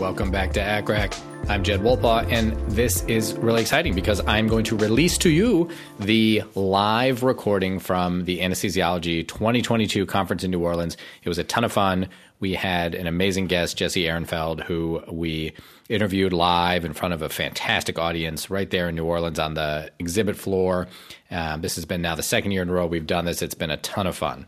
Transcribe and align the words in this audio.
Welcome 0.00 0.30
back 0.30 0.50
to 0.54 0.60
ACCRAC. 0.60 1.14
I'm 1.50 1.62
Jed 1.62 1.80
Wolpaw, 1.80 2.32
and 2.32 2.54
this 2.70 3.04
is 3.04 3.34
really 3.34 3.60
exciting 3.60 3.94
because 3.94 4.22
I'm 4.26 4.48
going 4.48 4.64
to 4.64 4.76
release 4.78 5.18
to 5.18 5.28
you 5.28 5.68
the 5.98 6.42
live 6.54 7.22
recording 7.22 7.78
from 7.78 8.24
the 8.24 8.38
Anesthesiology 8.38 9.28
2022 9.28 10.06
conference 10.06 10.42
in 10.42 10.50
New 10.50 10.60
Orleans. 10.60 10.96
It 11.22 11.28
was 11.28 11.36
a 11.36 11.44
ton 11.44 11.64
of 11.64 11.72
fun. 11.72 12.08
We 12.38 12.54
had 12.54 12.94
an 12.94 13.06
amazing 13.06 13.48
guest, 13.48 13.76
Jesse 13.76 14.04
Ehrenfeld, 14.04 14.64
who 14.64 15.02
we 15.12 15.52
interviewed 15.90 16.32
live 16.32 16.86
in 16.86 16.94
front 16.94 17.12
of 17.12 17.20
a 17.20 17.28
fantastic 17.28 17.98
audience 17.98 18.48
right 18.48 18.70
there 18.70 18.88
in 18.88 18.94
New 18.94 19.04
Orleans 19.04 19.38
on 19.38 19.52
the 19.52 19.92
exhibit 19.98 20.36
floor. 20.36 20.88
Um, 21.30 21.60
this 21.60 21.74
has 21.74 21.84
been 21.84 22.00
now 22.00 22.14
the 22.14 22.22
second 22.22 22.52
year 22.52 22.62
in 22.62 22.70
a 22.70 22.72
row 22.72 22.86
we've 22.86 23.06
done 23.06 23.26
this. 23.26 23.42
It's 23.42 23.54
been 23.54 23.70
a 23.70 23.76
ton 23.76 24.06
of 24.06 24.16
fun. 24.16 24.46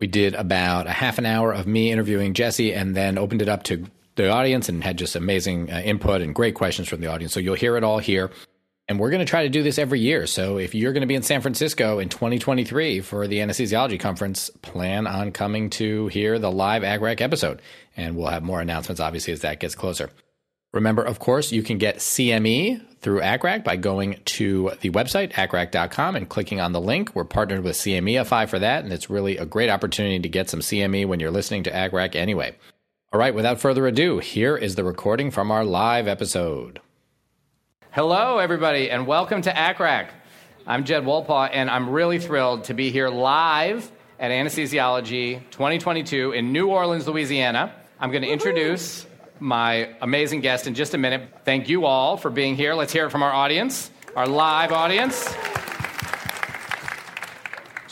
We 0.00 0.06
did 0.06 0.34
about 0.34 0.86
a 0.86 0.92
half 0.92 1.18
an 1.18 1.26
hour 1.26 1.52
of 1.52 1.66
me 1.66 1.90
interviewing 1.90 2.32
Jesse 2.32 2.72
and 2.72 2.94
then 2.94 3.18
opened 3.18 3.42
it 3.42 3.48
up 3.48 3.62
to 3.64 3.86
the 4.16 4.30
audience 4.30 4.68
and 4.68 4.82
had 4.82 4.98
just 4.98 5.14
amazing 5.16 5.70
uh, 5.70 5.80
input 5.80 6.20
and 6.20 6.34
great 6.34 6.54
questions 6.54 6.88
from 6.88 7.00
the 7.00 7.06
audience. 7.06 7.32
So 7.32 7.40
you'll 7.40 7.54
hear 7.54 7.76
it 7.76 7.84
all 7.84 7.98
here. 7.98 8.30
And 8.88 9.00
we're 9.00 9.10
going 9.10 9.24
to 9.24 9.28
try 9.28 9.42
to 9.42 9.48
do 9.48 9.64
this 9.64 9.78
every 9.78 9.98
year. 9.98 10.26
So 10.26 10.58
if 10.58 10.74
you're 10.74 10.92
going 10.92 11.00
to 11.00 11.08
be 11.08 11.16
in 11.16 11.22
San 11.22 11.40
Francisco 11.40 11.98
in 11.98 12.08
2023 12.08 13.00
for 13.00 13.26
the 13.26 13.38
anesthesiology 13.38 13.98
conference, 13.98 14.48
plan 14.62 15.08
on 15.08 15.32
coming 15.32 15.70
to 15.70 16.06
hear 16.08 16.38
the 16.38 16.52
live 16.52 16.82
ACCRAC 16.82 17.20
episode. 17.20 17.60
And 17.96 18.16
we'll 18.16 18.28
have 18.28 18.44
more 18.44 18.60
announcements, 18.60 19.00
obviously, 19.00 19.32
as 19.32 19.40
that 19.40 19.58
gets 19.58 19.74
closer. 19.74 20.10
Remember, 20.72 21.02
of 21.02 21.18
course, 21.18 21.52
you 21.52 21.62
can 21.62 21.78
get 21.78 21.96
CME 21.96 23.00
through 23.00 23.20
ACCRAC 23.20 23.64
by 23.64 23.76
going 23.76 24.20
to 24.24 24.72
the 24.82 24.90
website, 24.90 25.32
accrac.com, 25.32 26.14
and 26.14 26.28
clicking 26.28 26.60
on 26.60 26.72
the 26.72 26.80
link. 26.80 27.14
We're 27.14 27.24
partnered 27.24 27.64
with 27.64 27.76
CMEfy 27.76 28.48
for 28.48 28.58
that, 28.58 28.84
and 28.84 28.92
it's 28.92 29.10
really 29.10 29.36
a 29.36 29.46
great 29.46 29.70
opportunity 29.70 30.20
to 30.20 30.28
get 30.28 30.48
some 30.48 30.60
CME 30.60 31.06
when 31.06 31.18
you're 31.18 31.30
listening 31.30 31.64
to 31.64 31.70
ACCRAC 31.70 32.14
anyway. 32.14 32.54
All 33.16 33.20
right, 33.20 33.34
without 33.34 33.58
further 33.58 33.86
ado, 33.86 34.18
here 34.18 34.58
is 34.58 34.74
the 34.74 34.84
recording 34.84 35.30
from 35.30 35.50
our 35.50 35.64
live 35.64 36.06
episode. 36.06 36.82
Hello, 37.90 38.36
everybody, 38.36 38.90
and 38.90 39.06
welcome 39.06 39.40
to 39.40 39.50
ACCRAC. 39.50 40.10
I'm 40.66 40.84
Jed 40.84 41.04
Wolpaw, 41.04 41.48
and 41.50 41.70
I'm 41.70 41.88
really 41.88 42.18
thrilled 42.18 42.64
to 42.64 42.74
be 42.74 42.90
here 42.90 43.08
live 43.08 43.90
at 44.20 44.30
Anesthesiology 44.30 45.40
2022 45.50 46.32
in 46.32 46.52
New 46.52 46.68
Orleans, 46.68 47.08
Louisiana. 47.08 47.72
I'm 47.98 48.10
going 48.10 48.22
to 48.22 48.28
introduce 48.28 49.06
my 49.40 49.96
amazing 50.02 50.42
guest 50.42 50.66
in 50.66 50.74
just 50.74 50.92
a 50.92 50.98
minute. 50.98 51.26
Thank 51.46 51.70
you 51.70 51.86
all 51.86 52.18
for 52.18 52.28
being 52.28 52.54
here. 52.54 52.74
Let's 52.74 52.92
hear 52.92 53.06
it 53.06 53.10
from 53.10 53.22
our 53.22 53.32
audience, 53.32 53.90
our 54.14 54.26
live 54.26 54.72
audience. 54.72 55.34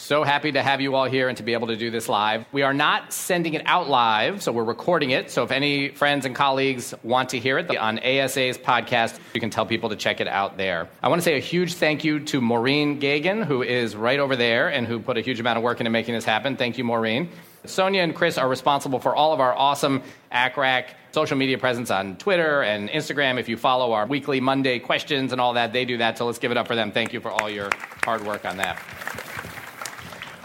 So 0.04 0.22
happy 0.22 0.52
to 0.52 0.62
have 0.62 0.82
you 0.82 0.94
all 0.96 1.06
here 1.06 1.30
and 1.30 1.36
to 1.38 1.42
be 1.42 1.54
able 1.54 1.68
to 1.68 1.76
do 1.76 1.90
this 1.90 2.10
live. 2.10 2.44
We 2.52 2.60
are 2.60 2.74
not 2.74 3.10
sending 3.10 3.54
it 3.54 3.62
out 3.64 3.88
live, 3.88 4.42
so 4.42 4.52
we're 4.52 4.62
recording 4.62 5.12
it. 5.12 5.30
So 5.30 5.44
if 5.44 5.50
any 5.50 5.88
friends 5.88 6.26
and 6.26 6.36
colleagues 6.36 6.92
want 7.02 7.30
to 7.30 7.38
hear 7.38 7.56
it 7.56 7.74
on 7.74 7.98
ASA's 8.00 8.58
podcast, 8.58 9.18
you 9.32 9.40
can 9.40 9.48
tell 9.48 9.64
people 9.64 9.88
to 9.88 9.96
check 9.96 10.20
it 10.20 10.28
out 10.28 10.58
there. 10.58 10.90
I 11.02 11.08
want 11.08 11.22
to 11.22 11.24
say 11.24 11.38
a 11.38 11.40
huge 11.40 11.72
thank 11.72 12.04
you 12.04 12.20
to 12.20 12.42
Maureen 12.42 13.00
Gagan, 13.00 13.46
who 13.46 13.62
is 13.62 13.96
right 13.96 14.20
over 14.20 14.36
there 14.36 14.68
and 14.68 14.86
who 14.86 15.00
put 15.00 15.16
a 15.16 15.22
huge 15.22 15.40
amount 15.40 15.56
of 15.56 15.64
work 15.64 15.80
into 15.80 15.88
making 15.88 16.12
this 16.12 16.26
happen. 16.26 16.58
Thank 16.58 16.76
you, 16.76 16.84
Maureen. 16.84 17.30
Sonia 17.64 18.02
and 18.02 18.14
Chris 18.14 18.36
are 18.36 18.46
responsible 18.46 18.98
for 18.98 19.16
all 19.16 19.32
of 19.32 19.40
our 19.40 19.54
awesome 19.54 20.02
ACCRAC 20.30 20.88
social 21.12 21.38
media 21.38 21.56
presence 21.56 21.90
on 21.90 22.16
Twitter 22.16 22.62
and 22.62 22.90
Instagram. 22.90 23.40
If 23.40 23.48
you 23.48 23.56
follow 23.56 23.94
our 23.94 24.06
weekly 24.06 24.38
Monday 24.38 24.80
questions 24.80 25.32
and 25.32 25.40
all 25.40 25.54
that, 25.54 25.72
they 25.72 25.86
do 25.86 25.96
that. 25.96 26.18
So 26.18 26.26
let's 26.26 26.38
give 26.38 26.50
it 26.50 26.58
up 26.58 26.66
for 26.66 26.74
them. 26.74 26.92
Thank 26.92 27.14
you 27.14 27.20
for 27.20 27.30
all 27.30 27.48
your 27.48 27.70
hard 28.04 28.22
work 28.26 28.44
on 28.44 28.58
that. 28.58 28.82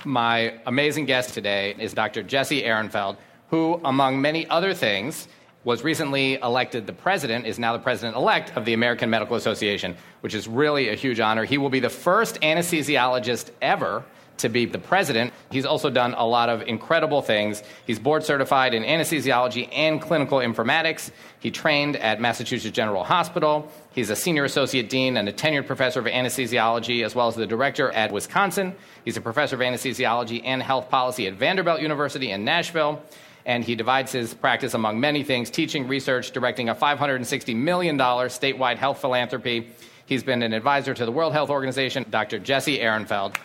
My 0.09 0.55
amazing 0.65 1.05
guest 1.05 1.35
today 1.35 1.75
is 1.77 1.93
Dr. 1.93 2.23
Jesse 2.23 2.63
Ehrenfeld, 2.63 3.17
who, 3.51 3.79
among 3.85 4.19
many 4.19 4.49
other 4.49 4.73
things, 4.73 5.27
was 5.63 5.83
recently 5.83 6.33
elected 6.41 6.87
the 6.87 6.93
president, 6.93 7.45
is 7.45 7.59
now 7.59 7.73
the 7.73 7.83
president 7.83 8.17
elect 8.17 8.57
of 8.57 8.65
the 8.65 8.73
American 8.73 9.11
Medical 9.11 9.35
Association, 9.35 9.95
which 10.21 10.33
is 10.33 10.47
really 10.47 10.89
a 10.89 10.95
huge 10.95 11.19
honor. 11.19 11.45
He 11.45 11.59
will 11.59 11.69
be 11.69 11.79
the 11.79 11.91
first 11.91 12.41
anesthesiologist 12.41 13.51
ever 13.61 14.03
to 14.39 14.49
be 14.49 14.65
the 14.65 14.79
president. 14.79 15.33
He's 15.51 15.65
also 15.65 15.89
done 15.89 16.13
a 16.15 16.25
lot 16.25 16.49
of 16.49 16.63
incredible 16.63 17.21
things. 17.21 17.61
He's 17.85 17.99
board 17.99 18.23
certified 18.23 18.73
in 18.73 18.83
anesthesiology 18.83 19.69
and 19.71 20.01
clinical 20.01 20.39
informatics. 20.39 21.11
He 21.39 21.51
trained 21.51 21.97
at 21.97 22.19
Massachusetts 22.19 22.75
General 22.75 23.03
Hospital. 23.03 23.71
He's 23.91 24.09
a 24.09 24.15
senior 24.15 24.45
associate 24.45 24.89
dean 24.89 25.17
and 25.17 25.27
a 25.29 25.33
tenured 25.33 25.67
professor 25.67 25.99
of 25.99 26.05
anesthesiology, 26.05 27.05
as 27.05 27.15
well 27.15 27.27
as 27.27 27.35
the 27.35 27.47
director 27.47 27.91
at 27.91 28.11
Wisconsin. 28.11 28.75
He's 29.05 29.17
a 29.17 29.21
professor 29.21 29.55
of 29.55 29.61
anesthesiology 29.61 30.41
and 30.43 30.61
health 30.61 30.89
policy 30.89 31.27
at 31.27 31.33
Vanderbilt 31.33 31.81
University 31.81 32.31
in 32.31 32.43
Nashville. 32.43 33.01
And 33.45 33.63
he 33.63 33.75
divides 33.75 34.11
his 34.11 34.33
practice 34.33 34.73
among 34.73 34.99
many 34.99 35.23
things 35.23 35.49
teaching, 35.49 35.87
research, 35.87 36.31
directing 36.31 36.69
a 36.69 36.75
$560 36.75 37.55
million 37.55 37.97
statewide 37.97 38.77
health 38.77 38.99
philanthropy. 38.99 39.69
He's 40.05 40.23
been 40.23 40.43
an 40.43 40.53
advisor 40.53 40.93
to 40.93 41.05
the 41.05 41.11
World 41.11 41.33
Health 41.33 41.49
Organization, 41.49 42.05
Dr. 42.09 42.39
Jesse 42.39 42.79
Ehrenfeld. 42.79 43.35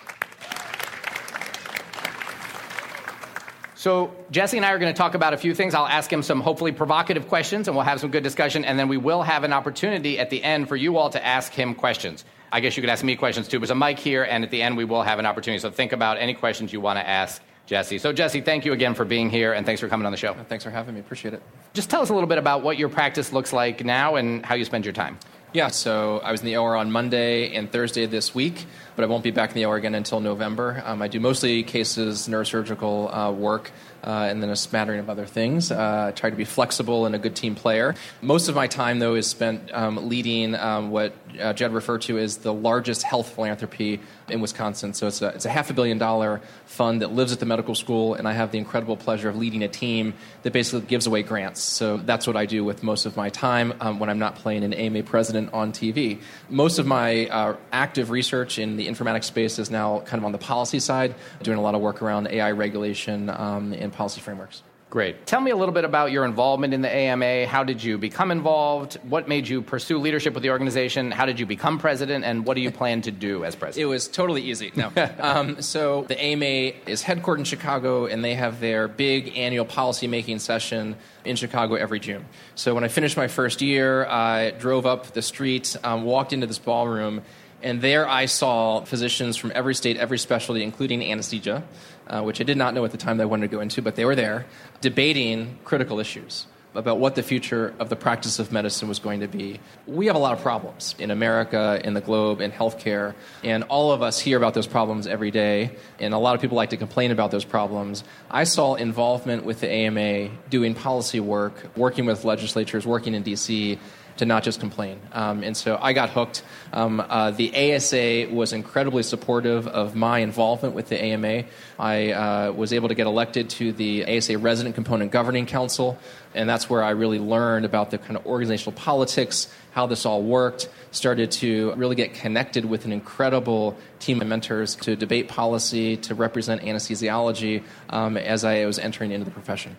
So, 3.84 4.16
Jesse 4.30 4.56
and 4.56 4.64
I 4.64 4.72
are 4.72 4.78
going 4.78 4.92
to 4.92 4.96
talk 4.96 5.14
about 5.14 5.34
a 5.34 5.36
few 5.36 5.54
things. 5.54 5.74
I'll 5.74 5.86
ask 5.86 6.10
him 6.10 6.22
some 6.22 6.40
hopefully 6.40 6.72
provocative 6.72 7.28
questions 7.28 7.68
and 7.68 7.76
we'll 7.76 7.84
have 7.84 8.00
some 8.00 8.10
good 8.10 8.22
discussion. 8.22 8.64
And 8.64 8.78
then 8.78 8.88
we 8.88 8.96
will 8.96 9.22
have 9.22 9.44
an 9.44 9.52
opportunity 9.52 10.18
at 10.18 10.30
the 10.30 10.42
end 10.42 10.70
for 10.70 10.74
you 10.74 10.96
all 10.96 11.10
to 11.10 11.22
ask 11.22 11.52
him 11.52 11.74
questions. 11.74 12.24
I 12.54 12.60
guess 12.60 12.76
you 12.76 12.82
could 12.82 12.90
ask 12.90 13.02
me 13.02 13.16
questions 13.16 13.48
too. 13.48 13.58
There's 13.58 13.72
a 13.72 13.74
mic 13.74 13.98
here, 13.98 14.22
and 14.22 14.44
at 14.44 14.52
the 14.52 14.62
end, 14.62 14.76
we 14.76 14.84
will 14.84 15.02
have 15.02 15.18
an 15.18 15.26
opportunity. 15.26 15.58
So, 15.60 15.72
think 15.72 15.90
about 15.90 16.18
any 16.18 16.34
questions 16.34 16.72
you 16.72 16.80
want 16.80 17.00
to 17.00 17.08
ask 17.08 17.42
Jesse. 17.66 17.98
So, 17.98 18.12
Jesse, 18.12 18.42
thank 18.42 18.64
you 18.64 18.72
again 18.72 18.94
for 18.94 19.04
being 19.04 19.28
here 19.28 19.52
and 19.52 19.66
thanks 19.66 19.80
for 19.80 19.88
coming 19.88 20.06
on 20.06 20.12
the 20.12 20.18
show. 20.18 20.34
Thanks 20.48 20.62
for 20.62 20.70
having 20.70 20.94
me. 20.94 21.00
Appreciate 21.00 21.34
it. 21.34 21.42
Just 21.72 21.90
tell 21.90 22.00
us 22.00 22.10
a 22.10 22.14
little 22.14 22.28
bit 22.28 22.38
about 22.38 22.62
what 22.62 22.78
your 22.78 22.88
practice 22.88 23.32
looks 23.32 23.52
like 23.52 23.84
now 23.84 24.14
and 24.14 24.46
how 24.46 24.54
you 24.54 24.64
spend 24.64 24.84
your 24.84 24.92
time. 24.92 25.18
Yeah, 25.52 25.68
so 25.68 26.18
I 26.18 26.32
was 26.32 26.40
in 26.40 26.46
the 26.46 26.56
OR 26.56 26.76
on 26.76 26.90
Monday 26.90 27.54
and 27.54 27.70
Thursday 27.70 28.06
this 28.06 28.34
week, 28.34 28.66
but 28.96 29.04
I 29.04 29.06
won't 29.06 29.22
be 29.22 29.30
back 29.30 29.50
in 29.50 29.54
the 29.54 29.64
OR 29.66 29.76
again 29.76 29.94
until 29.94 30.20
November. 30.20 30.82
Um, 30.84 31.00
I 31.00 31.08
do 31.08 31.20
mostly 31.20 31.62
cases, 31.62 32.28
neurosurgical 32.28 33.28
uh, 33.28 33.32
work, 33.32 33.70
uh, 34.04 34.28
and 34.30 34.42
then 34.42 34.50
a 34.50 34.56
smattering 34.56 35.00
of 35.00 35.10
other 35.10 35.26
things. 35.26 35.72
Uh, 35.72 36.12
try 36.14 36.30
to 36.30 36.36
be 36.36 36.44
flexible 36.44 37.06
and 37.06 37.14
a 37.14 37.18
good 37.18 37.34
team 37.34 37.54
player. 37.54 37.94
Most 38.22 38.48
of 38.48 38.54
my 38.54 38.66
time, 38.66 38.98
though, 38.98 39.14
is 39.14 39.26
spent 39.26 39.72
um, 39.72 40.08
leading 40.08 40.54
um, 40.54 40.90
what 40.90 41.14
uh, 41.40 41.52
Jed 41.52 41.72
referred 41.72 42.02
to 42.02 42.18
as 42.18 42.38
the 42.38 42.52
largest 42.52 43.02
health 43.02 43.30
philanthropy 43.30 44.00
in 44.28 44.40
Wisconsin. 44.40 44.94
So 44.94 45.06
it's 45.06 45.22
a, 45.22 45.28
it's 45.28 45.44
a 45.44 45.50
half 45.50 45.70
a 45.70 45.74
billion 45.74 45.98
dollar 45.98 46.40
fund 46.66 47.02
that 47.02 47.12
lives 47.12 47.32
at 47.32 47.40
the 47.40 47.46
medical 47.46 47.74
school, 47.74 48.14
and 48.14 48.26
I 48.28 48.32
have 48.32 48.52
the 48.52 48.58
incredible 48.58 48.96
pleasure 48.96 49.28
of 49.28 49.36
leading 49.36 49.62
a 49.62 49.68
team 49.68 50.14
that 50.42 50.52
basically 50.52 50.86
gives 50.86 51.06
away 51.06 51.22
grants. 51.22 51.62
So 51.62 51.96
that's 51.98 52.26
what 52.26 52.36
I 52.36 52.46
do 52.46 52.64
with 52.64 52.82
most 52.82 53.06
of 53.06 53.16
my 53.16 53.28
time 53.30 53.74
um, 53.80 53.98
when 53.98 54.10
I'm 54.10 54.18
not 54.18 54.36
playing 54.36 54.64
an 54.64 54.72
AMA 54.72 55.02
president 55.04 55.52
on 55.52 55.72
TV. 55.72 56.20
Most 56.48 56.78
of 56.78 56.86
my 56.86 57.26
uh, 57.26 57.56
active 57.72 58.10
research 58.10 58.58
in 58.58 58.76
the 58.76 58.86
informatics 58.86 59.24
space 59.24 59.58
is 59.58 59.70
now 59.70 60.00
kind 60.00 60.20
of 60.20 60.24
on 60.24 60.32
the 60.32 60.38
policy 60.38 60.80
side, 60.80 61.14
doing 61.42 61.58
a 61.58 61.62
lot 61.62 61.74
of 61.74 61.80
work 61.80 62.02
around 62.02 62.28
AI 62.28 62.50
regulation 62.52 63.30
um, 63.30 63.72
and 63.72 63.92
policy 63.94 64.20
frameworks. 64.20 64.62
Great. 64.94 65.26
Tell 65.26 65.40
me 65.40 65.50
a 65.50 65.56
little 65.56 65.74
bit 65.74 65.84
about 65.84 66.12
your 66.12 66.24
involvement 66.24 66.72
in 66.72 66.80
the 66.80 66.88
AMA. 66.88 67.46
How 67.46 67.64
did 67.64 67.82
you 67.82 67.98
become 67.98 68.30
involved? 68.30 68.94
What 69.02 69.26
made 69.26 69.48
you 69.48 69.60
pursue 69.60 69.98
leadership 69.98 70.34
with 70.34 70.44
the 70.44 70.50
organization? 70.50 71.10
How 71.10 71.26
did 71.26 71.40
you 71.40 71.46
become 71.46 71.80
president? 71.80 72.24
And 72.24 72.46
what 72.46 72.54
do 72.54 72.60
you 72.60 72.70
plan 72.70 73.02
to 73.02 73.10
do 73.10 73.44
as 73.44 73.56
president? 73.56 73.82
It 73.82 73.86
was 73.86 74.06
totally 74.06 74.42
easy. 74.42 74.70
No. 74.76 74.92
um, 75.18 75.60
so 75.60 76.04
the 76.06 76.16
AMA 76.16 76.76
is 76.86 77.02
headquartered 77.02 77.38
in 77.38 77.44
Chicago, 77.44 78.06
and 78.06 78.24
they 78.24 78.36
have 78.36 78.60
their 78.60 78.86
big 78.86 79.36
annual 79.36 79.64
policy 79.64 80.06
making 80.06 80.38
session 80.38 80.94
in 81.24 81.34
Chicago 81.34 81.74
every 81.74 81.98
June. 81.98 82.24
So 82.54 82.72
when 82.72 82.84
I 82.84 82.88
finished 82.88 83.16
my 83.16 83.26
first 83.26 83.62
year, 83.62 84.06
I 84.06 84.52
drove 84.52 84.86
up 84.86 85.06
the 85.06 85.22
street, 85.22 85.76
um, 85.82 86.04
walked 86.04 86.32
into 86.32 86.46
this 86.46 86.60
ballroom, 86.60 87.22
and 87.64 87.80
there 87.80 88.08
I 88.08 88.26
saw 88.26 88.84
physicians 88.84 89.36
from 89.36 89.50
every 89.54 89.74
state, 89.74 89.96
every 89.96 90.18
specialty, 90.18 90.62
including 90.62 91.02
anesthesia 91.02 91.64
uh, 92.06 92.22
which 92.22 92.40
I 92.40 92.44
did 92.44 92.56
not 92.56 92.74
know 92.74 92.84
at 92.84 92.90
the 92.90 92.98
time 92.98 93.16
that 93.18 93.24
I 93.24 93.26
wanted 93.26 93.50
to 93.50 93.56
go 93.56 93.60
into, 93.60 93.82
but 93.82 93.96
they 93.96 94.04
were 94.04 94.14
there, 94.14 94.46
debating 94.80 95.58
critical 95.64 96.00
issues 96.00 96.46
about 96.76 96.98
what 96.98 97.14
the 97.14 97.22
future 97.22 97.72
of 97.78 97.88
the 97.88 97.94
practice 97.94 98.40
of 98.40 98.50
medicine 98.50 98.88
was 98.88 98.98
going 98.98 99.20
to 99.20 99.28
be. 99.28 99.60
We 99.86 100.06
have 100.06 100.16
a 100.16 100.18
lot 100.18 100.32
of 100.32 100.42
problems 100.42 100.96
in 100.98 101.12
America, 101.12 101.80
in 101.84 101.94
the 101.94 102.00
globe, 102.00 102.40
in 102.40 102.50
healthcare, 102.50 103.14
and 103.44 103.62
all 103.64 103.92
of 103.92 104.02
us 104.02 104.18
hear 104.18 104.36
about 104.36 104.54
those 104.54 104.66
problems 104.66 105.06
every 105.06 105.30
day, 105.30 105.76
and 106.00 106.12
a 106.12 106.18
lot 106.18 106.34
of 106.34 106.40
people 106.40 106.56
like 106.56 106.70
to 106.70 106.76
complain 106.76 107.12
about 107.12 107.30
those 107.30 107.44
problems. 107.44 108.02
I 108.28 108.42
saw 108.42 108.74
involvement 108.74 109.44
with 109.44 109.60
the 109.60 109.70
AMA 109.70 110.30
doing 110.50 110.74
policy 110.74 111.20
work, 111.20 111.54
working 111.76 112.06
with 112.06 112.24
legislatures, 112.24 112.84
working 112.84 113.14
in 113.14 113.22
DC 113.22 113.78
to 114.16 114.26
not 114.26 114.42
just 114.42 114.60
complain. 114.60 115.00
Um, 115.12 115.42
and 115.42 115.56
so 115.56 115.78
I 115.80 115.92
got 115.92 116.10
hooked. 116.10 116.42
Um, 116.72 117.00
uh, 117.00 117.30
the 117.32 117.74
ASA 117.74 118.28
was 118.30 118.52
incredibly 118.52 119.02
supportive 119.02 119.66
of 119.66 119.94
my 119.94 120.20
involvement 120.20 120.74
with 120.74 120.88
the 120.88 121.02
AMA. 121.02 121.44
I 121.78 122.12
uh, 122.12 122.52
was 122.52 122.72
able 122.72 122.88
to 122.88 122.94
get 122.94 123.06
elected 123.06 123.50
to 123.50 123.72
the 123.72 124.16
ASA 124.16 124.38
Resident 124.38 124.74
Component 124.74 125.10
Governing 125.10 125.46
Council, 125.46 125.98
and 126.34 126.48
that's 126.48 126.70
where 126.70 126.82
I 126.82 126.90
really 126.90 127.18
learned 127.18 127.64
about 127.64 127.90
the 127.90 127.98
kind 127.98 128.16
of 128.16 128.26
organizational 128.26 128.72
politics, 128.72 129.52
how 129.72 129.86
this 129.86 130.06
all 130.06 130.22
worked, 130.22 130.68
started 130.92 131.30
to 131.32 131.72
really 131.74 131.96
get 131.96 132.14
connected 132.14 132.64
with 132.64 132.84
an 132.84 132.92
incredible 132.92 133.76
team 133.98 134.20
of 134.20 134.28
mentors 134.28 134.76
to 134.76 134.94
debate 134.94 135.28
policy, 135.28 135.96
to 135.96 136.14
represent 136.14 136.62
anesthesiology 136.62 137.62
um, 137.90 138.16
as 138.16 138.44
I 138.44 138.64
was 138.66 138.78
entering 138.78 139.10
into 139.10 139.24
the 139.24 139.30
profession. 139.32 139.76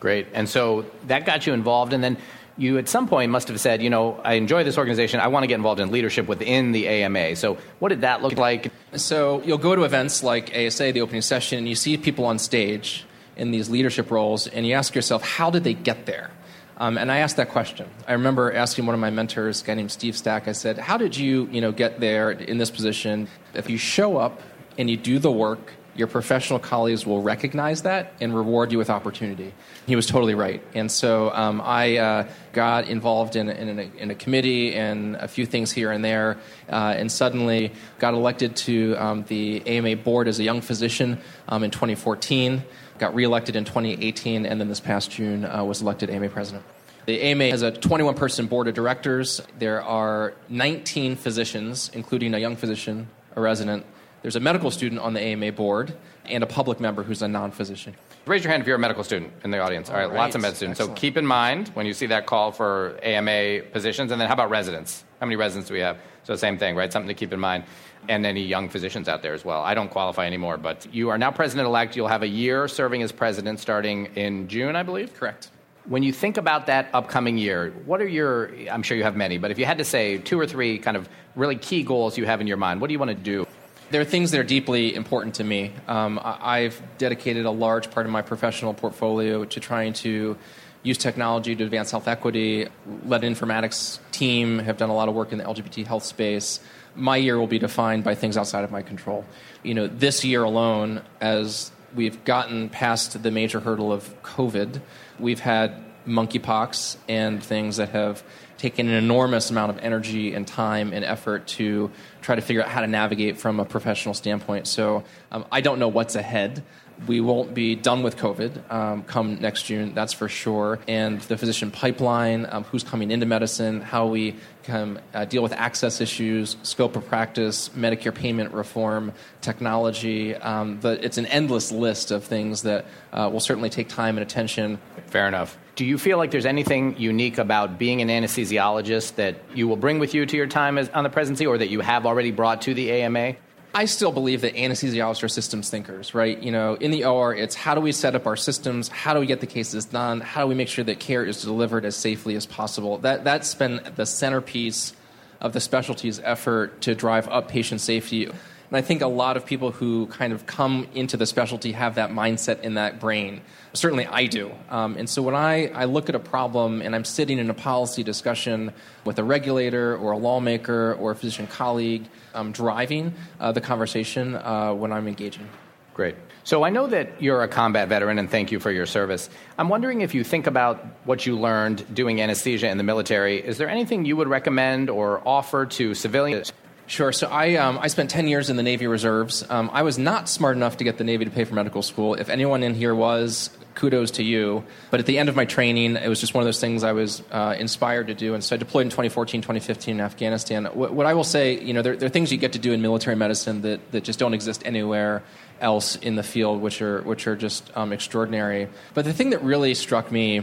Great. 0.00 0.28
And 0.32 0.48
so 0.48 0.86
that 1.08 1.26
got 1.26 1.46
you 1.46 1.52
involved, 1.52 1.92
and 1.92 2.02
then 2.02 2.16
you 2.60 2.76
at 2.76 2.88
some 2.88 3.08
point 3.08 3.30
must 3.30 3.48
have 3.48 3.58
said, 3.58 3.82
you 3.82 3.88
know, 3.88 4.20
I 4.22 4.34
enjoy 4.34 4.64
this 4.64 4.76
organization. 4.76 5.18
I 5.18 5.28
want 5.28 5.44
to 5.44 5.46
get 5.46 5.54
involved 5.54 5.80
in 5.80 5.90
leadership 5.90 6.28
within 6.28 6.72
the 6.72 6.86
AMA. 6.86 7.36
So, 7.36 7.56
what 7.78 7.88
did 7.88 8.02
that 8.02 8.22
look 8.22 8.36
like? 8.36 8.70
So, 8.94 9.42
you'll 9.42 9.58
go 9.58 9.74
to 9.74 9.84
events 9.84 10.22
like 10.22 10.54
ASA, 10.54 10.92
the 10.92 11.00
opening 11.00 11.22
session, 11.22 11.58
and 11.58 11.68
you 11.68 11.74
see 11.74 11.96
people 11.96 12.26
on 12.26 12.38
stage 12.38 13.06
in 13.36 13.50
these 13.50 13.70
leadership 13.70 14.10
roles, 14.10 14.46
and 14.46 14.66
you 14.66 14.74
ask 14.74 14.94
yourself, 14.94 15.22
how 15.22 15.50
did 15.50 15.64
they 15.64 15.72
get 15.72 16.04
there? 16.04 16.30
Um, 16.76 16.98
and 16.98 17.10
I 17.10 17.18
asked 17.18 17.36
that 17.36 17.48
question. 17.48 17.88
I 18.06 18.12
remember 18.12 18.52
asking 18.52 18.86
one 18.86 18.94
of 18.94 19.00
my 19.00 19.10
mentors, 19.10 19.62
a 19.62 19.64
guy 19.64 19.74
named 19.74 19.90
Steve 19.90 20.16
Stack, 20.16 20.46
I 20.46 20.52
said, 20.52 20.78
How 20.78 20.96
did 20.96 21.16
you, 21.16 21.46
you 21.52 21.60
know, 21.60 21.72
get 21.72 22.00
there 22.00 22.30
in 22.30 22.58
this 22.58 22.70
position? 22.70 23.28
If 23.52 23.68
you 23.68 23.76
show 23.76 24.16
up 24.16 24.40
and 24.78 24.88
you 24.88 24.96
do 24.96 25.18
the 25.18 25.30
work 25.30 25.74
your 26.00 26.08
professional 26.08 26.58
colleagues 26.58 27.04
will 27.04 27.20
recognize 27.20 27.82
that 27.82 28.14
and 28.22 28.34
reward 28.34 28.72
you 28.72 28.78
with 28.78 28.88
opportunity. 28.88 29.52
He 29.86 29.94
was 29.94 30.06
totally 30.06 30.34
right. 30.34 30.62
And 30.74 30.90
so 30.90 31.30
um, 31.30 31.60
I 31.62 31.98
uh, 31.98 32.28
got 32.54 32.88
involved 32.88 33.36
in, 33.36 33.50
in, 33.50 33.78
a, 33.78 33.82
in, 33.98 34.10
a, 34.10 34.14
committee 34.14 34.74
and 34.74 35.14
a 35.16 35.28
few 35.28 35.44
things 35.44 35.70
here 35.70 35.92
and 35.92 36.02
there, 36.02 36.38
uh, 36.70 36.94
and 36.96 37.12
suddenly 37.12 37.72
got 37.98 38.14
elected 38.14 38.56
to 38.56 38.96
um, 38.96 39.24
the 39.28 39.62
AMA 39.66 39.96
board 39.96 40.26
as 40.26 40.40
a 40.40 40.42
young 40.42 40.62
physician 40.62 41.18
um, 41.48 41.62
in 41.62 41.70
2014, 41.70 42.62
got 42.98 43.14
reelected 43.14 43.54
in 43.54 43.66
2018, 43.66 44.46
and 44.46 44.58
then 44.58 44.68
this 44.68 44.80
past 44.80 45.10
June 45.10 45.44
uh, 45.44 45.62
was 45.62 45.82
elected 45.82 46.08
AMA 46.08 46.30
president. 46.30 46.64
The 47.04 47.20
AMA 47.20 47.50
has 47.50 47.60
a 47.60 47.72
21 47.72 48.14
person 48.14 48.46
board 48.46 48.68
of 48.68 48.74
directors. 48.74 49.42
There 49.58 49.82
are 49.82 50.32
19 50.48 51.16
physicians, 51.16 51.90
including 51.92 52.32
a 52.32 52.38
young 52.38 52.56
physician, 52.56 53.08
a 53.36 53.40
resident, 53.42 53.84
there's 54.22 54.36
a 54.36 54.40
medical 54.40 54.70
student 54.70 55.00
on 55.00 55.14
the 55.14 55.20
AMA 55.20 55.52
board 55.52 55.94
and 56.26 56.42
a 56.42 56.46
public 56.46 56.80
member 56.80 57.02
who's 57.02 57.22
a 57.22 57.28
non 57.28 57.50
physician. 57.50 57.94
Raise 58.26 58.44
your 58.44 58.50
hand 58.50 58.60
if 58.60 58.66
you're 58.66 58.76
a 58.76 58.78
medical 58.78 59.02
student 59.02 59.32
in 59.44 59.50
the 59.50 59.58
audience. 59.58 59.88
All 59.88 59.96
right, 59.96 60.04
All 60.04 60.10
right. 60.10 60.18
lots 60.18 60.34
of 60.34 60.42
med 60.42 60.54
students. 60.54 60.78
Excellent. 60.78 60.98
So 60.98 61.00
keep 61.00 61.16
in 61.16 61.26
mind 61.26 61.68
when 61.68 61.86
you 61.86 61.94
see 61.94 62.06
that 62.06 62.26
call 62.26 62.52
for 62.52 62.98
AMA 63.02 63.62
positions. 63.72 64.12
And 64.12 64.20
then 64.20 64.28
how 64.28 64.34
about 64.34 64.50
residents? 64.50 65.04
How 65.20 65.26
many 65.26 65.36
residents 65.36 65.68
do 65.68 65.74
we 65.74 65.80
have? 65.80 65.98
So, 66.24 66.36
same 66.36 66.58
thing, 66.58 66.76
right? 66.76 66.92
Something 66.92 67.08
to 67.08 67.14
keep 67.14 67.32
in 67.32 67.40
mind. 67.40 67.64
And 68.08 68.24
any 68.24 68.42
young 68.42 68.68
physicians 68.68 69.08
out 69.08 69.22
there 69.22 69.34
as 69.34 69.44
well. 69.44 69.62
I 69.62 69.74
don't 69.74 69.90
qualify 69.90 70.26
anymore, 70.26 70.56
but 70.56 70.86
you 70.92 71.10
are 71.10 71.18
now 71.18 71.30
president 71.30 71.66
elect. 71.66 71.96
You'll 71.96 72.08
have 72.08 72.22
a 72.22 72.28
year 72.28 72.68
serving 72.68 73.02
as 73.02 73.12
president 73.12 73.58
starting 73.60 74.06
in 74.16 74.48
June, 74.48 74.76
I 74.76 74.82
believe? 74.82 75.14
Correct. 75.14 75.50
When 75.86 76.02
you 76.02 76.12
think 76.12 76.36
about 76.36 76.66
that 76.66 76.88
upcoming 76.94 77.36
year, 77.36 77.72
what 77.84 78.00
are 78.00 78.08
your, 78.08 78.52
I'm 78.70 78.82
sure 78.82 78.96
you 78.96 79.02
have 79.02 79.16
many, 79.16 79.38
but 79.38 79.50
if 79.50 79.58
you 79.58 79.64
had 79.64 79.78
to 79.78 79.84
say 79.84 80.18
two 80.18 80.38
or 80.38 80.46
three 80.46 80.78
kind 80.78 80.96
of 80.96 81.08
really 81.36 81.56
key 81.56 81.82
goals 81.82 82.16
you 82.16 82.26
have 82.26 82.40
in 82.40 82.46
your 82.46 82.58
mind, 82.58 82.80
what 82.80 82.88
do 82.88 82.92
you 82.92 82.98
want 82.98 83.10
to 83.10 83.14
do? 83.16 83.46
There 83.90 84.00
are 84.00 84.04
things 84.04 84.30
that 84.30 84.38
are 84.40 84.44
deeply 84.44 84.94
important 84.94 85.34
to 85.36 85.44
me. 85.44 85.72
Um, 85.88 86.20
I've 86.22 86.80
dedicated 86.98 87.44
a 87.44 87.50
large 87.50 87.90
part 87.90 88.06
of 88.06 88.12
my 88.12 88.22
professional 88.22 88.72
portfolio 88.72 89.44
to 89.44 89.60
trying 89.60 89.94
to 89.94 90.36
use 90.82 90.96
technology 90.96 91.56
to 91.56 91.64
advance 91.64 91.90
health 91.90 92.06
equity. 92.06 92.68
Led 93.04 93.24
an 93.24 93.34
informatics 93.34 93.98
team, 94.12 94.60
have 94.60 94.76
done 94.76 94.90
a 94.90 94.94
lot 94.94 95.08
of 95.08 95.14
work 95.14 95.32
in 95.32 95.38
the 95.38 95.44
LGBT 95.44 95.86
health 95.86 96.04
space. 96.04 96.60
My 96.94 97.16
year 97.16 97.38
will 97.38 97.48
be 97.48 97.58
defined 97.58 98.04
by 98.04 98.14
things 98.14 98.36
outside 98.36 98.64
of 98.64 98.70
my 98.70 98.82
control. 98.82 99.24
You 99.64 99.74
know, 99.74 99.86
this 99.88 100.24
year 100.24 100.44
alone, 100.44 101.02
as 101.20 101.72
we've 101.94 102.24
gotten 102.24 102.68
past 102.68 103.20
the 103.20 103.30
major 103.30 103.60
hurdle 103.60 103.92
of 103.92 104.22
COVID, 104.22 104.80
we've 105.18 105.40
had 105.40 105.84
monkeypox 106.06 106.96
and 107.08 107.42
things 107.42 107.76
that 107.76 107.90
have 107.90 108.22
taken 108.60 108.88
an 108.88 108.94
enormous 108.94 109.50
amount 109.50 109.70
of 109.70 109.78
energy 109.78 110.34
and 110.34 110.46
time 110.46 110.92
and 110.92 111.04
effort 111.04 111.46
to 111.46 111.90
try 112.20 112.34
to 112.34 112.42
figure 112.42 112.62
out 112.62 112.68
how 112.68 112.80
to 112.80 112.86
navigate 112.86 113.38
from 113.38 113.60
a 113.60 113.64
professional 113.64 114.14
standpoint. 114.14 114.66
So 114.66 115.04
um, 115.32 115.44
I 115.50 115.60
don't 115.60 115.78
know 115.78 115.88
what's 115.88 116.14
ahead. 116.14 116.62
We 117.06 117.22
won't 117.22 117.54
be 117.54 117.76
done 117.76 118.02
with 118.02 118.18
COVID 118.18 118.70
um, 118.70 119.04
come 119.04 119.40
next 119.40 119.62
June, 119.62 119.94
that's 119.94 120.12
for 120.12 120.28
sure. 120.28 120.78
And 120.86 121.18
the 121.22 121.38
physician 121.38 121.70
pipeline, 121.70 122.46
um, 122.50 122.64
who's 122.64 122.84
coming 122.84 123.10
into 123.10 123.24
medicine, 123.24 123.80
how 123.80 124.06
we 124.06 124.36
can 124.64 125.00
uh, 125.14 125.24
deal 125.24 125.42
with 125.42 125.52
access 125.52 126.02
issues, 126.02 126.58
scope 126.62 126.96
of 126.96 127.06
practice, 127.08 127.70
Medicare 127.70 128.14
payment 128.14 128.52
reform, 128.52 129.12
technology. 129.40 130.34
Um, 130.34 130.76
but 130.76 131.02
it's 131.02 131.16
an 131.16 131.24
endless 131.26 131.72
list 131.72 132.10
of 132.10 132.24
things 132.24 132.62
that 132.62 132.84
uh, 133.14 133.30
will 133.32 133.40
certainly 133.40 133.70
take 133.70 133.88
time 133.88 134.18
and 134.18 134.22
attention. 134.22 134.78
Fair 135.06 135.26
enough. 135.26 135.56
Do 135.76 135.86
you 135.86 135.96
feel 135.96 136.18
like 136.18 136.30
there's 136.30 136.44
anything 136.44 136.98
unique 136.98 137.38
about 137.38 137.78
being 137.78 138.02
an 138.02 138.08
anesthesiologist 138.08 139.14
that 139.14 139.36
you 139.54 139.66
will 139.66 139.76
bring 139.76 139.98
with 139.98 140.12
you 140.12 140.26
to 140.26 140.36
your 140.36 140.46
time 140.46 140.76
as, 140.76 140.90
on 140.90 141.04
the 141.04 141.08
presidency 141.08 141.46
or 141.46 141.56
that 141.56 141.70
you 141.70 141.80
have 141.80 142.04
already 142.10 142.32
brought 142.32 142.62
to 142.62 142.74
the 142.74 142.90
AMA? 142.90 143.36
I 143.72 143.84
still 143.84 144.10
believe 144.10 144.40
that 144.40 144.56
anesthesiologists 144.56 145.22
are 145.22 145.28
systems 145.28 145.70
thinkers, 145.70 146.12
right? 146.12 146.36
You 146.42 146.50
know, 146.50 146.74
in 146.74 146.90
the 146.90 147.04
OR, 147.04 147.32
it's 147.32 147.54
how 147.54 147.76
do 147.76 147.80
we 147.80 147.92
set 147.92 148.16
up 148.16 148.26
our 148.26 148.36
systems? 148.36 148.88
How 148.88 149.14
do 149.14 149.20
we 149.20 149.26
get 149.26 149.40
the 149.40 149.46
cases 149.46 149.84
done? 149.84 150.20
How 150.20 150.42
do 150.42 150.48
we 150.48 150.56
make 150.56 150.66
sure 150.66 150.84
that 150.84 150.98
care 150.98 151.24
is 151.24 151.42
delivered 151.42 151.84
as 151.84 151.94
safely 151.94 152.34
as 152.34 152.46
possible? 152.46 152.98
That, 152.98 153.22
that's 153.22 153.54
been 153.54 153.80
the 153.94 154.06
centerpiece 154.06 154.92
of 155.40 155.52
the 155.52 155.60
specialty's 155.60 156.18
effort 156.20 156.80
to 156.82 156.96
drive 156.96 157.28
up 157.28 157.48
patient 157.48 157.80
safety 157.80 158.28
and 158.70 158.76
I 158.76 158.82
think 158.82 159.02
a 159.02 159.08
lot 159.08 159.36
of 159.36 159.44
people 159.44 159.72
who 159.72 160.06
kind 160.06 160.32
of 160.32 160.46
come 160.46 160.86
into 160.94 161.16
the 161.16 161.26
specialty 161.26 161.72
have 161.72 161.96
that 161.96 162.10
mindset 162.10 162.60
in 162.60 162.74
that 162.74 163.00
brain. 163.00 163.40
Certainly 163.72 164.06
I 164.06 164.26
do. 164.26 164.52
Um, 164.68 164.96
and 164.96 165.10
so 165.10 165.22
when 165.22 165.34
I, 165.34 165.68
I 165.68 165.86
look 165.86 166.08
at 166.08 166.14
a 166.14 166.20
problem 166.20 166.80
and 166.80 166.94
I'm 166.94 167.04
sitting 167.04 167.38
in 167.38 167.50
a 167.50 167.54
policy 167.54 168.04
discussion 168.04 168.72
with 169.04 169.18
a 169.18 169.24
regulator 169.24 169.96
or 169.96 170.12
a 170.12 170.18
lawmaker 170.18 170.94
or 170.94 171.10
a 171.10 171.16
physician 171.16 171.48
colleague, 171.48 172.04
I'm 172.32 172.52
driving 172.52 173.12
uh, 173.40 173.50
the 173.50 173.60
conversation 173.60 174.36
uh, 174.36 174.72
when 174.72 174.92
I'm 174.92 175.08
engaging. 175.08 175.48
Great. 175.94 176.14
So 176.44 176.62
I 176.62 176.70
know 176.70 176.86
that 176.86 177.20
you're 177.20 177.42
a 177.42 177.48
combat 177.48 177.88
veteran, 177.88 178.18
and 178.18 178.30
thank 178.30 178.50
you 178.50 178.60
for 178.60 178.70
your 178.70 178.86
service. 178.86 179.28
I'm 179.58 179.68
wondering 179.68 180.00
if 180.00 180.14
you 180.14 180.24
think 180.24 180.46
about 180.46 180.84
what 181.04 181.26
you 181.26 181.38
learned 181.38 181.92
doing 181.94 182.22
anesthesia 182.22 182.68
in 182.68 182.78
the 182.78 182.84
military. 182.84 183.44
Is 183.44 183.58
there 183.58 183.68
anything 183.68 184.04
you 184.04 184.16
would 184.16 184.28
recommend 184.28 184.88
or 184.88 185.20
offer 185.26 185.66
to 185.66 185.94
civilians? 185.94 186.52
Sure. 186.90 187.12
So 187.12 187.28
I, 187.28 187.54
um, 187.54 187.78
I 187.78 187.86
spent 187.86 188.10
10 188.10 188.26
years 188.26 188.50
in 188.50 188.56
the 188.56 188.64
Navy 188.64 188.88
Reserves. 188.88 189.48
Um, 189.48 189.70
I 189.72 189.82
was 189.82 189.96
not 189.96 190.28
smart 190.28 190.56
enough 190.56 190.78
to 190.78 190.84
get 190.84 190.98
the 190.98 191.04
Navy 191.04 191.24
to 191.24 191.30
pay 191.30 191.44
for 191.44 191.54
medical 191.54 191.82
school. 191.82 192.14
If 192.14 192.28
anyone 192.28 192.64
in 192.64 192.74
here 192.74 192.96
was, 192.96 193.56
kudos 193.76 194.10
to 194.12 194.24
you. 194.24 194.64
But 194.90 194.98
at 194.98 195.06
the 195.06 195.16
end 195.16 195.28
of 195.28 195.36
my 195.36 195.44
training, 195.44 195.94
it 195.94 196.08
was 196.08 196.18
just 196.18 196.34
one 196.34 196.42
of 196.42 196.46
those 196.46 196.58
things 196.58 196.82
I 196.82 196.90
was 196.90 197.22
uh, 197.30 197.54
inspired 197.56 198.08
to 198.08 198.14
do. 198.14 198.34
And 198.34 198.42
so 198.42 198.56
I 198.56 198.58
deployed 198.58 198.86
in 198.86 198.90
2014, 198.90 199.40
2015 199.40 199.94
in 199.94 200.00
Afghanistan. 200.00 200.64
What, 200.64 200.92
what 200.92 201.06
I 201.06 201.14
will 201.14 201.22
say, 201.22 201.60
you 201.60 201.72
know, 201.72 201.82
there, 201.82 201.94
there, 201.94 202.08
are 202.08 202.10
things 202.10 202.32
you 202.32 202.38
get 202.38 202.54
to 202.54 202.58
do 202.58 202.72
in 202.72 202.82
military 202.82 203.14
medicine 203.14 203.62
that, 203.62 203.92
that 203.92 204.02
just 204.02 204.18
don't 204.18 204.34
exist 204.34 204.62
anywhere 204.64 205.22
else 205.60 205.94
in 205.94 206.16
the 206.16 206.24
field, 206.24 206.60
which 206.60 206.82
are, 206.82 207.02
which 207.02 207.28
are 207.28 207.36
just 207.36 207.70
um, 207.76 207.92
extraordinary. 207.92 208.68
But 208.94 209.04
the 209.04 209.12
thing 209.12 209.30
that 209.30 209.44
really 209.44 209.74
struck 209.74 210.10
me 210.10 210.42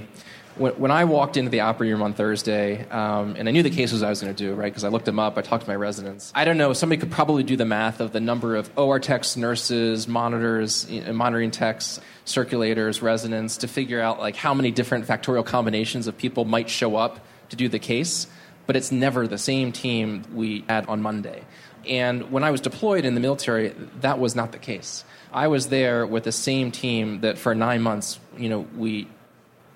when, 0.60 0.74
when 0.74 0.92
I 0.92 1.06
walked 1.06 1.38
into 1.38 1.50
the 1.50 1.62
operating 1.62 1.94
room 1.94 2.04
on 2.04 2.14
Thursday, 2.14 2.88
um, 2.90 3.36
and 3.38 3.48
I 3.48 3.52
knew 3.52 3.64
the 3.64 3.70
cases 3.70 4.04
I 4.04 4.10
was 4.10 4.22
going 4.22 4.34
to 4.34 4.44
do, 4.44 4.54
right? 4.54 4.72
Because 4.72 4.84
I 4.84 4.90
looked 4.90 5.06
them 5.06 5.20
up, 5.20 5.38
I 5.38 5.42
talked 5.42 5.64
to 5.64 5.70
my 5.70 5.76
residents. 5.76 6.32
I 6.36 6.46
don't 6.46 6.58
know, 6.58 6.74
somebody 6.74 7.00
could 7.00 7.12
probably 7.12 7.44
do 7.44 7.56
the 7.56 7.66
math 7.66 8.00
of 8.00 8.12
the 8.12 8.20
number 8.20 8.56
of 8.56 8.70
OR 8.78 9.00
techs, 9.00 9.38
nurses, 9.38 10.08
monitors, 10.08 10.90
monitoring 10.90 11.52
techs, 11.52 12.00
circulators, 12.26 13.02
residents 13.02 13.58
to 13.58 13.68
figure 13.68 14.02
out 14.02 14.20
like 14.20 14.36
how 14.36 14.54
many 14.54 14.72
different 14.72 15.06
factorial 15.06 15.46
combinations 15.46 16.08
of 16.08 16.18
people 16.18 16.46
might 16.46 16.70
show 16.70 16.96
up 16.96 17.20
to 17.50 17.56
do 17.56 17.70
the 17.70 17.80
case. 17.80 18.28
But 18.66 18.76
it's 18.76 18.92
never 18.92 19.28
the 19.28 19.38
same 19.38 19.72
team 19.72 20.24
we 20.34 20.66
had 20.68 20.88
on 20.88 21.02
Monday. 21.02 21.44
And 21.88 22.32
when 22.32 22.44
I 22.44 22.52
was 22.52 22.60
deployed 22.60 23.06
in 23.06 23.16
the 23.16 23.22
military, 23.22 23.70
that 24.02 24.20
was 24.20 24.36
not 24.36 24.52
the 24.52 24.58
case. 24.58 25.06
I 25.32 25.48
was 25.48 25.68
there 25.68 26.06
with 26.06 26.24
the 26.24 26.32
same 26.32 26.72
team 26.72 27.22
that 27.22 27.38
for 27.38 27.56
nine 27.56 27.82
months, 27.82 28.20
you 28.38 28.50
know, 28.50 28.68
we 28.76 29.08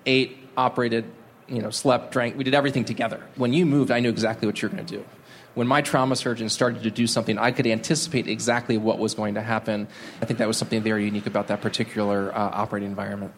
ate, 0.06 0.36
operated, 0.56 1.04
you 1.48 1.62
know, 1.62 1.70
slept, 1.70 2.12
drank. 2.12 2.36
We 2.36 2.44
did 2.44 2.54
everything 2.54 2.84
together. 2.84 3.20
When 3.36 3.52
you 3.52 3.66
moved, 3.66 3.90
I 3.90 4.00
knew 4.00 4.10
exactly 4.10 4.46
what 4.46 4.60
you 4.60 4.68
were 4.68 4.74
going 4.74 4.86
to 4.86 4.96
do. 4.96 5.04
When 5.54 5.66
my 5.66 5.82
trauma 5.82 6.16
surgeon 6.16 6.48
started 6.48 6.82
to 6.84 6.90
do 6.90 7.06
something, 7.06 7.38
I 7.38 7.50
could 7.50 7.66
anticipate 7.66 8.26
exactly 8.26 8.78
what 8.78 8.98
was 8.98 9.14
going 9.14 9.34
to 9.34 9.42
happen. 9.42 9.86
I 10.22 10.24
think 10.24 10.38
that 10.38 10.48
was 10.48 10.56
something 10.56 10.82
very 10.82 11.04
unique 11.04 11.26
about 11.26 11.48
that 11.48 11.60
particular 11.60 12.34
uh, 12.34 12.38
operating 12.38 12.88
environment. 12.88 13.34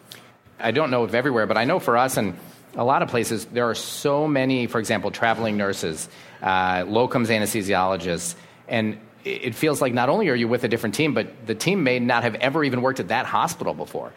I 0.59 0.71
don't 0.71 0.91
know 0.91 1.03
if 1.03 1.13
everywhere, 1.13 1.45
but 1.45 1.57
I 1.57 1.65
know 1.65 1.79
for 1.79 1.97
us 1.97 2.15
and 2.15 2.37
a 2.75 2.83
lot 2.83 3.01
of 3.01 3.09
places, 3.09 3.45
there 3.45 3.69
are 3.69 3.75
so 3.75 4.27
many, 4.27 4.67
for 4.67 4.79
example, 4.79 5.11
traveling 5.11 5.57
nurses, 5.57 6.07
uh, 6.41 6.83
locums 6.83 7.27
anesthesiologists, 7.27 8.35
and 8.67 8.97
it 9.23 9.55
feels 9.55 9.81
like 9.81 9.93
not 9.93 10.07
only 10.07 10.29
are 10.29 10.35
you 10.35 10.47
with 10.47 10.63
a 10.63 10.67
different 10.67 10.95
team, 10.95 11.13
but 11.13 11.47
the 11.47 11.55
team 11.55 11.83
may 11.83 11.99
not 11.99 12.23
have 12.23 12.35
ever 12.35 12.63
even 12.63 12.81
worked 12.81 12.99
at 12.99 13.07
that 13.07 13.25
hospital 13.25 13.73
before. 13.73 14.13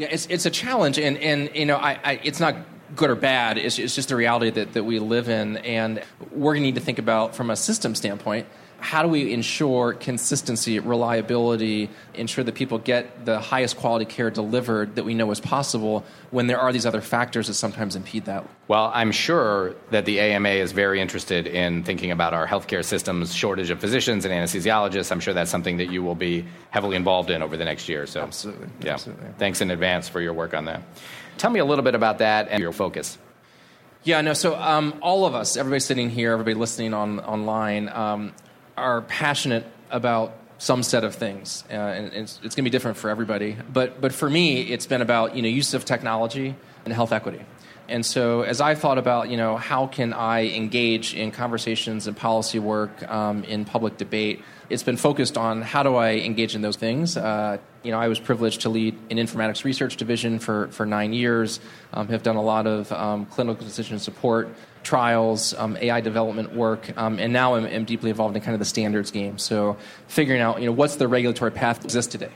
Yeah, 0.00 0.08
it's, 0.10 0.24
it's 0.30 0.46
a 0.46 0.50
challenge, 0.50 0.98
and, 0.98 1.18
and 1.18 1.54
you 1.54 1.66
know, 1.66 1.76
I, 1.76 2.00
I, 2.02 2.20
it's 2.24 2.40
not 2.40 2.56
good 2.96 3.10
or 3.10 3.14
bad. 3.14 3.58
It's, 3.58 3.78
it's 3.78 3.94
just 3.94 4.08
the 4.08 4.16
reality 4.16 4.48
that, 4.48 4.72
that 4.72 4.84
we 4.84 4.98
live 4.98 5.28
in, 5.28 5.58
and 5.58 6.02
we're 6.32 6.54
going 6.54 6.62
to 6.62 6.68
need 6.68 6.76
to 6.76 6.80
think 6.80 6.98
about 6.98 7.36
from 7.36 7.50
a 7.50 7.56
system 7.56 7.94
standpoint 7.94 8.46
how 8.80 9.02
do 9.02 9.08
we 9.08 9.32
ensure 9.32 9.92
consistency, 9.92 10.78
reliability, 10.78 11.90
ensure 12.14 12.42
that 12.44 12.54
people 12.54 12.78
get 12.78 13.24
the 13.26 13.38
highest 13.38 13.76
quality 13.76 14.04
care 14.04 14.30
delivered 14.30 14.96
that 14.96 15.04
we 15.04 15.14
know 15.14 15.30
is 15.30 15.40
possible 15.40 16.04
when 16.30 16.46
there 16.46 16.58
are 16.58 16.72
these 16.72 16.86
other 16.86 17.00
factors 17.00 17.46
that 17.46 17.54
sometimes 17.54 17.94
impede 17.94 18.24
that? 18.24 18.44
Well, 18.68 18.90
I'm 18.94 19.12
sure 19.12 19.74
that 19.90 20.06
the 20.06 20.18
AMA 20.20 20.48
is 20.48 20.72
very 20.72 21.00
interested 21.00 21.46
in 21.46 21.84
thinking 21.84 22.10
about 22.10 22.34
our 22.34 22.46
healthcare 22.46 22.84
system's 22.84 23.34
shortage 23.34 23.70
of 23.70 23.80
physicians 23.80 24.24
and 24.24 24.32
anesthesiologists. 24.32 25.12
I'm 25.12 25.20
sure 25.20 25.34
that's 25.34 25.50
something 25.50 25.76
that 25.76 25.90
you 25.90 26.02
will 26.02 26.14
be 26.14 26.46
heavily 26.70 26.96
involved 26.96 27.30
in 27.30 27.42
over 27.42 27.56
the 27.56 27.64
next 27.64 27.88
year. 27.88 28.06
So, 28.06 28.22
absolutely. 28.22 28.68
Yeah. 28.82 28.94
Absolutely. 28.94 29.26
Thanks 29.38 29.60
in 29.60 29.70
advance 29.70 30.08
for 30.08 30.20
your 30.20 30.32
work 30.32 30.54
on 30.54 30.64
that. 30.64 30.82
Tell 31.36 31.50
me 31.50 31.60
a 31.60 31.64
little 31.64 31.84
bit 31.84 31.94
about 31.94 32.18
that 32.18 32.48
and 32.50 32.60
your 32.60 32.72
focus. 32.72 33.18
Yeah, 34.02 34.22
no. 34.22 34.32
So 34.32 34.56
um, 34.56 34.98
all 35.02 35.26
of 35.26 35.34
us, 35.34 35.58
everybody 35.58 35.80
sitting 35.80 36.08
here, 36.08 36.32
everybody 36.32 36.54
listening 36.54 36.94
on 36.94 37.20
online, 37.20 37.90
um, 37.90 38.32
are 38.76 39.02
passionate 39.02 39.66
about 39.90 40.36
some 40.58 40.82
set 40.82 41.04
of 41.04 41.14
things, 41.14 41.64
uh, 41.70 41.72
and 41.72 42.12
it's, 42.12 42.38
it's 42.42 42.54
going 42.54 42.64
to 42.64 42.70
be 42.70 42.70
different 42.70 42.96
for 42.96 43.08
everybody. 43.08 43.56
But 43.72 44.00
but 44.00 44.12
for 44.12 44.28
me, 44.28 44.62
it's 44.62 44.86
been 44.86 45.02
about 45.02 45.34
you 45.34 45.42
know 45.42 45.48
use 45.48 45.74
of 45.74 45.84
technology 45.84 46.54
and 46.84 46.92
health 46.92 47.12
equity. 47.12 47.40
And 47.90 48.06
so, 48.06 48.42
as 48.42 48.60
I 48.60 48.76
thought 48.76 48.98
about, 48.98 49.30
you 49.30 49.36
know, 49.36 49.56
how 49.56 49.88
can 49.88 50.12
I 50.12 50.46
engage 50.46 51.12
in 51.12 51.32
conversations 51.32 52.06
and 52.06 52.16
policy 52.16 52.60
work 52.60 53.02
um, 53.10 53.42
in 53.42 53.64
public 53.64 53.96
debate, 53.96 54.44
it's 54.68 54.84
been 54.84 54.96
focused 54.96 55.36
on 55.36 55.62
how 55.62 55.82
do 55.82 55.96
I 55.96 56.12
engage 56.12 56.54
in 56.54 56.62
those 56.62 56.76
things. 56.76 57.16
Uh, 57.16 57.58
you 57.82 57.90
know, 57.90 57.98
I 57.98 58.06
was 58.06 58.20
privileged 58.20 58.60
to 58.60 58.68
lead 58.68 58.96
an 59.10 59.16
informatics 59.16 59.64
research 59.64 59.96
division 59.96 60.38
for, 60.38 60.68
for 60.68 60.86
nine 60.86 61.12
years, 61.12 61.58
um, 61.92 62.06
have 62.08 62.22
done 62.22 62.36
a 62.36 62.42
lot 62.42 62.68
of 62.68 62.92
um, 62.92 63.26
clinical 63.26 63.66
decision 63.66 63.98
support 63.98 64.48
trials, 64.82 65.54
um, 65.54 65.76
AI 65.80 66.00
development 66.00 66.54
work, 66.54 66.96
um, 66.96 67.18
and 67.18 67.32
now 67.32 67.54
I'm, 67.54 67.64
I'm, 67.64 67.84
deeply 67.84 68.10
involved 68.10 68.36
in 68.36 68.42
kind 68.42 68.54
of 68.54 68.58
the 68.58 68.64
standards 68.64 69.10
game. 69.10 69.38
So 69.38 69.76
figuring 70.08 70.40
out, 70.40 70.60
you 70.60 70.66
know, 70.66 70.72
what's 70.72 70.96
the 70.96 71.08
regulatory 71.08 71.50
path 71.50 71.78
that 71.78 71.84
exists 71.84 72.10
today? 72.10 72.30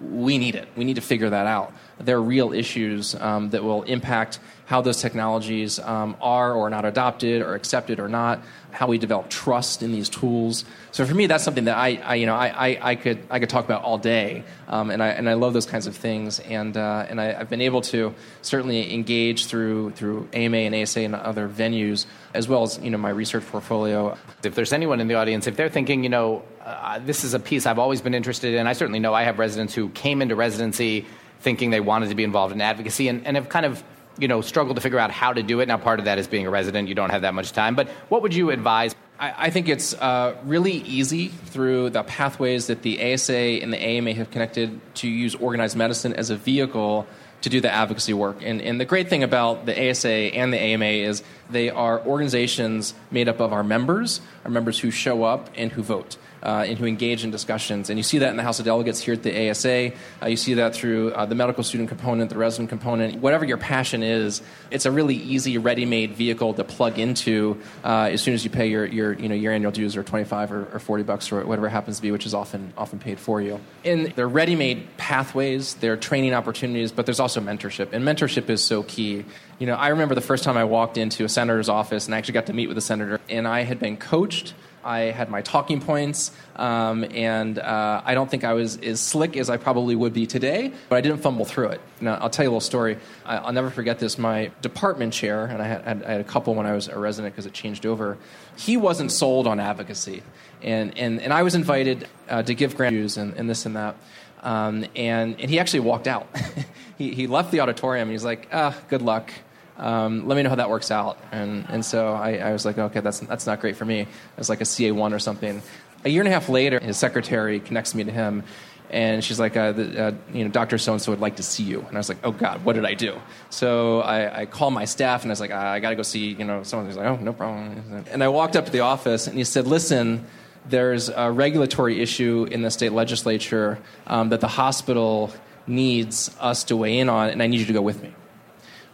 We 0.00 0.38
need 0.38 0.54
it. 0.54 0.68
We 0.76 0.84
need 0.84 0.94
to 0.94 1.02
figure 1.02 1.30
that 1.30 1.46
out. 1.46 1.72
There 2.00 2.16
are 2.16 2.22
real 2.22 2.52
issues 2.52 3.14
um, 3.14 3.50
that 3.50 3.62
will 3.62 3.82
impact 3.82 4.38
how 4.66 4.80
those 4.80 5.00
technologies 5.00 5.78
um, 5.80 6.16
are 6.20 6.52
or 6.52 6.70
not 6.70 6.84
adopted 6.84 7.42
or 7.42 7.54
accepted 7.54 7.98
or 8.00 8.08
not 8.08 8.40
how 8.72 8.86
we 8.86 8.98
develop 8.98 9.28
trust 9.28 9.82
in 9.82 9.92
these 9.92 10.08
tools. 10.08 10.64
So 10.92 11.04
for 11.04 11.14
me, 11.14 11.26
that's 11.26 11.44
something 11.44 11.64
that 11.64 11.76
I, 11.76 11.96
I 11.96 12.14
you 12.16 12.26
know, 12.26 12.34
I, 12.34 12.48
I, 12.48 12.90
I, 12.90 12.94
could 12.94 13.18
I 13.30 13.38
could 13.38 13.48
talk 13.48 13.64
about 13.64 13.82
all 13.82 13.98
day, 13.98 14.44
um, 14.68 14.90
and 14.90 15.02
I 15.02 15.08
and 15.08 15.28
I 15.28 15.34
love 15.34 15.52
those 15.52 15.66
kinds 15.66 15.86
of 15.86 15.96
things, 15.96 16.40
and 16.40 16.76
uh, 16.76 17.06
and 17.08 17.20
I, 17.20 17.32
have 17.32 17.50
been 17.50 17.60
able 17.60 17.80
to 17.82 18.14
certainly 18.42 18.92
engage 18.94 19.46
through 19.46 19.92
through 19.92 20.28
AMA 20.32 20.56
and 20.56 20.74
ASA 20.74 21.00
and 21.00 21.14
other 21.14 21.48
venues, 21.48 22.06
as 22.34 22.48
well 22.48 22.62
as 22.62 22.78
you 22.78 22.90
know 22.90 22.98
my 22.98 23.10
research 23.10 23.46
portfolio. 23.46 24.16
If 24.42 24.54
there's 24.54 24.72
anyone 24.72 25.00
in 25.00 25.08
the 25.08 25.14
audience, 25.14 25.46
if 25.46 25.56
they're 25.56 25.68
thinking, 25.68 26.02
you 26.02 26.10
know, 26.10 26.42
uh, 26.64 26.98
this 27.00 27.24
is 27.24 27.34
a 27.34 27.40
piece 27.40 27.66
I've 27.66 27.78
always 27.78 28.00
been 28.00 28.14
interested 28.14 28.54
in, 28.54 28.66
I 28.66 28.72
certainly 28.72 29.00
know 29.00 29.14
I 29.14 29.24
have 29.24 29.38
residents 29.38 29.74
who 29.74 29.88
came 29.90 30.22
into 30.22 30.36
residency 30.36 31.06
thinking 31.40 31.70
they 31.70 31.80
wanted 31.80 32.08
to 32.10 32.14
be 32.14 32.24
involved 32.24 32.54
in 32.54 32.60
advocacy 32.60 33.08
and, 33.08 33.26
and 33.26 33.36
have 33.36 33.48
kind 33.48 33.66
of 33.66 33.82
you 34.18 34.28
know, 34.28 34.40
struggle 34.40 34.74
to 34.74 34.80
figure 34.80 34.98
out 34.98 35.10
how 35.10 35.32
to 35.32 35.42
do 35.42 35.60
it. 35.60 35.66
Now, 35.66 35.78
part 35.78 35.98
of 35.98 36.04
that 36.04 36.18
is 36.18 36.28
being 36.28 36.46
a 36.46 36.50
resident; 36.50 36.88
you 36.88 36.94
don't 36.94 37.10
have 37.10 37.22
that 37.22 37.34
much 37.34 37.52
time. 37.52 37.74
But 37.74 37.88
what 38.08 38.22
would 38.22 38.34
you 38.34 38.50
advise? 38.50 38.94
I, 39.18 39.46
I 39.46 39.50
think 39.50 39.68
it's 39.68 39.94
uh, 39.94 40.36
really 40.44 40.72
easy 40.72 41.28
through 41.28 41.90
the 41.90 42.02
pathways 42.02 42.66
that 42.66 42.82
the 42.82 43.12
ASA 43.12 43.34
and 43.34 43.72
the 43.72 43.78
AMA 43.78 44.12
have 44.14 44.30
connected 44.30 44.80
to 44.96 45.08
use 45.08 45.34
organized 45.34 45.76
medicine 45.76 46.12
as 46.12 46.30
a 46.30 46.36
vehicle 46.36 47.06
to 47.42 47.48
do 47.48 47.60
the 47.60 47.70
advocacy 47.70 48.12
work. 48.12 48.38
And, 48.42 48.60
and 48.60 48.78
the 48.78 48.84
great 48.84 49.08
thing 49.08 49.22
about 49.22 49.64
the 49.64 49.90
ASA 49.90 50.08
and 50.10 50.52
the 50.52 50.58
AMA 50.58 50.84
is 50.84 51.22
they 51.48 51.70
are 51.70 52.00
organizations 52.00 52.92
made 53.10 53.28
up 53.28 53.40
of 53.40 53.54
our 53.54 53.64
members, 53.64 54.20
our 54.44 54.50
members 54.50 54.78
who 54.78 54.90
show 54.90 55.24
up 55.24 55.48
and 55.56 55.72
who 55.72 55.82
vote 55.82 56.18
uh, 56.42 56.64
and 56.66 56.78
who 56.78 56.86
engage 56.86 57.24
in 57.24 57.30
discussions. 57.30 57.90
And 57.90 57.98
you 57.98 58.02
see 58.02 58.18
that 58.18 58.30
in 58.30 58.36
the 58.36 58.42
House 58.42 58.58
of 58.58 58.64
Delegates 58.64 59.00
here 59.00 59.14
at 59.14 59.22
the 59.22 59.50
ASA. 59.50 59.92
Uh, 60.22 60.26
you 60.26 60.36
see 60.36 60.54
that 60.54 60.74
through 60.74 61.12
uh, 61.12 61.26
the 61.26 61.34
medical 61.34 61.62
student 61.62 61.88
component, 61.88 62.30
the 62.30 62.38
resident 62.38 62.68
component. 62.68 63.16
Whatever 63.16 63.44
your 63.44 63.58
passion 63.58 64.02
is, 64.02 64.42
it's 64.70 64.86
a 64.86 64.90
really 64.90 65.16
easy, 65.16 65.58
ready-made 65.58 66.14
vehicle 66.14 66.54
to 66.54 66.64
plug 66.64 66.98
into 66.98 67.60
uh, 67.84 68.10
as 68.12 68.22
soon 68.22 68.34
as 68.34 68.44
you 68.44 68.50
pay 68.50 68.68
your, 68.68 68.86
your, 68.86 69.12
you 69.12 69.28
know, 69.28 69.34
your 69.34 69.52
annual 69.52 69.72
dues 69.72 69.96
or 69.96 70.02
25 70.02 70.52
or, 70.52 70.68
or 70.74 70.78
40 70.78 71.04
bucks 71.04 71.32
or 71.32 71.44
whatever 71.44 71.66
it 71.66 71.70
happens 71.70 71.96
to 71.96 72.02
be, 72.02 72.10
which 72.10 72.26
is 72.26 72.34
often, 72.34 72.72
often 72.76 72.98
paid 72.98 73.18
for 73.18 73.40
you. 73.40 73.60
And 73.84 74.06
they're 74.12 74.28
ready-made 74.28 74.96
pathways, 74.96 75.74
they're 75.74 75.96
training 75.96 76.34
opportunities, 76.34 76.92
but 76.92 77.06
there's 77.06 77.20
also 77.20 77.40
mentorship. 77.40 77.92
And 77.92 78.04
mentorship 78.04 78.48
is 78.48 78.62
so 78.62 78.82
key. 78.82 79.24
You 79.58 79.66
know, 79.66 79.74
I 79.74 79.88
remember 79.88 80.14
the 80.14 80.20
first 80.20 80.44
time 80.44 80.56
I 80.56 80.64
walked 80.64 80.96
into 80.96 81.24
a 81.24 81.28
senator's 81.28 81.68
office 81.68 82.06
and 82.06 82.14
I 82.14 82.18
actually 82.18 82.34
got 82.34 82.46
to 82.46 82.54
meet 82.54 82.68
with 82.68 82.78
a 82.78 82.82
senator, 82.82 83.20
and 83.28 83.46
I 83.46 83.62
had 83.62 83.78
been 83.78 83.96
coached– 83.96 84.54
I 84.84 84.98
had 85.10 85.30
my 85.30 85.42
talking 85.42 85.80
points, 85.80 86.30
um, 86.56 87.04
and 87.04 87.58
uh, 87.58 88.02
I 88.04 88.14
don't 88.14 88.30
think 88.30 88.44
I 88.44 88.54
was 88.54 88.78
as 88.78 89.00
slick 89.00 89.36
as 89.36 89.50
I 89.50 89.56
probably 89.56 89.94
would 89.94 90.12
be 90.12 90.26
today, 90.26 90.72
but 90.88 90.96
I 90.96 91.00
didn't 91.00 91.18
fumble 91.18 91.44
through 91.44 91.68
it. 91.68 91.80
Now, 92.00 92.14
I'll 92.14 92.30
tell 92.30 92.44
you 92.44 92.50
a 92.50 92.52
little 92.52 92.60
story. 92.60 92.98
I, 93.24 93.40
will 93.40 93.52
never 93.52 93.70
forget 93.70 93.98
this. 93.98 94.18
My 94.18 94.50
department 94.62 95.12
chair, 95.12 95.44
and 95.44 95.60
I 95.60 95.66
had, 95.66 96.02
I 96.02 96.12
had 96.12 96.20
a 96.20 96.24
couple 96.24 96.54
when 96.54 96.66
I 96.66 96.72
was 96.72 96.88
a 96.88 96.98
resident 96.98 97.34
because 97.34 97.46
it 97.46 97.52
changed 97.52 97.84
over, 97.84 98.18
he 98.56 98.76
wasn't 98.76 99.12
sold 99.12 99.46
on 99.46 99.60
advocacy. 99.60 100.22
And, 100.62 100.96
and, 100.98 101.20
and 101.20 101.32
I 101.32 101.42
was 101.42 101.54
invited 101.54 102.08
uh, 102.28 102.42
to 102.42 102.54
give 102.54 102.76
grant 102.76 102.94
views 102.94 103.16
and, 103.16 103.34
and 103.34 103.48
this 103.48 103.66
and 103.66 103.76
that. 103.76 103.96
Um, 104.42 104.86
and, 104.96 105.38
and 105.38 105.50
he 105.50 105.58
actually 105.58 105.80
walked 105.80 106.06
out. 106.06 106.26
he, 106.98 107.14
he 107.14 107.26
left 107.26 107.50
the 107.50 107.60
auditorium 107.60 108.10
he's 108.10 108.24
like, 108.24 108.48
ah, 108.52 108.76
good 108.88 109.02
luck. 109.02 109.32
Um, 109.80 110.28
let 110.28 110.36
me 110.36 110.42
know 110.42 110.50
how 110.50 110.56
that 110.56 110.68
works 110.68 110.90
out. 110.90 111.18
And, 111.32 111.64
and 111.70 111.82
so 111.82 112.12
I, 112.12 112.34
I, 112.34 112.52
was 112.52 112.66
like, 112.66 112.76
okay, 112.76 113.00
that's, 113.00 113.20
that's 113.20 113.46
not 113.46 113.60
great 113.60 113.76
for 113.76 113.86
me. 113.86 114.00
It 114.00 114.08
was 114.36 114.50
like 114.50 114.60
a 114.60 114.64
CA1 114.64 115.12
or 115.14 115.18
something. 115.18 115.62
A 116.04 116.10
year 116.10 116.20
and 116.20 116.28
a 116.28 116.30
half 116.30 116.50
later, 116.50 116.78
his 116.78 116.98
secretary 116.98 117.60
connects 117.60 117.94
me 117.94 118.04
to 118.04 118.12
him, 118.12 118.44
and 118.90 119.24
she's 119.24 119.40
like, 119.40 119.56
uh, 119.56 119.72
the, 119.72 120.02
uh, 120.02 120.12
you 120.34 120.44
know, 120.44 120.50
Dr. 120.50 120.76
So-and-so 120.76 121.12
would 121.12 121.20
like 121.20 121.36
to 121.36 121.42
see 121.42 121.62
you. 121.62 121.80
And 121.80 121.96
I 121.96 121.98
was 121.98 122.10
like, 122.10 122.18
oh, 122.24 122.30
God, 122.30 122.62
what 122.62 122.74
did 122.74 122.84
I 122.84 122.92
do? 122.92 123.18
So 123.48 124.00
I, 124.00 124.42
I 124.42 124.46
called 124.46 124.74
my 124.74 124.84
staff, 124.84 125.22
and 125.22 125.30
I 125.30 125.32
was 125.32 125.40
like, 125.40 125.50
I 125.50 125.80
got 125.80 125.90
to 125.90 125.96
go 125.96 126.02
see, 126.02 126.32
you 126.32 126.44
know, 126.44 126.62
someone. 126.62 126.86
He's 126.86 126.96
like, 126.96 127.06
oh, 127.06 127.16
no 127.16 127.32
problem. 127.32 128.04
And 128.10 128.22
I 128.22 128.28
walked 128.28 128.56
up 128.56 128.66
to 128.66 128.72
the 128.72 128.80
office, 128.80 129.26
and 129.26 129.38
he 129.38 129.44
said, 129.44 129.66
listen, 129.66 130.26
there's 130.68 131.08
a 131.08 131.30
regulatory 131.30 132.02
issue 132.02 132.46
in 132.50 132.60
the 132.60 132.70
state 132.70 132.92
legislature 132.92 133.78
um, 134.06 134.28
that 134.28 134.40
the 134.40 134.48
hospital 134.48 135.32
needs 135.66 136.34
us 136.38 136.64
to 136.64 136.76
weigh 136.76 136.98
in 136.98 137.08
on, 137.08 137.30
and 137.30 137.42
I 137.42 137.46
need 137.46 137.60
you 137.60 137.66
to 137.66 137.72
go 137.72 137.82
with 137.82 138.02
me. 138.02 138.12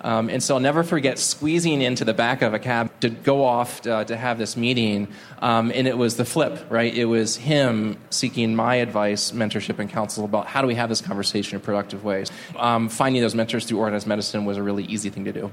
Um, 0.00 0.28
and 0.28 0.42
so 0.42 0.54
I'll 0.54 0.60
never 0.60 0.82
forget 0.82 1.18
squeezing 1.18 1.80
into 1.82 2.04
the 2.04 2.14
back 2.14 2.42
of 2.42 2.54
a 2.54 2.58
cab 2.58 2.90
to 3.00 3.08
go 3.08 3.44
off 3.44 3.82
to, 3.82 3.96
uh, 3.96 4.04
to 4.04 4.16
have 4.16 4.38
this 4.38 4.56
meeting. 4.56 5.08
Um, 5.40 5.72
and 5.74 5.88
it 5.88 5.96
was 5.96 6.16
the 6.16 6.24
flip, 6.24 6.66
right? 6.70 6.94
It 6.94 7.06
was 7.06 7.36
him 7.36 7.96
seeking 8.10 8.54
my 8.54 8.76
advice, 8.76 9.32
mentorship, 9.32 9.78
and 9.78 9.90
counsel 9.90 10.24
about 10.24 10.46
how 10.46 10.60
do 10.60 10.68
we 10.68 10.74
have 10.74 10.88
this 10.88 11.00
conversation 11.00 11.56
in 11.56 11.60
productive 11.60 12.04
ways. 12.04 12.30
Um, 12.56 12.88
finding 12.88 13.22
those 13.22 13.34
mentors 13.34 13.64
through 13.64 13.78
organized 13.78 14.06
medicine 14.06 14.44
was 14.44 14.56
a 14.56 14.62
really 14.62 14.84
easy 14.84 15.10
thing 15.10 15.24
to 15.24 15.32
do. 15.32 15.50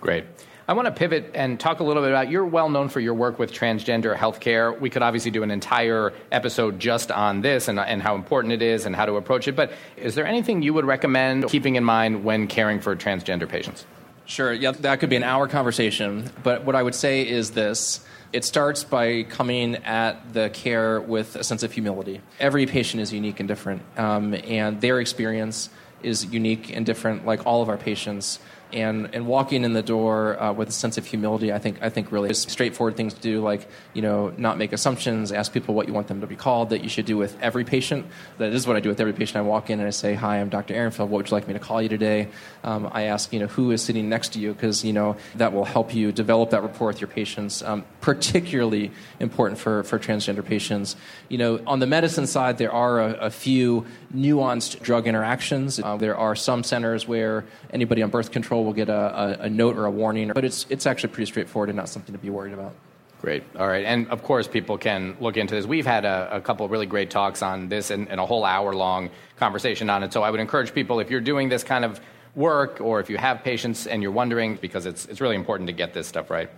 Great. 0.00 0.24
I 0.68 0.72
want 0.72 0.86
to 0.86 0.92
pivot 0.92 1.30
and 1.34 1.60
talk 1.60 1.78
a 1.78 1.84
little 1.84 2.02
bit 2.02 2.10
about 2.10 2.28
you're 2.28 2.44
well 2.44 2.68
known 2.68 2.88
for 2.88 2.98
your 2.98 3.14
work 3.14 3.38
with 3.38 3.52
transgender 3.52 4.16
healthcare. 4.16 4.78
We 4.80 4.90
could 4.90 5.02
obviously 5.02 5.30
do 5.30 5.44
an 5.44 5.52
entire 5.52 6.12
episode 6.32 6.80
just 6.80 7.12
on 7.12 7.40
this 7.40 7.68
and, 7.68 7.78
and 7.78 8.02
how 8.02 8.16
important 8.16 8.52
it 8.52 8.62
is 8.62 8.84
and 8.84 8.96
how 8.96 9.06
to 9.06 9.14
approach 9.14 9.46
it. 9.46 9.54
But 9.54 9.70
is 9.96 10.16
there 10.16 10.26
anything 10.26 10.62
you 10.62 10.74
would 10.74 10.84
recommend 10.84 11.48
keeping 11.48 11.76
in 11.76 11.84
mind 11.84 12.24
when 12.24 12.48
caring 12.48 12.80
for 12.80 12.96
transgender 12.96 13.48
patients? 13.48 13.86
Sure. 14.24 14.52
Yeah, 14.52 14.72
that 14.72 14.98
could 14.98 15.08
be 15.08 15.14
an 15.14 15.22
hour 15.22 15.46
conversation. 15.46 16.28
But 16.42 16.64
what 16.64 16.74
I 16.74 16.82
would 16.82 16.96
say 16.96 17.28
is 17.28 17.52
this. 17.52 18.04
It 18.32 18.44
starts 18.44 18.82
by 18.82 19.22
coming 19.22 19.76
at 19.76 20.32
the 20.32 20.50
care 20.50 21.00
with 21.00 21.36
a 21.36 21.44
sense 21.44 21.62
of 21.62 21.70
humility. 21.70 22.20
Every 22.40 22.66
patient 22.66 23.00
is 23.00 23.12
unique 23.12 23.38
and 23.38 23.46
different, 23.46 23.82
um, 23.96 24.34
and 24.34 24.80
their 24.80 24.98
experience 24.98 25.70
is 26.02 26.26
unique 26.26 26.74
and 26.74 26.84
different, 26.84 27.24
like 27.24 27.46
all 27.46 27.62
of 27.62 27.68
our 27.68 27.76
patients 27.76 28.40
and 28.72 29.14
and 29.14 29.26
walking 29.26 29.64
in 29.64 29.72
the 29.72 29.82
door 29.82 30.40
uh, 30.40 30.52
with 30.52 30.68
a 30.68 30.72
sense 30.72 30.98
of 30.98 31.06
humility, 31.06 31.52
I 31.52 31.58
think 31.58 31.78
I 31.82 31.88
think 31.88 32.10
really 32.10 32.30
is 32.30 32.42
straightforward 32.42 32.96
things 32.96 33.14
to 33.14 33.20
do, 33.20 33.40
like 33.40 33.68
you 33.94 34.02
know 34.02 34.32
not 34.36 34.58
make 34.58 34.72
assumptions, 34.72 35.32
ask 35.32 35.52
people 35.52 35.74
what 35.74 35.86
you 35.86 35.94
want 35.94 36.08
them 36.08 36.20
to 36.20 36.26
be 36.26 36.36
called. 36.36 36.70
That 36.70 36.82
you 36.82 36.88
should 36.88 37.06
do 37.06 37.16
with 37.16 37.36
every 37.40 37.64
patient. 37.64 38.06
That 38.38 38.52
is 38.52 38.66
what 38.66 38.76
I 38.76 38.80
do 38.80 38.88
with 38.88 39.00
every 39.00 39.12
patient. 39.12 39.36
I 39.36 39.42
walk 39.42 39.70
in 39.70 39.78
and 39.78 39.86
I 39.86 39.90
say, 39.90 40.14
"Hi, 40.14 40.40
I'm 40.40 40.48
Dr. 40.48 40.74
Ehrenfeld. 40.74 41.08
What 41.08 41.18
would 41.18 41.30
you 41.30 41.36
like 41.36 41.46
me 41.46 41.54
to 41.54 41.60
call 41.60 41.80
you 41.80 41.88
today?" 41.88 42.28
Um, 42.64 42.90
I 42.92 43.02
ask 43.04 43.32
you 43.32 43.38
know 43.38 43.46
who 43.46 43.70
is 43.70 43.82
sitting 43.82 44.08
next 44.08 44.32
to 44.32 44.40
you 44.40 44.52
because 44.52 44.84
you 44.84 44.92
know 44.92 45.16
that 45.36 45.52
will 45.52 45.64
help 45.64 45.94
you 45.94 46.10
develop 46.10 46.50
that 46.50 46.62
rapport 46.62 46.88
with 46.88 47.00
your 47.00 47.08
patients. 47.08 47.62
Um, 47.62 47.84
particularly 48.00 48.90
important 49.20 49.60
for 49.60 49.84
for 49.84 49.98
transgender 49.98 50.44
patients. 50.44 50.96
You 51.28 51.38
know 51.38 51.60
on 51.66 51.78
the 51.78 51.86
medicine 51.86 52.26
side, 52.26 52.58
there 52.58 52.72
are 52.72 53.00
a, 53.00 53.12
a 53.26 53.30
few 53.30 53.86
nuanced 54.14 54.82
drug 54.82 55.06
interactions. 55.06 55.78
Uh, 55.78 55.96
there 55.96 56.16
are 56.16 56.34
some 56.34 56.64
centers 56.64 57.06
where 57.06 57.44
anybody 57.70 58.02
on 58.02 58.10
birth 58.10 58.30
control 58.32 58.55
will 58.64 58.72
get 58.72 58.88
a, 58.88 59.40
a, 59.40 59.44
a 59.44 59.50
note 59.50 59.76
or 59.76 59.86
a 59.86 59.90
warning, 59.90 60.32
but 60.34 60.44
it's, 60.44 60.66
it's 60.70 60.86
actually 60.86 61.12
pretty 61.12 61.26
straightforward 61.26 61.68
and 61.68 61.76
not 61.76 61.88
something 61.88 62.14
to 62.14 62.18
be 62.18 62.30
worried 62.30 62.52
about. 62.52 62.74
Great. 63.22 63.44
All 63.58 63.66
right. 63.66 63.84
And 63.84 64.08
of 64.08 64.22
course, 64.22 64.46
people 64.46 64.76
can 64.78 65.16
look 65.20 65.36
into 65.36 65.54
this. 65.54 65.66
We've 65.66 65.86
had 65.86 66.04
a, 66.04 66.36
a 66.36 66.40
couple 66.40 66.68
really 66.68 66.86
great 66.86 67.10
talks 67.10 67.42
on 67.42 67.68
this 67.68 67.90
and, 67.90 68.08
and 68.08 68.20
a 68.20 68.26
whole 68.26 68.44
hour 68.44 68.74
long 68.74 69.10
conversation 69.36 69.88
on 69.88 70.02
it. 70.02 70.12
So 70.12 70.22
I 70.22 70.30
would 70.30 70.40
encourage 70.40 70.74
people, 70.74 71.00
if 71.00 71.10
you're 71.10 71.20
doing 71.20 71.48
this 71.48 71.64
kind 71.64 71.84
of 71.84 72.00
work 72.34 72.80
or 72.80 73.00
if 73.00 73.08
you 73.08 73.16
have 73.16 73.42
patients 73.42 73.86
and 73.86 74.02
you're 74.02 74.12
wondering, 74.12 74.56
because 74.56 74.84
it's, 74.84 75.06
it's 75.06 75.20
really 75.20 75.36
important 75.36 75.66
to 75.68 75.72
get 75.72 75.94
this 75.94 76.06
stuff 76.06 76.30
right. 76.30 76.50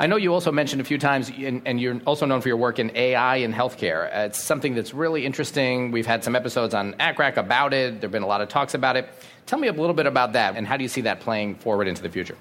I 0.00 0.06
know 0.06 0.14
you 0.14 0.32
also 0.32 0.52
mentioned 0.52 0.80
a 0.80 0.84
few 0.84 0.96
times, 0.96 1.28
and 1.28 1.80
you're 1.80 2.00
also 2.06 2.24
known 2.24 2.40
for 2.40 2.46
your 2.46 2.56
work 2.56 2.78
in 2.78 2.96
AI 2.96 3.38
and 3.38 3.52
healthcare. 3.52 4.08
It's 4.26 4.40
something 4.40 4.74
that's 4.76 4.94
really 4.94 5.26
interesting. 5.26 5.90
We've 5.90 6.06
had 6.06 6.22
some 6.22 6.36
episodes 6.36 6.72
on 6.72 6.92
ACCRAC 6.94 7.36
about 7.36 7.74
it. 7.74 8.00
There 8.00 8.02
have 8.02 8.12
been 8.12 8.22
a 8.22 8.28
lot 8.28 8.40
of 8.40 8.48
talks 8.48 8.74
about 8.74 8.96
it. 8.96 9.08
Tell 9.46 9.58
me 9.58 9.66
a 9.66 9.72
little 9.72 9.94
bit 9.94 10.06
about 10.06 10.34
that, 10.34 10.56
and 10.56 10.68
how 10.68 10.76
do 10.76 10.84
you 10.84 10.88
see 10.88 11.00
that 11.00 11.18
playing 11.18 11.56
forward 11.56 11.88
into 11.88 12.00
the 12.00 12.08
future? 12.08 12.36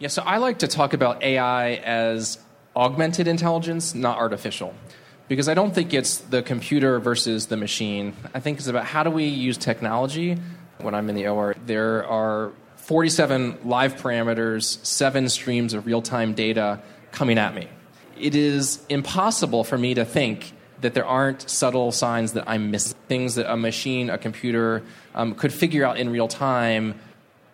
Yeah, 0.00 0.08
so 0.08 0.22
I 0.22 0.38
like 0.38 0.58
to 0.58 0.66
talk 0.66 0.94
about 0.94 1.22
AI 1.22 1.74
as 1.74 2.38
augmented 2.74 3.28
intelligence, 3.28 3.94
not 3.94 4.18
artificial. 4.18 4.74
Because 5.28 5.48
I 5.48 5.54
don't 5.54 5.74
think 5.74 5.94
it's 5.94 6.18
the 6.18 6.42
computer 6.42 6.98
versus 6.98 7.46
the 7.46 7.56
machine. 7.56 8.14
I 8.34 8.40
think 8.40 8.58
it's 8.58 8.68
about 8.68 8.84
how 8.84 9.04
do 9.04 9.10
we 9.10 9.26
use 9.26 9.56
technology. 9.58 10.38
When 10.78 10.94
I'm 10.94 11.08
in 11.08 11.14
the 11.14 11.28
OR, 11.28 11.54
there 11.66 12.04
are 12.06 12.52
47 12.76 13.58
live 13.64 13.96
parameters, 13.96 14.84
seven 14.84 15.28
streams 15.28 15.72
of 15.72 15.86
real 15.86 16.02
time 16.02 16.34
data 16.34 16.80
coming 17.16 17.38
at 17.38 17.54
me. 17.54 17.66
It 18.20 18.34
is 18.34 18.84
impossible 18.88 19.64
for 19.64 19.76
me 19.76 19.94
to 19.94 20.04
think 20.04 20.52
that 20.82 20.92
there 20.92 21.06
aren't 21.06 21.48
subtle 21.48 21.90
signs 21.90 22.32
that 22.34 22.44
I'm 22.46 22.70
missing, 22.70 22.96
things 23.08 23.36
that 23.36 23.50
a 23.50 23.56
machine, 23.56 24.10
a 24.10 24.18
computer 24.18 24.82
um, 25.14 25.34
could 25.34 25.52
figure 25.52 25.84
out 25.84 25.96
in 25.96 26.10
real 26.10 26.28
time 26.28 26.94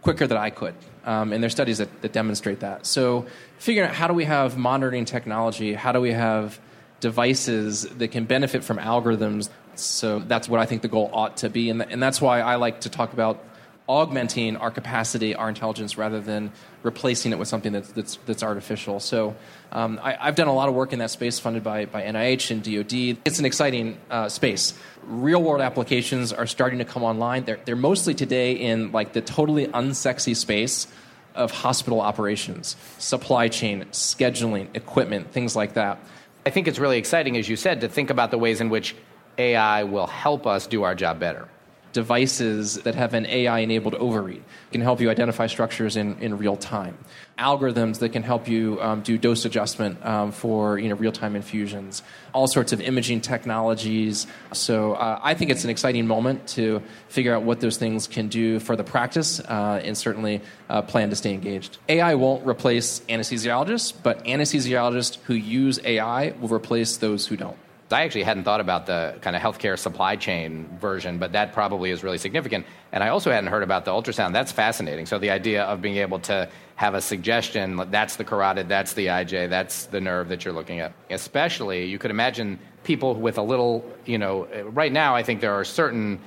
quicker 0.03 0.27
than 0.27 0.37
I 0.37 0.51
could. 0.51 0.75
Um, 1.05 1.33
and 1.33 1.41
there's 1.43 1.53
studies 1.53 1.79
that, 1.79 2.03
that 2.03 2.13
demonstrate 2.13 2.61
that. 2.61 2.87
So, 2.87 3.27
figuring 3.59 3.89
out 3.89 3.95
how 3.95 4.09
do 4.09 4.15
we 4.15 4.25
have 4.25 4.59
monitoring 4.59 5.05
technology, 5.05 5.75
how 5.75 5.93
do 5.93 6.01
we 6.01 6.13
have 6.13 6.61
devices 6.99 7.83
that 7.83 8.09
can 8.09 8.25
benefit 8.25 8.65
from 8.65 8.79
algorithms. 8.79 9.49
So, 9.77 10.19
that's 10.19 10.49
what 10.49 10.59
I 10.61 10.67
think 10.67 10.83
the 10.83 10.89
goal 10.89 11.09
ought 11.13 11.37
to 11.39 11.49
be. 11.49 11.71
And, 11.71 11.83
and 11.83 12.03
that's 12.03 12.21
why 12.21 12.41
I 12.41 12.57
like 12.57 12.81
to 12.81 12.91
talk 12.91 13.13
about 13.13 13.45
augmenting 13.93 14.57
our 14.57 14.71
capacity, 14.71 15.35
our 15.35 15.51
intelligence, 15.51 15.99
rather 15.99 16.19
than 16.19 16.51
replacing 16.83 17.31
it 17.31 17.39
with 17.39 17.47
something 17.47 17.73
that's, 17.73 17.93
that's, 17.93 18.17
that's 18.25 18.43
artificial. 18.43 18.99
So 19.01 19.37
um, 19.71 20.01
I, 20.03 20.15
have 20.15 20.35
done 20.35 20.49
a 20.49 20.55
lot 20.55 20.71
of 20.71 20.75
work 20.75 20.95
in 20.95 20.99
that 21.01 21.11
space 21.11 21.39
funded 21.39 21.63
by, 21.63 21.85
by 21.85 22.03
NIH 22.03 22.51
and 22.51 22.63
DoD. 22.65 23.19
It's 23.27 23.39
an 23.39 23.45
exciting 23.45 23.99
uh, 24.11 24.31
space. 24.31 24.73
Real 25.05 25.43
world 25.43 25.61
applications 25.61 26.33
are 26.33 26.47
starting 26.47 26.79
to 26.79 26.87
come 26.87 27.03
online. 27.03 27.45
They're, 27.45 27.61
they're 27.67 27.77
mostly 27.77 28.15
today 28.15 28.53
in 28.53 28.93
like 28.93 29.13
the 29.13 29.21
totally 29.21 29.67
unsexy 29.67 30.35
space 30.35 30.87
of 31.35 31.51
hospital 31.51 32.01
operations, 32.01 32.77
supply 32.97 33.49
chain, 33.49 33.85
scheduling, 33.93 34.69
equipment, 34.75 35.33
things 35.33 35.55
like 35.55 35.75
that. 35.75 35.99
I 36.47 36.51
think 36.51 36.67
it's 36.67 36.79
really 36.79 36.97
exciting, 36.97 37.37
as 37.37 37.47
you 37.47 37.57
said, 37.57 37.83
to 37.83 37.91
think 37.91 38.09
about 38.09 38.31
the 38.31 38.39
ways 38.39 38.63
in 38.63 38.71
which 38.71 38.97
AI 39.37 39.85
will 39.85 40.07
help 40.07 40.47
us 40.47 40.67
do 40.67 40.83
our 40.83 40.95
job 40.95 41.21
better 41.21 41.47
devices 41.93 42.77
that 42.83 42.95
have 42.95 43.15
an 43.15 43.27
AI 43.27 43.61
enabled 43.61 43.95
overread 43.95 44.43
can 44.71 44.81
help 44.81 45.01
you 45.01 45.11
identify 45.11 45.47
structures 45.47 45.97
in, 45.97 46.19
in 46.19 46.39
real 46.39 46.57
time. 46.57 46.97
Algorithms 47.39 47.99
that 47.99 48.11
can 48.11 48.23
help 48.23 48.49
you 48.49 48.81
um, 48.81 49.03
do 49.03 49.19
dose 49.19 49.45
adjustment 49.45 50.05
um, 50.05 50.33
for 50.33 50.79
you 50.79 50.89
know, 50.89 50.95
real 50.95 51.13
time 51.13 51.37
infusions. 51.37 52.03
All 52.33 52.47
sorts 52.47 52.73
of 52.73 52.81
imaging 52.81 53.21
technologies. 53.21 54.27
So 54.53 54.95
uh, 54.95 55.21
I 55.23 55.35
think 55.35 55.51
it's 55.51 55.65
an 55.65 55.71
exciting 55.71 56.07
moment 56.07 56.47
to 56.49 56.83
figure 57.09 57.35
out 57.35 57.43
what 57.43 57.61
those 57.61 57.77
things 57.77 58.07
can 58.07 58.29
do 58.29 58.59
for 58.59 58.77
the 58.77 58.85
practice 58.85 59.41
uh, 59.41 59.81
and 59.85 59.97
certainly 59.97 60.41
uh, 60.69 60.83
plan 60.83 61.11
to 61.11 61.17
stay 61.17 61.35
engaged. 61.35 61.79
AI 61.89 62.15
won't 62.15 62.47
replace 62.47 63.01
anesthesiologists, 63.09 63.93
but 64.03 64.25
anesthesiologists 64.25 65.19
who 65.25 65.35
use 65.35 65.79
AI 65.85 66.31
will 66.41 66.49
replace 66.49 66.97
those 66.97 67.27
who 67.27 67.37
don't. 67.37 67.57
I 67.93 68.03
actually 68.03 68.23
hadn't 68.23 68.45
thought 68.45 68.61
about 68.61 68.87
the 68.87 69.19
kind 69.21 69.37
of 69.37 69.43
healthcare 69.43 69.79
supply 69.79 70.17
chain 70.17 70.69
version, 70.81 71.19
but 71.19 71.33
that 71.33 71.53
probably 71.53 71.91
is 71.91 72.03
really 72.03 72.19
significant. 72.19 72.67
And 72.93 73.03
I 73.03 73.09
also 73.09 73.31
hadn't 73.31 73.51
heard 73.51 73.63
about 73.63 73.85
the 73.85 73.91
ultrasound. 73.91 74.33
That's 74.33 74.53
fascinating. 74.53 75.07
So 75.07 75.19
the 75.19 75.31
idea 75.31 75.65
of 75.65 75.81
being 75.83 75.97
able 75.97 76.19
to 76.21 76.49
have 76.77 76.95
a 76.95 77.01
suggestion 77.01 77.77
that's 77.91 78.17
the 78.17 78.25
carotid, 78.25 78.69
that's 78.69 78.95
the 78.95 79.07
IJ, 79.07 79.49
that's 79.49 79.87
the 79.87 80.01
nerve 80.01 80.29
that 80.29 80.45
you're 80.45 80.55
looking 80.55 80.81
at. 80.81 80.93
Especially, 81.11 81.85
you 81.85 81.99
could 81.99 82.11
imagine 82.11 82.59
people 82.85 83.15
with 83.15 83.39
a 83.39 83.43
little, 83.43 83.85
you 84.05 84.19
know, 84.19 84.47
right 84.71 84.93
now 84.93 85.15
I 85.15 85.23
think 85.23 85.41
there 85.41 85.55
are 85.55 85.65
certain 85.65 86.21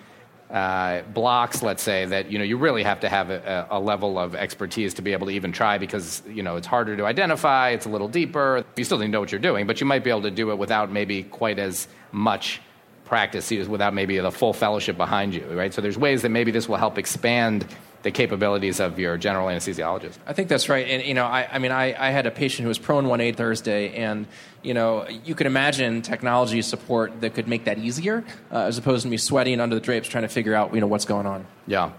uh, 0.50 1.02
blocks, 1.14 1.64
let's 1.64 1.82
say, 1.82 2.06
that 2.06 2.32
you 2.32 2.38
know 2.38 2.44
you 2.44 2.58
really 2.58 2.84
have 2.84 3.00
to 3.00 3.10
have 3.10 3.30
a, 3.30 3.68
a, 3.72 3.80
level 3.80 4.20
of 4.20 4.36
expertise 4.36 4.94
to 4.94 5.02
be 5.02 5.12
able 5.12 5.28
to 5.28 5.34
even 5.34 5.52
try 5.52 5.78
because 5.78 6.22
you 6.28 6.44
know 6.44 6.56
it's 6.56 6.68
harder 6.68 6.96
to 6.96 7.06
identify. 7.06 7.70
It's 7.70 7.86
a 7.86 7.90
little 7.90 8.08
deeper. 8.08 8.64
You 8.76 8.84
still 8.84 9.00
need 9.00 9.08
to 9.08 9.12
know 9.12 9.20
what 9.20 9.32
you're 9.32 9.42
doing, 9.42 9.66
but 9.66 9.82
you 9.82 9.88
might 9.88 10.04
be 10.04 10.12
able 10.12 10.22
to 10.22 10.32
do 10.32 10.52
it 10.52 10.58
without 10.58 10.92
maybe 10.92 11.24
quite 11.24 11.58
as 11.58 11.88
much 12.12 12.62
practice, 13.06 13.50
without 13.52 13.94
maybe 13.94 14.20
the 14.20 14.32
full 14.32 14.54
fellowship 14.54 14.98
behind 14.98 15.34
you, 15.34 15.46
right? 15.52 15.74
So 15.74 15.82
there's 15.82 15.98
ways 15.98 16.22
that 16.24 16.30
maybe 16.30 16.52
this 16.52 16.70
will 16.70 16.78
help 16.78 16.98
expand 16.98 17.66
the 18.06 18.12
capabilities 18.12 18.80
of 18.80 19.00
your 19.00 19.18
general 19.18 19.48
anesthesiologist. 19.48 20.20
I 20.28 20.34
think 20.34 20.48
that's 20.48 20.70
right. 20.70 20.88
And, 20.88 21.04
you 21.04 21.15
know, 21.15 21.26
I, 21.26 21.48
I 21.52 21.58
mean, 21.58 21.72
I, 21.72 21.86
I 21.98 22.12
had 22.12 22.28
a 22.28 22.32
patient 22.32 22.62
who 22.62 22.68
was 22.68 22.78
prone 22.78 23.06
1A 23.06 23.36
Thursday, 23.36 23.96
and, 23.96 24.28
you 24.62 24.76
know, 24.76 25.08
you 25.10 25.34
could 25.34 25.48
imagine 25.48 26.04
technology 26.04 26.62
support 26.62 27.20
that 27.22 27.34
could 27.34 27.48
make 27.48 27.65
that 27.65 27.80
easier 27.80 28.24
uh, 28.52 28.60
as 28.60 28.78
opposed 28.78 29.02
to 29.04 29.10
me 29.10 29.18
sweating 29.18 29.60
under 29.60 29.74
the 29.74 29.82
drapes 29.82 30.08
trying 30.08 30.22
to 30.22 30.28
figure 30.28 30.54
out, 30.54 30.72
you 30.76 30.82
know, 30.82 30.86
what's 30.86 31.06
going 31.06 31.26
on. 31.26 31.48
Yeah. 31.65 31.91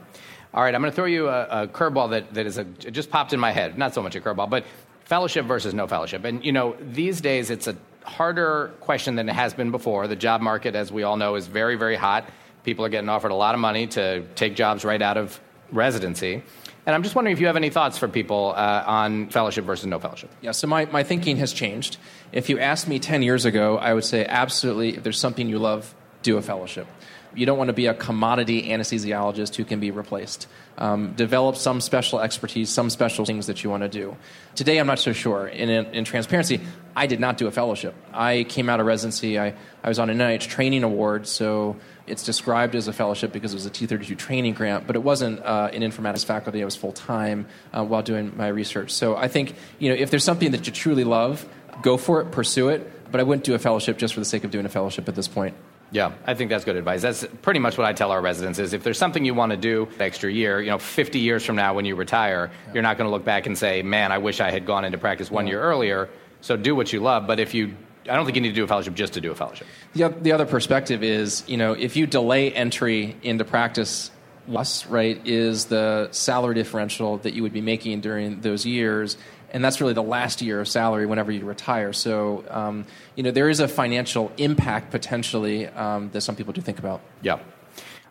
All 0.55 0.63
right, 0.63 0.73
I'm 0.73 0.81
going 0.81 0.93
to 0.93 0.95
throw 0.95 1.07
you 1.07 1.29
a, 1.29 1.65
a 1.65 1.67
curveball 1.67 2.11
that, 2.11 2.33
that 2.35 2.47
is 2.47 2.57
a, 2.57 2.63
just 2.63 3.11
popped 3.11 3.33
in 3.33 3.41
my 3.41 3.51
head. 3.51 3.77
Not 3.77 3.93
so 3.93 4.01
much 4.01 4.15
a 4.15 4.21
curveball, 4.21 4.49
but 4.49 4.65
fellowship 5.07 5.45
versus 5.45 5.75
no 5.75 5.89
fellowship. 5.89 6.25
And, 6.25 6.45
you 6.45 6.53
know, 6.53 6.77
these 6.81 7.21
days 7.21 7.51
it's 7.51 7.67
a 7.67 7.77
harder 8.05 8.73
question 8.79 9.17
than 9.17 9.29
it 9.29 9.35
has 9.35 9.55
been 9.55 9.73
before. 9.73 10.07
The 10.07 10.15
job 10.15 10.41
market, 10.41 10.77
as 10.77 10.93
we 10.93 11.03
all 11.03 11.17
know, 11.17 11.35
is 11.35 11.49
very, 11.49 11.75
very 11.75 11.97
hot. 11.97 12.29
People 12.63 12.85
are 12.85 12.89
getting 12.89 13.09
offered 13.09 13.33
a 13.33 13.35
lot 13.35 13.57
of 13.57 13.61
money 13.61 13.89
to 13.89 14.23
take 14.37 14.55
jobs 14.55 14.85
right 14.85 15.03
out 15.03 15.17
of 15.17 15.41
residency. 15.71 16.43
And 16.87 16.95
I'm 16.95 17.03
just 17.03 17.17
wondering 17.17 17.33
if 17.35 17.41
you 17.41 17.49
have 17.49 17.57
any 17.57 17.71
thoughts 17.71 17.99
for 17.99 18.07
people 18.07 18.55
uh, 18.57 18.85
on 18.87 19.29
fellowship 19.31 19.65
versus 19.65 19.87
no 19.87 19.99
fellowship. 19.99 20.31
Yeah, 20.41 20.53
so 20.53 20.69
my, 20.69 20.85
my 20.87 21.03
thinking 21.03 21.37
has 21.39 21.53
changed. 21.53 21.97
If 22.31 22.49
you 22.49 22.61
asked 22.61 22.87
me 22.87 23.01
10 23.01 23.23
years 23.23 23.45
ago, 23.45 23.77
I 23.77 23.93
would 23.93 24.05
say 24.05 24.25
absolutely, 24.25 24.97
if 24.97 25.03
there's 25.03 25.19
something 25.19 25.49
you 25.49 25.59
love, 25.59 25.95
do 26.23 26.37
a 26.37 26.43
fellowship. 26.43 26.87
You 27.35 27.45
don't 27.45 27.59
want 27.59 27.69
to 27.69 27.75
be 27.75 27.87
a 27.87 27.93
commodity 27.93 28.69
anesthesiologist 28.69 29.57
who 29.57 29.65
can 29.65 29.79
be 29.79 29.91
replaced. 29.91 30.47
Um, 30.79 31.13
develop 31.15 31.57
some 31.57 31.81
special 31.81 32.21
expertise, 32.21 32.71
some 32.71 32.89
special 32.89 33.25
things 33.25 33.47
that 33.47 33.63
you 33.63 33.69
want 33.69 33.83
to 33.83 33.89
do. 33.89 34.17
Today, 34.55 34.79
I'm 34.79 34.87
not 34.87 34.99
so 34.99 35.13
sure. 35.13 35.47
In, 35.47 35.69
in, 35.69 35.87
in, 35.87 36.05
transparency, 36.05 36.61
I 36.95 37.07
did 37.07 37.21
not 37.21 37.37
do 37.37 37.47
a 37.47 37.51
fellowship. 37.51 37.95
I 38.13 38.45
came 38.45 38.71
out 38.71 38.81
of 38.81 38.87
residency. 38.87 39.39
I, 39.39 39.55
I 39.83 39.89
was 39.89 39.99
on 39.99 40.09
an 40.09 40.19
NIH 40.19 40.49
training 40.49 40.83
award, 40.83 41.27
so 41.27 41.77
it's 42.07 42.25
described 42.25 42.75
as 42.75 42.89
a 42.89 42.93
fellowship 42.93 43.33
because 43.33 43.53
it 43.53 43.57
was 43.57 43.67
a 43.67 43.71
T32 43.71 44.17
training 44.17 44.55
grant, 44.55 44.87
but 44.87 44.97
it 44.97 45.03
wasn't 45.03 45.41
uh, 45.45 45.71
an 45.73 45.83
informatics 45.83 46.25
faculty. 46.25 46.63
I 46.63 46.65
was 46.65 46.77
full 46.77 46.93
time 46.93 47.47
uh, 47.73 47.85
while 47.85 48.03
doing 48.03 48.37
my 48.37 48.49
research. 48.49 48.93
So 48.93 49.17
I 49.17 49.29
think 49.29 49.55
you 49.79 49.89
know 49.89 49.97
if 49.97 50.11
there's 50.11 50.25
something 50.25 50.53
that 50.53 50.67
you 50.67 50.73
truly 50.73 51.05
love, 51.05 51.47
go 51.83 51.97
for 51.97 52.21
it, 52.21 52.31
pursue 52.31 52.69
it. 52.69 52.93
But 53.11 53.21
I 53.21 53.23
wouldn't 53.23 53.45
do 53.45 53.55
a 53.55 53.59
fellowship 53.59 53.99
just 53.99 54.15
for 54.15 54.21
the 54.21 54.27
sake 54.27 54.43
of 54.43 54.51
doing 54.51 54.67
a 54.67 54.69
fellowship 54.69 55.09
at 55.09 55.15
this 55.15 55.29
point. 55.29 55.55
Yeah, 55.93 56.13
I 56.27 56.35
think 56.35 56.51
that's 56.51 56.65
good 56.65 56.77
advice. 56.77 57.03
That's 57.03 57.25
pretty 57.43 57.61
much 57.61 57.79
what 57.79 57.87
I 57.87 57.93
tell 57.93 58.11
our 58.11 58.21
residents 58.21 58.59
is 58.59 58.73
if 58.73 58.83
there's 58.83 58.99
something 58.99 59.25
you 59.25 59.35
want 59.35 59.53
to 59.53 59.57
do 59.57 59.89
extra 60.01 60.31
year, 60.33 60.61
you 60.61 60.71
know, 60.71 60.79
50 60.79 61.21
years 61.21 61.45
from 61.45 61.55
now 61.55 61.75
when 61.75 61.85
you 61.85 61.95
retire, 61.95 62.51
yeah. 62.67 62.75
you're 62.75 62.83
not 62.83 62.99
going 62.99 63.07
to 63.07 63.13
look 63.13 63.25
back 63.25 63.47
and 63.47 63.57
say, 63.57 63.83
"Man, 63.83 64.11
I 64.11 64.19
wish 64.19 64.41
I 64.41 64.51
had 64.51 64.67
gone 64.67 64.85
into 64.85 64.99
practice 64.99 65.31
one 65.31 65.47
yeah. 65.47 65.53
year 65.53 65.63
earlier." 65.63 66.09
So 66.41 66.57
do 66.57 66.75
what 66.75 66.93
you 66.93 67.01
love, 67.01 67.27
but 67.27 67.41
if 67.41 67.55
you 67.55 67.77
I 68.09 68.17
don't 68.17 68.25
think 68.25 68.37
you 68.37 68.43
need 68.43 68.49
to 68.49 68.55
do 68.55 68.65
a 68.65 68.69
fellowship 68.69 68.95
just 68.95 69.15
to 69.15 69.21
do 69.21 69.31
a 69.31 69.35
fellowship. 69.35 69.67
The, 69.95 70.09
the 70.09 70.33
other 70.33 70.47
perspective 70.47 71.03
is, 71.03 71.45
you 71.47 71.57
know, 71.57 71.73
if 71.73 71.97
you 71.97 72.07
delay 72.07 72.53
entry 72.53 73.17
into 73.23 73.45
practice 73.45 74.11
less, 74.49 74.87
right, 74.87 75.21
is 75.27 75.67
the 75.67 76.09
salary 76.13 76.55
differential 76.55 77.19
that 77.19 77.35
you 77.35 77.43
would 77.43 77.53
be 77.53 77.61
making 77.61 78.01
during 78.01 78.41
those 78.41 78.65
years 78.65 79.17
and 79.57 79.65
that's 79.65 79.81
really 79.81 79.95
the 79.95 80.03
last 80.03 80.43
year 80.43 80.61
of 80.61 80.69
salary 80.69 81.07
whenever 81.07 81.33
you 81.33 81.45
retire. 81.45 81.93
So, 81.93 82.45
um, 82.51 82.85
you 83.15 83.23
know, 83.23 83.31
there 83.31 83.49
is 83.49 83.61
a 83.61 83.69
financial 83.69 84.33
impact 84.37 84.91
potentially 84.91 85.67
um, 85.67 86.11
that 86.11 86.21
some 86.23 86.37
people 86.37 86.53
do 86.53 86.61
think 86.61 86.79
about. 86.79 87.01
Yeah. 87.23 87.39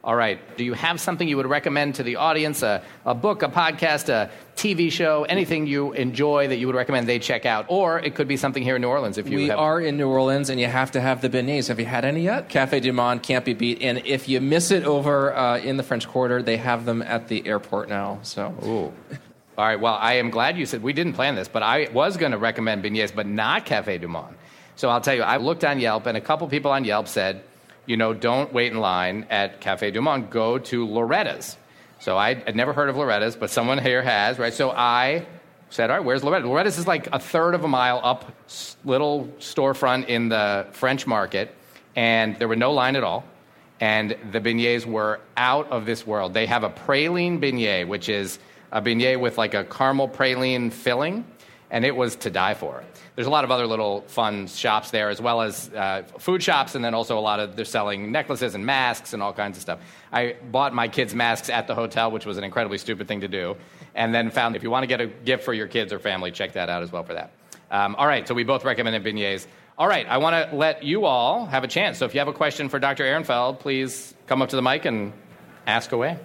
All 0.06 0.16
right. 0.16 0.40
Do 0.56 0.64
you 0.64 0.74
have 0.74 1.02
something 1.02 1.28
you 1.28 1.36
would 1.38 1.48
recommend 1.48 1.96
to 1.96 2.04
the 2.04 2.18
audience? 2.18 2.62
A, 2.62 2.84
a 3.08 3.16
book, 3.16 3.42
a 3.42 3.48
podcast, 3.48 4.08
a 4.10 4.30
TV 4.56 4.92
show, 4.92 5.24
anything 5.24 5.66
you 5.66 5.94
enjoy 5.94 6.48
that 6.48 6.58
you 6.58 6.68
would 6.68 6.76
recommend 6.76 7.10
they 7.10 7.18
check 7.18 7.48
out? 7.48 7.66
Or 7.70 7.98
it 7.98 8.14
could 8.14 8.28
be 8.28 8.38
something 8.38 8.62
here 8.62 8.76
in 8.76 8.84
New 8.84 8.88
Orleans. 8.88 9.18
If 9.18 9.28
you 9.28 9.38
we 9.38 9.48
have... 9.48 9.58
are 9.58 9.82
in 9.82 9.98
New 9.98 10.08
Orleans, 10.08 10.52
and 10.52 10.60
you 10.60 10.68
have 10.68 10.92
to 10.92 11.02
have 11.02 11.22
the 11.22 11.30
beignets. 11.30 11.70
Have 11.70 11.80
you 11.80 11.88
had 11.88 12.06
any 12.06 12.22
yet? 12.22 12.50
Cafe 12.50 12.82
Du 12.82 12.94
Monde 12.94 13.24
can't 13.24 13.44
be 13.44 13.56
beat. 13.56 13.82
And 13.82 14.06
if 14.06 14.30
you 14.30 14.40
miss 14.42 14.70
it 14.70 14.84
over 14.84 15.36
uh, 15.36 15.58
in 15.58 15.78
the 15.78 15.84
French 15.84 16.08
Quarter, 16.08 16.44
they 16.44 16.58
have 16.58 16.86
them 16.86 17.02
at 17.02 17.28
the 17.28 17.48
airport 17.48 17.90
now. 17.90 18.20
So. 18.22 18.54
Ooh. 18.64 18.94
All 19.58 19.66
right. 19.66 19.80
Well, 19.80 19.98
I 20.00 20.14
am 20.18 20.30
glad 20.30 20.56
you 20.56 20.68
said 20.68 20.84
we 20.84 20.94
didn't 20.94 21.14
plan 21.14 21.34
this, 21.34 21.48
but 21.48 21.64
I 21.64 21.90
was 21.92 22.16
going 22.18 22.32
to 22.32 22.38
recommend 22.38 22.84
beignets, 22.84 23.14
but 23.16 23.26
not 23.26 23.66
Cafe 23.66 23.98
Du 23.98 24.08
Monde. 24.08 24.36
So 24.76 24.88
I'll 24.88 25.02
tell 25.02 25.16
you, 25.16 25.24
I 25.24 25.38
looked 25.38 25.64
on 25.64 25.80
Yelp, 25.80 26.06
and 26.06 26.16
a 26.16 26.22
couple 26.22 26.48
people 26.48 26.70
on 26.70 26.86
Yelp 26.86 27.08
said, 27.08 27.42
you 27.86 27.98
know, 27.98 28.14
don't 28.14 28.52
wait 28.54 28.72
in 28.72 28.80
line 28.80 29.28
at 29.30 29.62
Cafe 29.62 29.92
Du 29.92 30.02
Monde. 30.02 30.30
Go 30.30 30.58
to 30.58 30.86
Loretta's. 30.86 31.58
So 32.00 32.18
I 32.18 32.36
had 32.36 32.56
never 32.56 32.74
heard 32.74 32.90
of 32.90 32.98
Loretta's, 32.98 33.36
but 33.36 33.50
someone 33.50 33.78
here 33.78 34.02
has, 34.02 34.38
right? 34.38 34.54
So 34.54 34.72
I 34.72 35.26
said, 35.70 35.90
all 35.90 35.98
right, 35.98 36.06
where's 36.06 36.24
Loretta? 36.24 36.48
Loretta's 36.48 36.78
is 36.78 36.88
like 36.88 37.08
a 37.12 37.20
third 37.20 37.56
of 37.56 37.64
a 37.64 37.68
mile 37.68 38.00
up, 38.04 38.32
little 38.84 39.28
storefront 39.40 40.08
in 40.08 40.30
the 40.30 40.68
French 40.72 41.08
market, 41.08 41.54
and 41.96 42.38
there 42.38 42.48
were 42.48 42.56
no 42.56 42.74
line 42.74 42.96
at 42.96 43.04
all. 43.04 43.26
And 43.82 44.16
the 44.32 44.40
beignets 44.40 44.86
were 44.86 45.20
out 45.36 45.70
of 45.70 45.86
this 45.86 46.08
world. 46.08 46.34
They 46.34 46.46
have 46.46 46.64
a 46.64 46.70
praline 46.70 47.40
beignet, 47.40 47.88
which 47.88 48.08
is 48.08 48.40
a 48.72 48.82
beignet 48.82 49.20
with 49.20 49.38
like 49.38 49.54
a 49.54 49.66
caramel 49.66 50.08
praline 50.08 50.72
filling, 50.72 51.26
and 51.72 51.84
it 51.86 51.96
was 51.96 52.16
to 52.18 52.30
die 52.30 52.54
for. 52.54 52.84
There's 53.16 53.28
a 53.28 53.32
lot 53.32 53.44
of 53.44 53.52
other 53.52 53.66
little 53.68 54.02
fun 54.02 54.48
shops 54.48 54.92
there, 54.92 55.10
as 55.10 55.22
well 55.22 55.42
as 55.42 55.70
uh, 55.70 56.04
food 56.20 56.44
shops, 56.44 56.76
and 56.76 56.84
then 56.84 56.94
also 56.94 57.18
a 57.18 57.22
lot 57.22 57.40
of 57.40 57.56
they're 57.56 57.66
selling 57.66 58.12
necklaces 58.12 58.56
and 58.56 58.66
masks 58.66 59.14
and 59.14 59.24
all 59.24 59.34
kinds 59.34 59.58
of 59.58 59.62
stuff. 59.62 59.80
I 60.12 60.36
bought 60.52 60.74
my 60.74 60.88
kids 60.88 61.16
masks 61.16 61.50
at 61.50 61.68
the 61.68 61.76
hotel, 61.76 62.12
which 62.12 62.26
was 62.26 62.38
an 62.38 62.44
incredibly 62.44 62.78
stupid 62.78 63.08
thing 63.08 63.22
to 63.22 63.28
do, 63.28 63.56
and 63.96 64.14
then 64.14 64.30
found 64.32 64.56
if 64.56 64.64
you 64.64 64.70
want 64.70 64.84
to 64.84 64.88
get 64.88 65.02
a 65.02 65.08
gift 65.08 65.44
for 65.44 65.54
your 65.54 65.68
kids 65.68 65.92
or 65.92 66.00
family, 66.00 66.32
check 66.32 66.54
that 66.54 66.70
out 66.70 66.84
as 66.84 66.92
well 66.92 67.04
for 67.04 67.14
that. 67.14 67.32
Um, 67.72 67.96
all 67.96 68.08
right, 68.08 68.28
so 68.28 68.34
we 68.34 68.44
both 68.44 68.64
recommended 68.64 69.04
beignets. 69.04 69.48
All 69.78 69.88
right, 69.88 70.08
I 70.08 70.20
want 70.20 70.50
to 70.50 70.56
let 70.56 70.84
you 70.84 71.06
all 71.06 71.46
have 71.48 71.64
a 71.64 71.68
chance. 71.68 71.98
So 71.98 72.06
if 72.06 72.14
you 72.14 72.20
have 72.20 72.30
a 72.30 72.34
question 72.34 72.70
for 72.70 72.80
Dr. 72.80 73.04
Ehrenfeld, 73.04 73.60
please 73.60 74.14
come 74.28 74.42
up 74.42 74.50
to 74.50 74.56
the 74.56 74.62
mic 74.62 74.86
and 74.86 75.12
ask 75.68 75.92
away. 75.92 76.18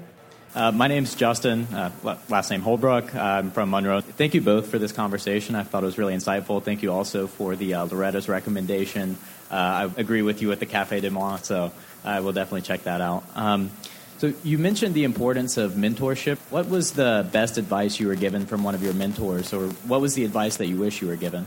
Uh, 0.52 0.72
my 0.72 0.88
name's 0.88 1.14
Justin, 1.14 1.62
uh, 1.72 1.92
last 2.28 2.50
name 2.50 2.60
Holbrook. 2.60 3.14
I'm 3.14 3.52
from 3.52 3.70
Monroe. 3.70 4.00
Thank 4.00 4.34
you 4.34 4.40
both 4.40 4.66
for 4.66 4.80
this 4.80 4.90
conversation. 4.90 5.54
I 5.54 5.62
thought 5.62 5.84
it 5.84 5.86
was 5.86 5.96
really 5.96 6.14
insightful. 6.14 6.60
Thank 6.60 6.82
you 6.82 6.92
also 6.92 7.28
for 7.28 7.54
the 7.54 7.74
uh, 7.74 7.86
Loretta's 7.86 8.28
recommendation. 8.28 9.16
Uh, 9.48 9.54
I 9.54 9.90
agree 9.96 10.22
with 10.22 10.42
you 10.42 10.48
with 10.48 10.58
the 10.58 10.66
Cafe 10.66 11.00
Du 11.02 11.10
Monde, 11.10 11.44
so 11.44 11.70
I 12.04 12.18
will 12.18 12.32
definitely 12.32 12.62
check 12.62 12.82
that 12.82 13.00
out. 13.00 13.22
Um, 13.36 13.70
so 14.18 14.34
you 14.42 14.58
mentioned 14.58 14.96
the 14.96 15.04
importance 15.04 15.56
of 15.56 15.74
mentorship. 15.74 16.38
What 16.50 16.68
was 16.68 16.92
the 16.94 17.28
best 17.30 17.56
advice 17.56 18.00
you 18.00 18.08
were 18.08 18.16
given 18.16 18.44
from 18.44 18.64
one 18.64 18.74
of 18.74 18.82
your 18.82 18.92
mentors, 18.92 19.52
or 19.52 19.68
what 19.86 20.00
was 20.00 20.14
the 20.14 20.24
advice 20.24 20.56
that 20.56 20.66
you 20.66 20.78
wish 20.78 21.00
you 21.00 21.06
were 21.06 21.16
given? 21.16 21.46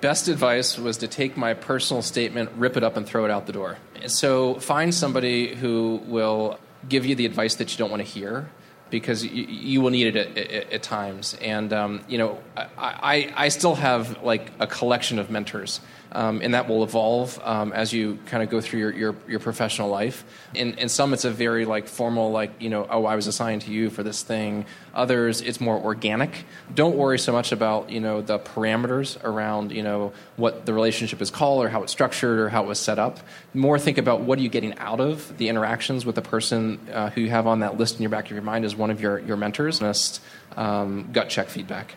Best 0.00 0.26
advice 0.26 0.76
was 0.76 0.96
to 0.98 1.06
take 1.06 1.36
my 1.36 1.54
personal 1.54 2.02
statement, 2.02 2.50
rip 2.56 2.76
it 2.76 2.82
up, 2.82 2.96
and 2.96 3.06
throw 3.06 3.24
it 3.24 3.30
out 3.30 3.46
the 3.46 3.52
door. 3.52 3.78
So 4.08 4.54
find 4.54 4.92
somebody 4.92 5.54
who 5.54 6.02
will 6.06 6.58
give 6.88 7.06
you 7.06 7.14
the 7.14 7.26
advice 7.26 7.54
that 7.56 7.72
you 7.72 7.78
don't 7.78 7.90
want 7.90 8.02
to 8.02 8.08
hear 8.08 8.48
because 8.90 9.24
you, 9.24 9.44
you 9.44 9.80
will 9.80 9.90
need 9.90 10.14
it 10.14 10.16
at, 10.16 10.38
at, 10.38 10.72
at 10.72 10.82
times. 10.82 11.36
And 11.40 11.72
um, 11.72 12.04
you 12.08 12.18
know, 12.18 12.40
I, 12.56 12.68
I, 12.78 13.32
I, 13.36 13.48
still 13.48 13.74
have 13.74 14.22
like 14.22 14.52
a 14.60 14.66
collection 14.66 15.18
of 15.18 15.30
mentors 15.30 15.80
um, 16.14 16.40
and 16.42 16.54
that 16.54 16.68
will 16.68 16.84
evolve 16.84 17.40
um, 17.42 17.72
as 17.72 17.92
you 17.92 18.18
kind 18.26 18.42
of 18.42 18.48
go 18.48 18.60
through 18.60 18.80
your, 18.80 18.92
your, 18.92 19.16
your 19.28 19.40
professional 19.40 19.88
life. 19.88 20.24
In, 20.54 20.74
in 20.74 20.88
some, 20.88 21.12
it's 21.12 21.24
a 21.24 21.30
very 21.30 21.64
like 21.64 21.88
formal, 21.88 22.30
like 22.30 22.52
you 22.60 22.70
know, 22.70 22.86
oh, 22.88 23.04
I 23.04 23.16
was 23.16 23.26
assigned 23.26 23.62
to 23.62 23.72
you 23.72 23.90
for 23.90 24.02
this 24.02 24.22
thing. 24.22 24.66
Others, 24.94 25.40
it's 25.40 25.60
more 25.60 25.76
organic. 25.76 26.44
Don't 26.72 26.96
worry 26.96 27.18
so 27.18 27.32
much 27.32 27.50
about 27.50 27.90
you 27.90 28.00
know 28.00 28.22
the 28.22 28.38
parameters 28.38 29.22
around 29.24 29.72
you 29.72 29.82
know 29.82 30.12
what 30.36 30.66
the 30.66 30.72
relationship 30.72 31.20
is 31.20 31.30
called 31.30 31.64
or 31.64 31.68
how 31.68 31.82
it's 31.82 31.92
structured 31.92 32.38
or 32.38 32.48
how 32.48 32.62
it 32.62 32.68
was 32.68 32.78
set 32.78 32.98
up. 32.98 33.18
More 33.52 33.78
think 33.78 33.98
about 33.98 34.20
what 34.20 34.38
are 34.38 34.42
you 34.42 34.48
getting 34.48 34.78
out 34.78 35.00
of 35.00 35.36
the 35.38 35.48
interactions 35.48 36.06
with 36.06 36.14
the 36.14 36.22
person 36.22 36.78
uh, 36.92 37.10
who 37.10 37.22
you 37.22 37.30
have 37.30 37.46
on 37.46 37.60
that 37.60 37.76
list 37.76 37.96
in 37.96 38.02
your 38.02 38.10
back 38.10 38.26
of 38.26 38.32
your 38.32 38.42
mind 38.42 38.64
as 38.64 38.76
one 38.76 38.90
of 38.90 39.00
your 39.00 39.18
your 39.18 39.36
mentors. 39.36 39.80
Just 39.80 40.20
um, 40.56 41.10
gut 41.12 41.28
check 41.28 41.48
feedback. 41.48 41.96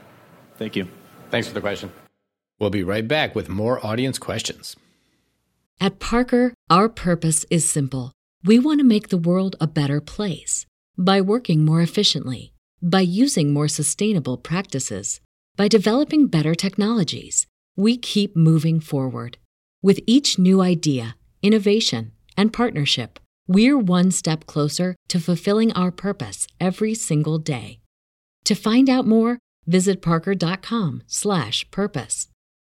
Thank 0.58 0.75
you. 0.75 0.88
Thanks 1.30 1.47
for 1.47 1.53
the 1.53 1.62
question. 1.62 1.91
We'll 2.60 2.70
be 2.70 2.84
right 2.84 3.08
back 3.08 3.36
with 3.36 3.50
more 3.50 3.86
audience 3.86 4.17
questions. 4.17 4.76
At 5.80 6.00
Parker, 6.00 6.56
our 6.70 6.89
purpose 6.89 7.46
is 7.52 7.70
simple. 7.70 8.12
We 8.43 8.58
want 8.58 8.80
to 8.80 8.84
make 8.84 9.10
the 9.10 9.17
world 9.17 9.56
a 9.62 9.67
better 9.67 10.02
place 10.02 10.65
by 10.98 11.22
working 11.22 11.63
more 11.63 11.82
efficiently, 11.82 12.54
by 12.82 13.02
using 13.02 13.54
more 13.54 13.67
sustainable 13.67 14.38
practices, 14.38 15.22
by 15.56 15.67
developing 15.67 16.26
better 16.28 16.56
technologies. 16.56 17.46
We 17.76 17.98
keep 17.98 18.36
moving 18.36 18.80
forward. 18.80 19.38
With 19.84 20.00
each 20.08 20.39
new 20.39 20.62
idea, 20.62 21.15
innovation, 21.43 22.13
and 22.36 22.52
partnership, 22.52 23.20
we're 23.48 23.78
one 23.78 24.10
step 24.10 24.48
closer 24.48 24.96
to 25.10 25.20
fulfilling 25.20 25.72
our 25.74 25.91
purpose 25.91 26.48
every 26.60 26.96
single 26.96 27.38
day. 27.38 27.82
To 28.46 28.56
find 28.56 28.89
out 28.89 29.06
more, 29.06 29.38
visit 29.67 30.02
parker.com/purpose. 30.02 32.28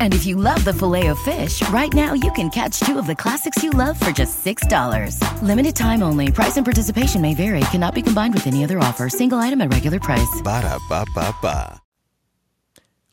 And 0.00 0.12
if 0.12 0.26
you 0.26 0.36
love 0.36 0.62
the 0.64 0.74
filet 0.74 1.06
of 1.06 1.18
fish, 1.20 1.66
right 1.70 1.92
now 1.94 2.12
you 2.12 2.30
can 2.32 2.50
catch 2.50 2.80
two 2.80 2.98
of 2.98 3.06
the 3.06 3.16
classics 3.16 3.62
you 3.62 3.70
love 3.70 3.98
for 3.98 4.10
just 4.10 4.44
$6. 4.44 5.16
Limited 5.42 5.74
time 5.74 6.02
only. 6.02 6.30
Price 6.30 6.58
and 6.58 6.66
participation 6.66 7.22
may 7.22 7.34
vary. 7.34 7.60
Cannot 7.70 7.94
be 7.94 8.02
combined 8.02 8.34
with 8.34 8.46
any 8.46 8.64
other 8.64 8.78
offer. 8.78 9.08
Single 9.08 9.38
item 9.38 9.62
at 9.62 9.72
regular 9.72 9.98
price. 9.98 10.40
Ba 10.44 10.60
da 10.60 10.78
ba 10.88 11.06
ba 11.14 11.34
ba. 11.40 11.80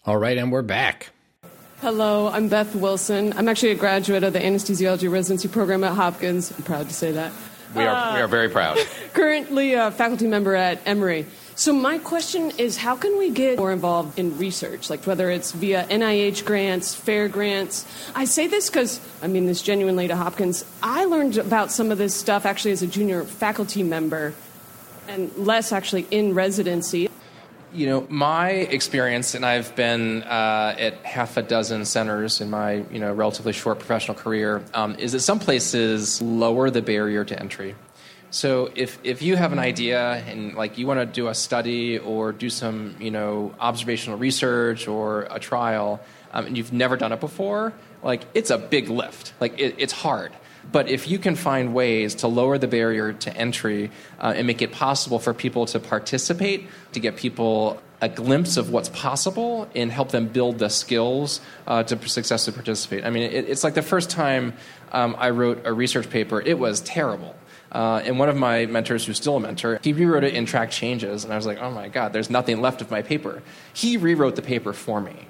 All 0.05 0.17
right, 0.17 0.37
and 0.37 0.51
we're 0.51 0.61
back. 0.63 1.11
Hello, 1.81 2.27
I'm 2.27 2.49
Beth 2.49 2.75
Wilson. 2.75 3.31
I'm 3.37 3.47
actually 3.47 3.71
a 3.71 3.75
graduate 3.75 4.23
of 4.23 4.33
the 4.33 4.39
anesthesiology 4.39 5.09
residency 5.11 5.47
program 5.47 5.83
at 5.83 5.93
Hopkins. 5.93 6.51
I'm 6.51 6.63
proud 6.63 6.87
to 6.87 6.93
say 6.93 7.11
that. 7.11 7.31
We 7.75 7.83
are, 7.83 7.95
uh, 7.95 8.15
we 8.15 8.21
are 8.21 8.27
very 8.27 8.49
proud. 8.49 8.77
Currently 9.13 9.73
a 9.75 9.91
faculty 9.91 10.27
member 10.27 10.55
at 10.55 10.81
Emory. 10.85 11.25
So 11.59 11.73
my 11.73 11.97
question 11.97 12.53
is, 12.57 12.77
how 12.77 12.95
can 12.95 13.17
we 13.17 13.31
get 13.31 13.57
more 13.57 13.73
involved 13.73 14.17
in 14.17 14.37
research, 14.37 14.89
like 14.89 15.03
whether 15.03 15.29
it's 15.29 15.51
via 15.51 15.83
NIH 15.87 16.45
grants, 16.45 16.95
FAER 16.95 17.27
grants? 17.27 17.85
I 18.15 18.23
say 18.23 18.47
this 18.47 18.69
because 18.69 19.01
I 19.21 19.27
mean 19.27 19.45
this 19.45 19.61
genuinely 19.61 20.07
to 20.07 20.15
Hopkins. 20.15 20.63
I 20.81 21.03
learned 21.03 21.37
about 21.37 21.69
some 21.69 21.91
of 21.91 21.97
this 21.97 22.15
stuff 22.15 22.45
actually 22.45 22.71
as 22.71 22.81
a 22.81 22.87
junior 22.87 23.25
faculty 23.25 23.83
member, 23.83 24.33
and 25.09 25.35
less 25.35 25.73
actually 25.73 26.07
in 26.11 26.33
residency. 26.33 27.09
You 27.73 27.87
know, 27.87 28.07
my 28.07 28.51
experience, 28.51 29.35
and 29.35 29.45
I've 29.45 29.75
been 29.75 30.23
uh, 30.23 30.75
at 30.79 31.03
half 31.03 31.35
a 31.35 31.41
dozen 31.41 31.83
centers 31.83 32.39
in 32.39 32.49
my 32.49 32.85
you 32.89 32.99
know 32.99 33.13
relatively 33.13 33.51
short 33.51 33.79
professional 33.79 34.15
career, 34.15 34.63
um, 34.73 34.95
is 34.95 35.11
that 35.11 35.19
some 35.19 35.39
places 35.39 36.21
lower 36.21 36.69
the 36.69 36.81
barrier 36.81 37.25
to 37.25 37.37
entry. 37.37 37.75
So 38.31 38.71
if 38.75 38.99
if 39.03 39.21
you 39.21 39.35
have 39.35 39.53
an 39.53 39.59
idea 39.59 40.23
and 40.27 40.53
like 40.53 40.77
you 40.77 40.85
want 40.85 40.99
to 40.99 41.05
do 41.05 41.27
a 41.27 41.35
study 41.35 41.97
or 41.97 42.31
do 42.31 42.49
some 42.49 42.95
you 42.99 43.11
know 43.11 43.55
observational 43.59 44.19
research 44.19 44.87
or 44.87 45.27
a 45.31 45.39
trial, 45.39 45.99
um, 46.31 46.45
and 46.45 46.57
you've 46.57 46.73
never 46.73 46.95
done 46.95 47.11
it 47.11 47.19
before, 47.19 47.73
like 48.03 48.21
it's 48.33 48.51
a 48.51 48.57
big 48.57 48.89
lift. 48.89 49.33
Like 49.39 49.59
it, 49.59 49.75
it's 49.77 49.93
hard. 49.93 50.31
But 50.71 50.87
if 50.89 51.09
you 51.09 51.17
can 51.17 51.35
find 51.35 51.73
ways 51.73 52.15
to 52.15 52.27
lower 52.27 52.57
the 52.57 52.67
barrier 52.67 53.13
to 53.13 53.35
entry 53.35 53.89
uh, 54.19 54.33
and 54.35 54.45
make 54.45 54.61
it 54.61 54.71
possible 54.71 55.17
for 55.17 55.33
people 55.33 55.65
to 55.67 55.79
participate, 55.79 56.67
to 56.91 56.99
get 56.99 57.15
people 57.15 57.81
a 58.01 58.09
glimpse 58.09 58.55
of 58.55 58.69
what's 58.69 58.89
possible 58.89 59.67
and 59.75 59.91
help 59.91 60.11
them 60.11 60.27
build 60.27 60.59
the 60.59 60.69
skills 60.69 61.41
uh, 61.67 61.83
to 61.83 62.07
successfully 62.07 62.55
participate. 62.55 63.03
I 63.03 63.09
mean, 63.09 63.23
it, 63.23 63.49
it's 63.49 63.63
like 63.63 63.73
the 63.73 63.81
first 63.81 64.09
time 64.09 64.53
um, 64.91 65.15
I 65.17 65.31
wrote 65.31 65.65
a 65.65 65.73
research 65.73 66.09
paper, 66.09 66.39
it 66.39 66.59
was 66.59 66.81
terrible. 66.81 67.35
Uh, 67.71 68.01
and 68.03 68.17
one 68.17 68.29
of 68.29 68.35
my 68.35 68.65
mentors, 68.65 69.05
who's 69.05 69.17
still 69.17 69.37
a 69.37 69.39
mentor, 69.39 69.79
he 69.83 69.93
rewrote 69.93 70.23
it 70.23 70.33
in 70.33 70.45
track 70.45 70.71
changes, 70.71 71.23
and 71.23 71.31
I 71.31 71.35
was 71.35 71.45
like, 71.45 71.59
oh 71.59 71.71
my 71.71 71.87
god, 71.87 72.13
there's 72.13 72.29
nothing 72.29 72.61
left 72.61 72.81
of 72.81 72.89
my 72.89 73.01
paper. 73.01 73.43
He 73.73 73.97
rewrote 73.97 74.35
the 74.35 74.41
paper 74.41 74.73
for 74.73 74.99
me. 74.99 75.27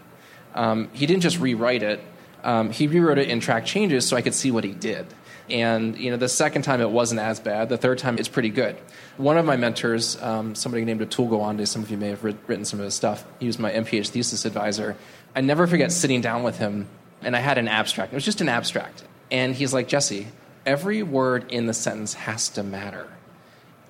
Um, 0.56 0.90
he 0.94 1.06
didn't 1.06 1.22
just 1.22 1.40
rewrite 1.40 1.84
it; 1.84 2.00
um, 2.44 2.72
he 2.72 2.88
rewrote 2.88 3.18
it 3.18 3.28
in 3.28 3.40
track 3.40 3.66
changes 3.66 4.08
so 4.08 4.16
I 4.16 4.22
could 4.22 4.34
see 4.34 4.52
what 4.52 4.64
he 4.64 4.72
did. 4.72 5.06
And 5.50 5.98
you 5.98 6.12
know, 6.12 6.18
the 6.18 6.30
second 6.30 6.62
time 6.62 6.80
it 6.80 6.90
wasn't 6.90 7.20
as 7.20 7.40
bad. 7.40 7.70
The 7.70 7.78
third 7.78 7.98
time 7.98 8.18
it's 8.18 8.30
pretty 8.30 8.50
good. 8.50 8.78
One 9.18 9.38
of 9.38 9.46
my 9.46 9.58
mentors, 9.58 10.22
um, 10.22 10.56
somebody 10.56 10.86
named 10.86 11.02
Atul 11.02 11.30
Gawande, 11.30 11.68
some 11.68 11.84
of 11.84 11.92
you 11.92 11.98
may 11.98 12.10
have 12.10 12.24
written 12.24 12.66
some 12.66 12.80
of 12.80 12.86
his 12.86 12.94
stuff. 12.94 13.26
He 13.40 13.48
was 13.48 13.60
my 13.60 13.72
MPH 13.72 14.10
thesis 14.10 14.46
advisor. 14.46 14.96
I 15.36 15.42
never 15.42 15.68
forget 15.68 15.92
sitting 15.92 16.22
down 16.22 16.44
with 16.44 16.58
him, 16.58 16.88
and 17.22 17.36
I 17.36 17.40
had 17.40 17.58
an 17.58 17.68
abstract. 17.68 18.14
It 18.14 18.16
was 18.16 18.26
just 18.26 18.42
an 18.42 18.50
abstract, 18.50 19.04
and 19.30 19.54
he's 19.54 19.74
like, 19.74 19.88
Jesse, 19.88 20.28
every 20.70 21.02
word 21.02 21.52
in 21.52 21.66
the 21.66 21.74
sentence 21.74 22.14
has 22.14 22.48
to 22.48 22.62
matter 22.62 23.10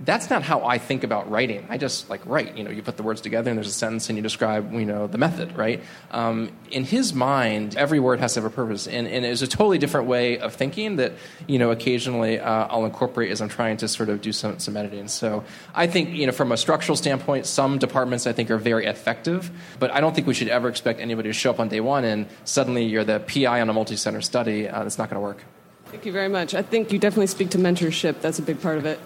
that's 0.02 0.30
not 0.30 0.44
how 0.44 0.66
I 0.66 0.78
think 0.78 1.04
about 1.04 1.30
writing. 1.30 1.66
I 1.70 1.78
just 1.78 2.10
like 2.10 2.26
write. 2.26 2.58
You 2.58 2.64
know, 2.64 2.72
you 2.72 2.82
put 2.82 2.96
the 2.96 3.04
words 3.04 3.20
together 3.20 3.52
and 3.52 3.58
there's 3.58 3.68
a 3.68 3.72
sentence 3.72 4.10
and 4.10 4.18
you 4.18 4.22
describe, 4.22 4.72
you 4.74 4.86
know, 4.86 5.08
the 5.08 5.18
method, 5.18 5.58
right? 5.58 5.84
Um, 6.12 6.52
in 6.72 6.86
his 6.86 7.14
mind, 7.14 7.76
every 7.76 8.00
word 8.00 8.20
has 8.20 8.34
to 8.36 8.42
have 8.42 8.52
a 8.52 8.56
purpose, 8.56 8.88
and, 8.88 9.08
and 9.08 9.26
it's 9.26 9.42
a 9.42 9.48
totally 9.48 9.78
different 9.78 10.08
way 10.08 10.40
of 10.40 10.54
thinking 10.54 10.98
that 10.98 11.14
you 11.48 11.60
know 11.60 11.72
occasionally 11.72 12.40
uh, 12.40 12.68
I'll 12.70 12.86
incorporate 12.86 13.32
as 13.32 13.42
I'm 13.42 13.50
trying 13.50 13.78
to 13.78 13.88
sort 13.88 14.10
of 14.10 14.22
do 14.22 14.32
some 14.32 14.60
some 14.60 14.78
editing. 14.78 15.08
So 15.08 15.44
I 15.76 15.88
think 15.88 16.12
you 16.12 16.26
know 16.26 16.32
from 16.32 16.52
a 16.52 16.58
structural 16.58 16.96
standpoint, 16.96 17.46
some 17.46 17.78
departments 17.78 18.26
I 18.28 18.32
think 18.32 18.52
are 18.52 18.58
very 18.58 18.86
effective, 18.86 19.52
but 19.80 19.92
I 19.92 20.00
don't 20.00 20.16
think 20.16 20.28
we 20.28 20.34
should 20.34 20.50
ever 20.50 20.70
expect 20.70 21.00
anybody 21.00 21.30
to 21.30 21.34
show 21.34 21.50
up 21.50 21.60
on 21.60 21.68
day 21.68 21.82
one 21.82 22.06
and 22.06 22.28
suddenly 22.44 22.86
you're 22.86 23.04
the 23.04 23.20
PI 23.20 23.62
on 23.62 23.70
a 23.70 23.74
multi-center 23.74 24.22
study. 24.22 24.70
Uh, 24.70 24.84
that's 24.84 24.98
not 24.98 25.10
going 25.10 25.16
to 25.16 25.22
work. 25.22 25.44
Thank 25.90 26.06
you 26.06 26.12
very 26.12 26.30
much. 26.30 26.54
I 26.54 26.62
think 26.62 26.92
you 26.92 27.00
definitely 27.00 27.28
speak 27.28 27.50
to 27.52 27.58
mentorship. 27.58 28.22
That's 28.22 28.38
a 28.38 28.44
big 28.44 28.62
part 28.62 28.78
of 28.78 28.86
it. 28.86 29.00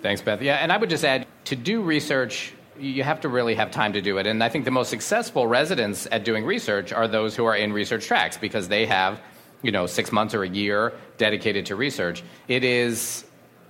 Thanks, 0.00 0.22
Beth. 0.22 0.40
Yeah, 0.40 0.56
and 0.56 0.72
I 0.72 0.76
would 0.76 0.90
just 0.90 1.04
add 1.04 1.26
to 1.46 1.56
do 1.56 1.82
research, 1.82 2.52
you 2.78 3.02
have 3.02 3.20
to 3.22 3.28
really 3.28 3.56
have 3.56 3.72
time 3.72 3.92
to 3.94 4.00
do 4.00 4.18
it. 4.18 4.26
And 4.26 4.42
I 4.44 4.48
think 4.48 4.64
the 4.64 4.70
most 4.70 4.90
successful 4.90 5.48
residents 5.48 6.06
at 6.12 6.24
doing 6.24 6.44
research 6.44 6.92
are 6.92 7.08
those 7.08 7.34
who 7.34 7.44
are 7.46 7.56
in 7.56 7.72
research 7.72 8.06
tracks 8.06 8.36
because 8.36 8.68
they 8.68 8.86
have, 8.86 9.20
you 9.62 9.72
know, 9.72 9.86
six 9.86 10.12
months 10.12 10.34
or 10.34 10.44
a 10.44 10.48
year 10.48 10.92
dedicated 11.16 11.66
to 11.66 11.74
research. 11.74 12.22
It 12.46 12.62
is 12.62 13.24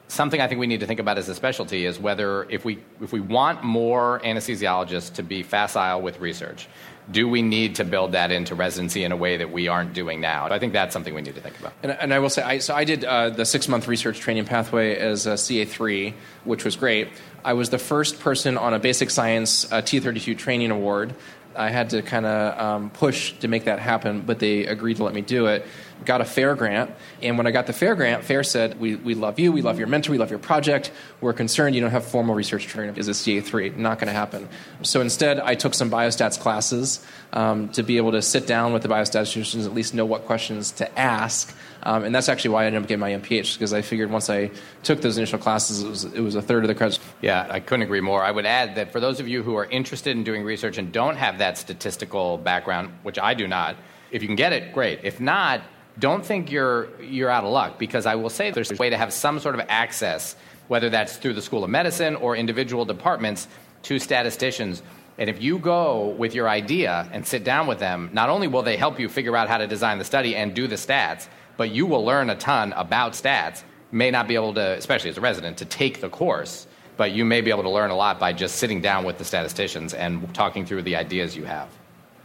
something 0.09 0.41
I 0.41 0.49
think 0.49 0.59
we 0.59 0.67
need 0.67 0.81
to 0.81 0.87
think 0.87 1.01
about 1.01 1.17
as 1.17 1.29
a 1.31 1.35
specialty 1.35 1.87
is 1.87 1.99
whether 1.99 2.45
if 2.51 2.65
we 2.65 2.79
if 3.01 3.13
we 3.13 3.21
want 3.21 3.63
more 3.63 4.21
anesthesiologists 4.21 5.15
to 5.15 5.23
be 5.23 5.43
facile 5.43 6.03
with 6.03 6.21
research, 6.21 6.69
do 7.11 7.29
we 7.29 7.43
need 7.43 7.77
to 7.77 7.85
build 7.85 8.13
that 8.13 8.31
into 8.31 8.55
residency 8.55 9.05
in 9.05 9.13
a 9.13 9.17
way 9.17 9.39
that 9.39 9.51
we 9.51 9.69
aren't 9.69 9.95
doing 9.95 10.21
now? 10.21 10.47
I 10.51 10.59
think 10.59 10.73
that's 10.73 10.93
something 10.93 11.15
we 11.15 11.23
need 11.23 11.35
to 11.37 11.41
think 11.41 11.59
about. 11.59 11.73
And, 11.83 11.93
and 11.93 12.15
I 12.15 12.19
will 12.19 12.29
say, 12.29 12.43
I, 12.43 12.59
so 12.59 12.75
I 12.75 12.85
did 12.85 13.05
uh, 13.05 13.31
the 13.31 13.45
six 13.45 13.69
month 13.69 13.89
research 13.89 14.19
training 14.21 14.45
pathway 14.45 14.97
as 14.97 15.27
a 15.27 15.35
CA3, 15.35 16.13
which 16.45 16.65
was 16.65 16.77
great. 16.77 17.09
I 17.45 17.55
was 17.55 17.71
the 17.71 17.79
first 17.79 18.21
person 18.21 18.59
on 18.59 18.75
a 18.75 18.79
basic 18.79 19.11
science 19.11 19.71
uh, 19.73 19.81
T32 19.81 20.37
training 20.37 20.71
award. 20.71 21.15
I 21.57 21.71
had 21.71 21.91
to 21.91 22.03
kind 22.03 22.27
of 22.27 22.61
um, 22.61 22.91
push 22.91 23.33
to 23.39 23.49
make 23.49 23.65
that 23.65 23.79
happen, 23.79 24.21
but 24.21 24.39
they 24.39 24.67
agreed 24.67 24.99
to 24.99 25.05
let 25.05 25.15
me 25.15 25.23
do 25.23 25.47
it 25.47 25.67
got 26.05 26.21
a 26.21 26.25
FAER 26.25 26.55
grant. 26.55 26.91
And 27.23 27.37
when 27.37 27.47
I 27.47 27.51
got 27.51 27.67
the 27.67 27.73
FAER 27.73 27.95
grant, 27.95 28.25
FAER 28.25 28.43
said, 28.43 28.79
we, 28.81 28.97
we 28.97 29.15
love 29.15 29.39
you, 29.39 29.53
we 29.53 29.63
love 29.63 29.79
your 29.79 29.89
mentor, 29.89 30.13
we 30.13 30.19
love 30.19 30.31
your 30.31 30.39
project. 30.39 30.91
We're 31.21 31.33
concerned 31.33 31.75
you 31.75 31.81
don't 31.81 31.91
have 31.91 32.05
formal 32.05 32.35
research 32.35 32.67
training 32.67 32.99
as 32.99 33.09
a 33.09 33.13
CA3. 33.13 33.77
Not 33.77 33.99
going 33.99 34.09
to 34.09 34.13
happen. 34.13 34.49
So 34.83 35.01
instead, 35.01 35.39
I 35.39 35.55
took 35.55 35.75
some 35.75 35.91
biostats 35.91 36.39
classes 36.39 37.05
um, 37.33 37.69
to 37.71 37.83
be 37.83 37.97
able 37.97 38.13
to 38.13 38.23
sit 38.23 38.47
down 38.47 38.73
with 38.73 38.83
the 38.83 38.89
biostatisticians, 38.89 39.65
at 39.67 39.75
least 39.75 39.95
know 39.95 40.07
what 40.07 40.25
questions 40.25 40.73
to 40.73 40.99
ask. 40.99 41.55
Um, 41.83 42.05
and 42.05 42.15
that's 42.15 42.29
actually 42.29 42.51
why 42.51 42.65
I 42.65 42.67
ended 42.67 42.83
up 42.83 42.89
getting 42.89 43.01
my 43.01 43.13
MPH, 43.13 43.55
because 43.55 43.73
I 43.73 43.83
figured 43.83 44.11
once 44.11 44.29
I 44.31 44.51
took 44.83 45.01
those 45.01 45.17
initial 45.17 45.39
classes, 45.39 45.83
it 45.83 45.89
was, 45.89 46.05
it 46.05 46.21
was 46.21 46.35
a 46.35 46.43
third 46.43 46.65
of 46.65 46.69
the 46.69 46.75
credits. 46.75 46.99
Yeah, 47.21 47.47
I 47.49 47.61
couldn't 47.61 47.83
agree 47.83 48.01
more. 48.01 48.23
I 48.23 48.31
would 48.31 48.47
add 48.47 48.75
that 48.77 48.93
for 48.93 49.01
those 49.01 49.21
of 49.21 49.29
you 49.29 49.43
who 49.43 49.57
are 49.57 49.65
interested 49.67 50.17
in 50.17 50.25
doing 50.25 50.43
research 50.43 50.79
and 50.79 50.93
don't 50.93 51.17
have 51.17 51.39
that 51.39 51.59
statistical 51.59 52.39
background, 52.39 52.91
which 53.03 53.19
I 53.19 53.35
do 53.35 53.47
not, 53.47 53.77
if 54.11 54.23
you 54.23 54.29
can 54.29 54.37
get 54.37 54.53
it, 54.53 54.73
great. 54.73 55.01
If 55.03 55.21
not, 55.21 55.63
don't 55.99 56.25
think 56.25 56.51
you're, 56.51 56.89
you're 57.01 57.31
out 57.31 57.45
of 57.45 57.51
luck 57.51 57.79
because 57.79 58.07
I 58.07 58.15
will 58.15 58.31
say 58.31 58.51
there's 58.51 58.71
a 58.71 58.77
way 58.77 58.91
to 58.91 58.97
have 58.97 59.13
some 59.13 59.41
sort 59.41 59.55
of 59.55 59.63
access, 59.69 60.37
whether 60.69 60.91
that's 60.91 61.17
through 61.17 61.35
the 61.35 61.43
School 61.43 61.65
of 61.65 61.71
Medicine 61.71 62.17
or 62.17 62.37
individual 62.37 62.85
departments, 62.85 63.49
to 63.85 63.99
statisticians. 63.99 64.83
And 65.19 65.29
if 65.29 65.43
you 65.43 65.59
go 65.59 66.09
with 66.09 66.35
your 66.35 66.49
idea 66.49 67.09
and 67.13 67.27
sit 67.27 67.43
down 67.43 67.67
with 67.67 67.79
them, 67.79 68.11
not 68.13 68.29
only 68.29 68.47
will 68.47 68.63
they 68.63 68.77
help 68.77 69.01
you 69.01 69.09
figure 69.09 69.37
out 69.37 69.49
how 69.49 69.59
to 69.59 69.67
design 69.67 69.99
the 69.99 70.05
study 70.05 70.37
and 70.37 70.55
do 70.55 70.69
the 70.69 70.77
stats, 70.77 71.27
but 71.57 71.71
you 71.71 71.87
will 71.87 72.05
learn 72.05 72.31
a 72.31 72.37
ton 72.37 72.73
about 72.75 73.13
stats. 73.13 73.63
May 73.91 74.11
not 74.11 74.29
be 74.29 74.35
able 74.35 74.55
to, 74.55 74.77
especially 74.77 75.11
as 75.11 75.19
a 75.19 75.21
resident, 75.21 75.59
to 75.59 75.65
take 75.65 76.01
the 76.01 76.09
course, 76.09 76.67
but 76.97 77.13
you 77.13 77.25
may 77.25 77.41
be 77.41 77.51
able 77.51 77.63
to 77.63 77.71
learn 77.71 77.91
a 77.91 77.97
lot 77.97 78.21
by 78.21 78.33
just 78.33 78.57
sitting 78.57 78.81
down 78.81 79.05
with 79.05 79.19
the 79.19 79.25
statisticians 79.25 79.95
and 79.95 80.33
talking 80.35 80.67
through 80.67 80.83
the 80.83 80.97
ideas 80.97 81.37
you 81.37 81.45
have. 81.45 81.78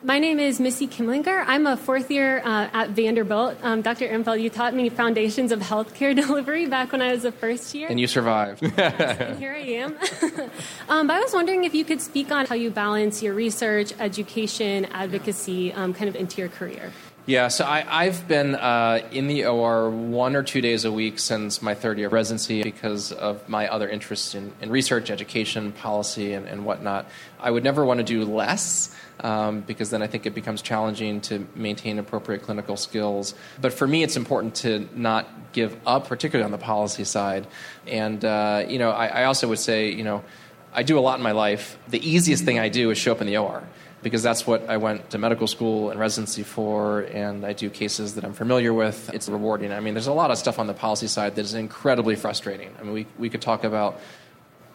My 0.05 0.19
name 0.19 0.37
is 0.37 0.59
Missy 0.59 0.85
Kimlinger. 0.85 1.45
I'm 1.47 1.65
a 1.65 1.77
fourth 1.77 2.11
year 2.11 2.39
uh, 2.43 2.67
at 2.73 2.89
Vanderbilt. 2.89 3.57
Um, 3.63 3.81
Dr. 3.81 4.05
Ehrenfeld, 4.05 4.41
you 4.41 4.49
taught 4.49 4.73
me 4.73 4.89
foundations 4.89 5.53
of 5.53 5.61
healthcare 5.61 6.13
delivery 6.27 6.65
back 6.65 6.91
when 6.91 7.01
I 7.01 7.13
was 7.13 7.23
a 7.23 7.31
first 7.31 7.73
year. 7.73 7.87
And 7.89 7.97
you 7.97 8.07
survived. 8.07 8.61
and 8.77 9.39
here 9.39 9.53
I 9.53 9.59
am. 9.59 9.95
um, 10.89 11.07
but 11.07 11.13
I 11.13 11.21
was 11.21 11.31
wondering 11.31 11.63
if 11.63 11.73
you 11.73 11.85
could 11.85 12.01
speak 12.01 12.33
on 12.33 12.47
how 12.47 12.55
you 12.55 12.69
balance 12.69 13.23
your 13.23 13.33
research, 13.33 13.93
education, 13.97 14.85
advocacy, 14.91 15.71
um, 15.71 15.93
kind 15.93 16.09
of 16.09 16.17
into 16.17 16.41
your 16.41 16.49
career. 16.49 16.91
Yeah, 17.25 17.47
so 17.47 17.65
I, 17.65 18.03
have 18.07 18.27
been 18.27 18.53
uh, 18.53 18.99
in 19.13 19.27
the 19.27 19.45
OR 19.45 19.89
one 19.89 20.35
or 20.35 20.43
two 20.43 20.59
days 20.59 20.83
a 20.83 20.91
week 20.91 21.19
since 21.19 21.61
my 21.61 21.73
third 21.73 21.97
year 21.97 22.07
of 22.07 22.13
residency 22.13 22.63
because 22.63 23.13
of 23.13 23.47
my 23.47 23.69
other 23.69 23.87
interests 23.87 24.35
in, 24.35 24.51
in 24.59 24.69
research, 24.69 25.09
education, 25.09 25.71
policy, 25.71 26.33
and, 26.33 26.45
and, 26.45 26.65
whatnot. 26.65 27.07
I 27.39 27.49
would 27.49 27.63
never 27.63 27.85
want 27.85 27.99
to 27.99 28.03
do 28.03 28.25
less 28.25 28.93
um, 29.21 29.61
because 29.61 29.89
then 29.89 30.01
I 30.01 30.07
think 30.07 30.25
it 30.25 30.35
becomes 30.35 30.61
challenging 30.61 31.21
to 31.21 31.47
maintain 31.55 31.97
appropriate 31.97 32.41
clinical 32.41 32.75
skills. 32.75 33.35
But 33.61 33.71
for 33.71 33.87
me, 33.87 34.03
it's 34.03 34.17
important 34.17 34.55
to 34.55 34.89
not 34.93 35.53
give 35.53 35.77
up, 35.87 36.09
particularly 36.09 36.43
on 36.43 36.51
the 36.51 36.57
policy 36.57 37.05
side. 37.05 37.47
And, 37.87 38.25
uh, 38.25 38.65
you 38.67 38.79
know, 38.79 38.91
I, 38.91 39.07
I 39.07 39.23
also 39.23 39.47
would 39.47 39.59
say, 39.59 39.91
you 39.91 40.03
know, 40.03 40.25
I 40.73 40.83
do 40.83 40.99
a 40.99 41.01
lot 41.01 41.19
in 41.19 41.23
my 41.23 41.31
life. 41.31 41.77
The 41.87 42.05
easiest 42.05 42.43
thing 42.43 42.59
I 42.59 42.67
do 42.67 42.89
is 42.91 42.97
show 42.97 43.13
up 43.13 43.21
in 43.21 43.27
the 43.27 43.37
OR 43.37 43.63
because 44.03 44.21
that's 44.21 44.45
what 44.45 44.69
I 44.69 44.77
went 44.77 45.09
to 45.11 45.17
medical 45.17 45.47
school 45.47 45.89
and 45.89 45.99
residency 45.99 46.43
for, 46.43 47.01
and 47.01 47.45
I 47.45 47.53
do 47.53 47.69
cases 47.69 48.15
that 48.15 48.23
I'm 48.23 48.33
familiar 48.33 48.73
with. 48.73 49.09
It's 49.13 49.29
rewarding. 49.29 49.71
I 49.71 49.79
mean, 49.79 49.93
there's 49.93 50.07
a 50.07 50.13
lot 50.13 50.29
of 50.29 50.37
stuff 50.37 50.59
on 50.59 50.67
the 50.67 50.73
policy 50.73 51.07
side 51.07 51.35
that 51.35 51.41
is 51.41 51.53
incredibly 51.53 52.15
frustrating. 52.15 52.69
I 52.79 52.83
mean, 52.83 52.93
we, 52.93 53.07
we 53.17 53.29
could 53.29 53.41
talk 53.41 53.63
about 53.63 53.99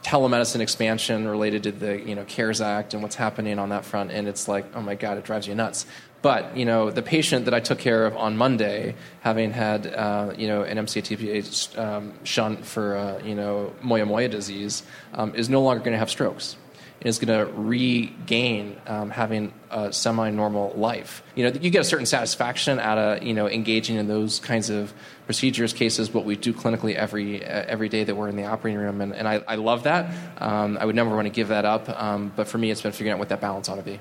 telemedicine 0.03 0.61
expansion 0.61 1.27
related 1.27 1.65
to 1.65 1.73
the 1.73 2.01
you 2.01 2.15
know 2.15 2.25
CARES 2.25 2.61
Act 2.61 2.95
and 2.95 3.03
what's 3.03 3.17
happening 3.17 3.59
on 3.59 3.69
that 3.69 3.85
front, 3.85 4.11
and 4.11 4.27
it's 4.27 4.49
like, 4.49 4.65
oh 4.75 4.81
my 4.81 4.95
God, 4.95 5.19
it 5.19 5.25
drives 5.25 5.47
you 5.47 5.55
nuts. 5.55 5.87
But 6.23 6.57
you 6.57 6.65
know, 6.65 6.91
the 6.91 7.03
patient 7.03 7.45
that 7.45 7.55
I 7.55 7.61
took 7.61 7.79
care 7.79 8.07
of 8.07 8.17
on 8.17 8.37
Monday, 8.37 8.97
having 9.21 9.53
had 9.53 9.87
uh, 9.87 10.33
you 10.37 10.49
know 10.49 10.63
an 10.63 10.79
MCTPA 10.79 11.79
um, 11.79 12.13
shunt 12.25 12.65
for 12.65 12.97
uh, 12.97 13.23
you 13.23 13.35
know 13.35 13.73
moyamoya 13.83 14.31
disease, 14.31 14.83
um, 15.15 15.35
is 15.35 15.49
no 15.49 15.63
longer 15.63 15.81
going 15.81 15.93
to 15.93 15.99
have 15.99 16.11
strokes 16.11 16.57
is 17.01 17.19
going 17.19 17.39
to 17.39 17.53
regain 17.53 18.77
um, 18.87 19.11
having 19.11 19.53
a 19.71 19.93
semi-normal 19.93 20.73
life. 20.77 21.23
You 21.35 21.45
know, 21.45 21.61
you 21.61 21.71
get 21.71 21.81
a 21.81 21.85
certain 21.85 22.07
satisfaction 22.07 22.81
out 22.81 22.99
of 22.99 23.23
you 23.23 23.35
know 23.35 23.49
engaging 23.49 23.97
in 23.97 24.09
those 24.09 24.41
kinds 24.41 24.71
of 24.71 24.93
procedures, 25.27 25.73
cases, 25.73 26.13
what 26.13 26.25
we 26.25 26.37
do 26.37 26.53
clinically 26.53 26.95
every 26.95 27.45
uh, 27.45 27.65
every 27.69 27.89
day 27.89 28.05
that 28.05 28.15
we're 28.15 28.29
in 28.29 28.37
the 28.37 28.45
operating 28.45 28.81
room, 28.81 29.01
and, 29.01 29.15
and 29.15 29.29
I, 29.29 29.43
I 29.47 29.55
love 29.57 29.85
that. 29.85 30.13
Um, 30.39 30.79
I 30.81 30.85
would 30.85 30.97
never 30.97 31.15
want 31.15 31.27
to 31.27 31.33
give 31.33 31.49
that 31.49 31.65
up, 31.65 31.89
um, 31.89 32.33
but 32.35 32.49
for 32.49 32.59
me, 32.59 32.71
it's 32.71 32.83
been 32.83 32.93
figuring 32.93 33.13
out 33.13 33.19
what 33.19 33.29
that 33.29 33.41
balance 33.41 33.69
ought 33.69 33.77
to 33.77 33.83
be. 33.83 34.01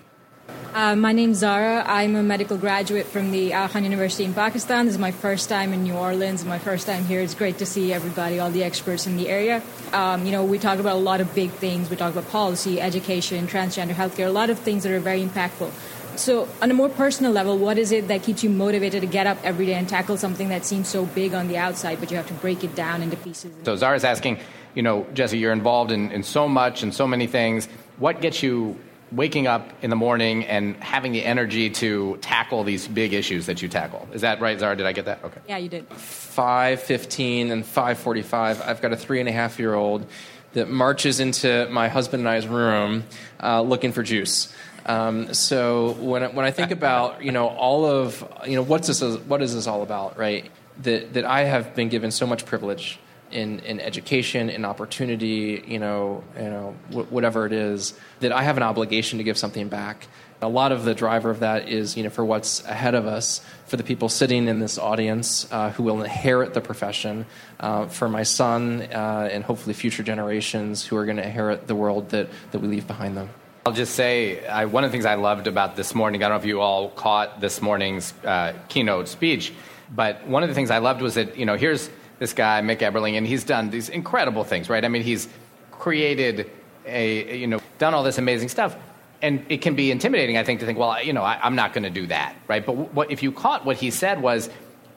Uh, 0.77 0.95
my 0.95 1.11
name's 1.11 1.37
Zara. 1.37 1.83
I'm 1.87 2.15
a 2.15 2.21
medical 2.21 2.55
graduate 2.55 3.07
from 3.07 3.31
the 3.31 3.51
Aga 3.51 3.73
Khan 3.73 3.83
University 3.83 4.25
in 4.25 4.35
Pakistan. 4.35 4.85
This 4.85 4.93
is 4.93 4.99
my 4.99 5.09
first 5.09 5.49
time 5.49 5.73
in 5.73 5.81
New 5.81 5.95
Orleans, 5.95 6.45
my 6.45 6.59
first 6.59 6.85
time 6.85 7.03
here. 7.05 7.19
It's 7.19 7.33
great 7.33 7.57
to 7.57 7.65
see 7.65 7.91
everybody, 7.91 8.37
all 8.37 8.51
the 8.51 8.63
experts 8.63 9.07
in 9.07 9.17
the 9.17 9.27
area. 9.27 9.63
Um, 9.91 10.27
you 10.27 10.31
know, 10.31 10.45
we 10.45 10.59
talk 10.59 10.77
about 10.77 10.95
a 10.95 10.99
lot 10.99 11.19
of 11.19 11.33
big 11.33 11.49
things. 11.49 11.89
We 11.89 11.95
talk 11.95 12.11
about 12.11 12.29
policy, 12.29 12.79
education, 12.79 13.47
transgender 13.47 13.93
healthcare, 13.93 14.27
a 14.27 14.29
lot 14.29 14.51
of 14.51 14.59
things 14.59 14.83
that 14.83 14.91
are 14.91 14.99
very 14.99 15.25
impactful. 15.25 15.71
So, 16.15 16.47
on 16.61 16.69
a 16.69 16.75
more 16.75 16.89
personal 16.89 17.31
level, 17.31 17.57
what 17.57 17.79
is 17.79 17.91
it 17.91 18.07
that 18.09 18.21
keeps 18.21 18.43
you 18.43 18.51
motivated 18.51 19.01
to 19.01 19.07
get 19.07 19.25
up 19.25 19.39
every 19.43 19.65
day 19.65 19.73
and 19.73 19.89
tackle 19.89 20.15
something 20.15 20.49
that 20.49 20.63
seems 20.63 20.87
so 20.87 21.07
big 21.07 21.33
on 21.33 21.47
the 21.47 21.57
outside, 21.57 21.99
but 21.99 22.11
you 22.11 22.17
have 22.17 22.27
to 22.27 22.35
break 22.35 22.63
it 22.63 22.75
down 22.75 23.01
into 23.01 23.17
pieces? 23.17 23.51
So, 23.63 23.75
Zara's 23.77 24.03
asking, 24.03 24.37
you 24.75 24.83
know, 24.83 25.07
Jesse, 25.15 25.39
you're 25.39 25.53
involved 25.53 25.91
in, 25.91 26.11
in 26.11 26.21
so 26.21 26.47
much 26.47 26.83
and 26.83 26.93
so 26.93 27.07
many 27.07 27.25
things. 27.25 27.67
What 27.97 28.21
gets 28.21 28.43
you 28.43 28.77
waking 29.11 29.47
up 29.47 29.71
in 29.81 29.89
the 29.89 29.95
morning 29.95 30.45
and 30.45 30.75
having 30.83 31.11
the 31.11 31.23
energy 31.23 31.69
to 31.69 32.17
tackle 32.21 32.63
these 32.63 32.87
big 32.87 33.13
issues 33.13 33.45
that 33.45 33.61
you 33.61 33.67
tackle? 33.67 34.07
Is 34.13 34.21
that 34.21 34.41
right, 34.41 34.59
Zara? 34.59 34.75
Did 34.75 34.85
I 34.85 34.93
get 34.93 35.05
that? 35.05 35.23
Okay. 35.23 35.39
Yeah, 35.47 35.57
you 35.57 35.69
did. 35.69 35.89
5.15 35.89 37.51
and 37.51 37.63
5.45, 37.63 38.61
I've 38.65 38.81
got 38.81 38.93
a 38.93 38.97
three 38.97 39.19
and 39.19 39.29
a 39.29 39.31
half 39.31 39.59
year 39.59 39.73
old 39.73 40.05
that 40.53 40.69
marches 40.69 41.19
into 41.19 41.67
my 41.69 41.87
husband 41.87 42.21
and 42.21 42.29
I's 42.29 42.47
room 42.47 43.03
uh, 43.41 43.61
looking 43.61 43.91
for 43.91 44.03
juice. 44.03 44.53
Um, 44.85 45.33
so 45.33 45.91
when 45.93 46.23
I, 46.23 46.27
when 46.27 46.45
I 46.45 46.51
think 46.51 46.71
about 46.71 47.21
you 47.21 47.33
know 47.33 47.47
all 47.47 47.85
of 47.85 48.25
you 48.47 48.55
know 48.55 48.61
what's 48.61 48.87
this 48.87 49.01
what 49.01 49.41
is 49.41 49.53
this 49.53 49.67
all 49.67 49.81
about 49.83 50.17
right 50.17 50.49
that 50.83 51.13
that 51.13 51.25
I 51.25 51.43
have 51.43 51.75
been 51.75 51.89
given 51.89 52.09
so 52.09 52.25
much 52.25 52.45
privilege 52.45 52.97
in, 53.31 53.59
in 53.59 53.79
education 53.79 54.49
in 54.49 54.65
opportunity 54.65 55.63
you 55.67 55.79
know 55.79 56.23
you 56.35 56.49
know 56.49 56.75
wh- 56.91 57.11
whatever 57.11 57.45
it 57.45 57.53
is 57.53 57.93
that 58.19 58.31
I 58.31 58.43
have 58.43 58.57
an 58.57 58.63
obligation 58.63 59.17
to 59.17 59.23
give 59.23 59.37
something 59.37 59.67
back. 59.67 60.07
A 60.39 60.47
lot 60.47 60.71
of 60.71 60.85
the 60.85 60.93
driver 60.93 61.31
of 61.31 61.39
that 61.39 61.67
is 61.67 61.97
you 61.97 62.03
know 62.03 62.09
for 62.09 62.23
what's 62.23 62.63
ahead 62.65 62.95
of 62.95 63.07
us 63.07 63.41
for 63.65 63.77
the 63.77 63.83
people 63.83 64.07
sitting 64.07 64.47
in 64.47 64.59
this 64.59 64.77
audience 64.77 65.51
uh, 65.51 65.71
who 65.71 65.83
will 65.83 66.01
inherit 66.01 66.53
the 66.53 66.61
profession 66.61 67.25
uh, 67.59 67.87
for 67.87 68.07
my 68.07 68.23
son 68.23 68.81
uh, 68.93 69.29
and 69.31 69.43
hopefully 69.43 69.73
future 69.73 70.03
generations 70.03 70.85
who 70.85 70.95
are 70.95 71.05
going 71.05 71.17
to 71.17 71.25
inherit 71.25 71.67
the 71.67 71.75
world 71.75 72.09
that, 72.09 72.29
that 72.51 72.59
we 72.59 72.67
leave 72.67 72.87
behind 72.87 73.17
them. 73.17 73.29
I'll 73.65 73.73
just 73.73 73.95
say 73.95 74.47
I, 74.47 74.63
one 74.63 74.85
of 74.85 74.91
the 74.91 74.93
things 74.93 75.05
I 75.05 75.15
loved 75.15 75.47
about 75.47 75.75
this 75.75 75.93
morning, 75.93 76.23
I 76.23 76.29
don't 76.29 76.37
know 76.37 76.41
if 76.41 76.45
you 76.45 76.61
all 76.61 76.89
caught 76.89 77.41
this 77.41 77.61
morning's 77.61 78.13
uh, 78.23 78.53
keynote 78.69 79.09
speech, 79.09 79.51
but 79.93 80.25
one 80.25 80.43
of 80.43 80.47
the 80.47 80.55
things 80.55 80.71
I 80.71 80.77
loved 80.77 81.01
was 81.01 81.15
that, 81.15 81.37
you 81.37 81.45
know, 81.45 81.57
here's 81.57 81.89
this 82.19 82.33
guy, 82.33 82.61
Mick 82.61 82.79
Ebeling, 82.79 83.17
and 83.17 83.25
he's 83.27 83.43
done 83.43 83.69
these 83.69 83.89
incredible 83.89 84.43
things, 84.43 84.69
right? 84.69 84.83
I 84.83 84.87
mean, 84.87 85.03
he's 85.03 85.27
created 85.71 86.49
a, 86.85 87.37
you 87.37 87.47
know, 87.47 87.59
done 87.77 87.93
all 87.93 88.03
this 88.03 88.17
amazing 88.17 88.49
stuff. 88.49 88.75
And 89.21 89.45
it 89.49 89.61
can 89.61 89.75
be 89.75 89.89
intimidating, 89.89 90.37
I 90.37 90.43
think, 90.43 90.59
to 90.59 90.65
think, 90.65 90.77
well, 90.77 91.01
you 91.03 91.13
know, 91.13 91.23
I, 91.23 91.45
am 91.45 91.55
not 91.55 91.73
going 91.73 91.83
to 91.83 91.89
do 91.89 92.07
that, 92.07 92.35
right? 92.47 92.63
But 92.63 92.93
what, 92.93 93.11
if 93.11 93.23
you 93.23 93.31
caught 93.31 93.65
what 93.65 93.77
he 93.77 93.89
said 93.89 94.21
was, 94.21 94.49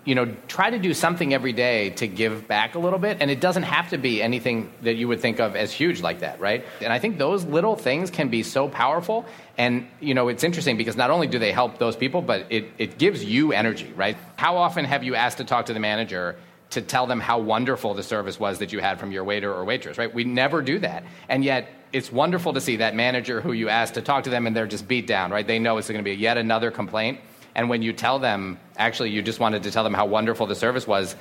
you 0.05 0.15
know, 0.15 0.35
try 0.49 0.71
to 0.71 0.79
do 0.79 0.95
something 0.95 1.35
every 1.35 1.53
day 1.53 1.91
to 1.91 2.07
give 2.07 2.49
back 2.49 2.75
a 2.75 2.79
little 2.79 2.99
bit. 2.99 3.19
And 3.21 3.31
it 3.31 3.41
doesn't 3.41 3.65
have 3.65 3.91
to 3.91 3.99
be 3.99 4.23
anything 4.23 4.73
that 4.83 4.95
you 4.95 5.09
would 5.09 5.21
think 5.21 5.41
of 5.41 5.57
as 5.57 5.73
huge 5.73 6.01
like 6.01 6.21
that, 6.21 6.41
right? 6.41 6.65
And 6.81 6.93
I 6.93 6.99
think 6.99 7.19
those 7.19 7.45
little 7.45 7.77
things 7.77 8.11
can 8.11 8.29
be 8.29 8.43
so 8.43 8.69
powerful. 8.69 9.27
And, 9.59 9.87
you 10.01 10.15
know, 10.15 10.29
it's 10.29 10.43
interesting 10.43 10.77
because 10.77 10.97
not 10.97 11.11
only 11.11 11.27
do 11.27 11.39
they 11.39 11.53
help 11.53 11.79
those 11.79 11.97
people, 11.97 12.23
but 12.23 12.47
it, 12.51 12.71
it 12.79 12.99
gives 12.99 13.25
you 13.25 13.53
energy, 13.53 13.93
right? 13.95 14.17
How 14.37 14.57
often 14.57 14.85
have 14.87 15.05
you 15.05 15.15
asked 15.15 15.39
to 15.39 15.45
talk 15.45 15.67
to 15.67 15.75
the 15.75 15.81
manager? 15.81 16.37
To 16.71 16.81
tell 16.81 17.07
them 17.07 17.21
how 17.21 17.39
wonderful 17.39 17.95
the 17.95 18.03
service 18.03 18.39
was 18.39 18.59
that 18.59 18.73
you 18.73 18.79
had 18.79 18.99
from 18.99 19.13
your 19.13 19.25
waiter 19.25 19.53
or 19.53 19.65
waitress, 19.65 19.99
right? 19.99 20.13
We 20.13 20.25
never 20.25 20.63
do 20.63 20.79
that. 20.79 21.05
And 21.29 21.45
yet, 21.45 21.69
it's 21.93 22.13
wonderful 22.13 22.53
to 22.53 22.61
see 22.61 22.77
that 22.77 22.95
manager 22.95 23.41
who 23.41 23.51
you 23.51 23.69
asked 23.69 23.95
to 23.95 24.03
talk 24.03 24.23
to 24.25 24.31
them 24.31 24.47
and 24.47 24.55
they're 24.55 24.69
just 24.69 24.87
beat 24.87 25.09
down, 25.09 25.33
right? 25.33 25.45
They 25.45 25.59
know 25.59 25.77
it's 25.79 25.89
going 25.89 25.99
to 25.99 26.05
be 26.05 26.15
yet 26.15 26.39
another 26.39 26.71
complaint 26.71 27.19
and 27.55 27.69
when 27.69 27.83
you 27.83 27.93
tell 27.93 28.19
them, 28.19 28.59
actually, 28.77 29.11
you 29.11 29.23
just 29.23 29.41
wanted 29.41 29.63
to 29.65 29.71
tell 29.71 29.85
them 29.85 29.95
how 29.95 30.07
wonderful 30.07 30.47
the 30.47 30.55
service 30.55 30.87
was, 30.87 31.17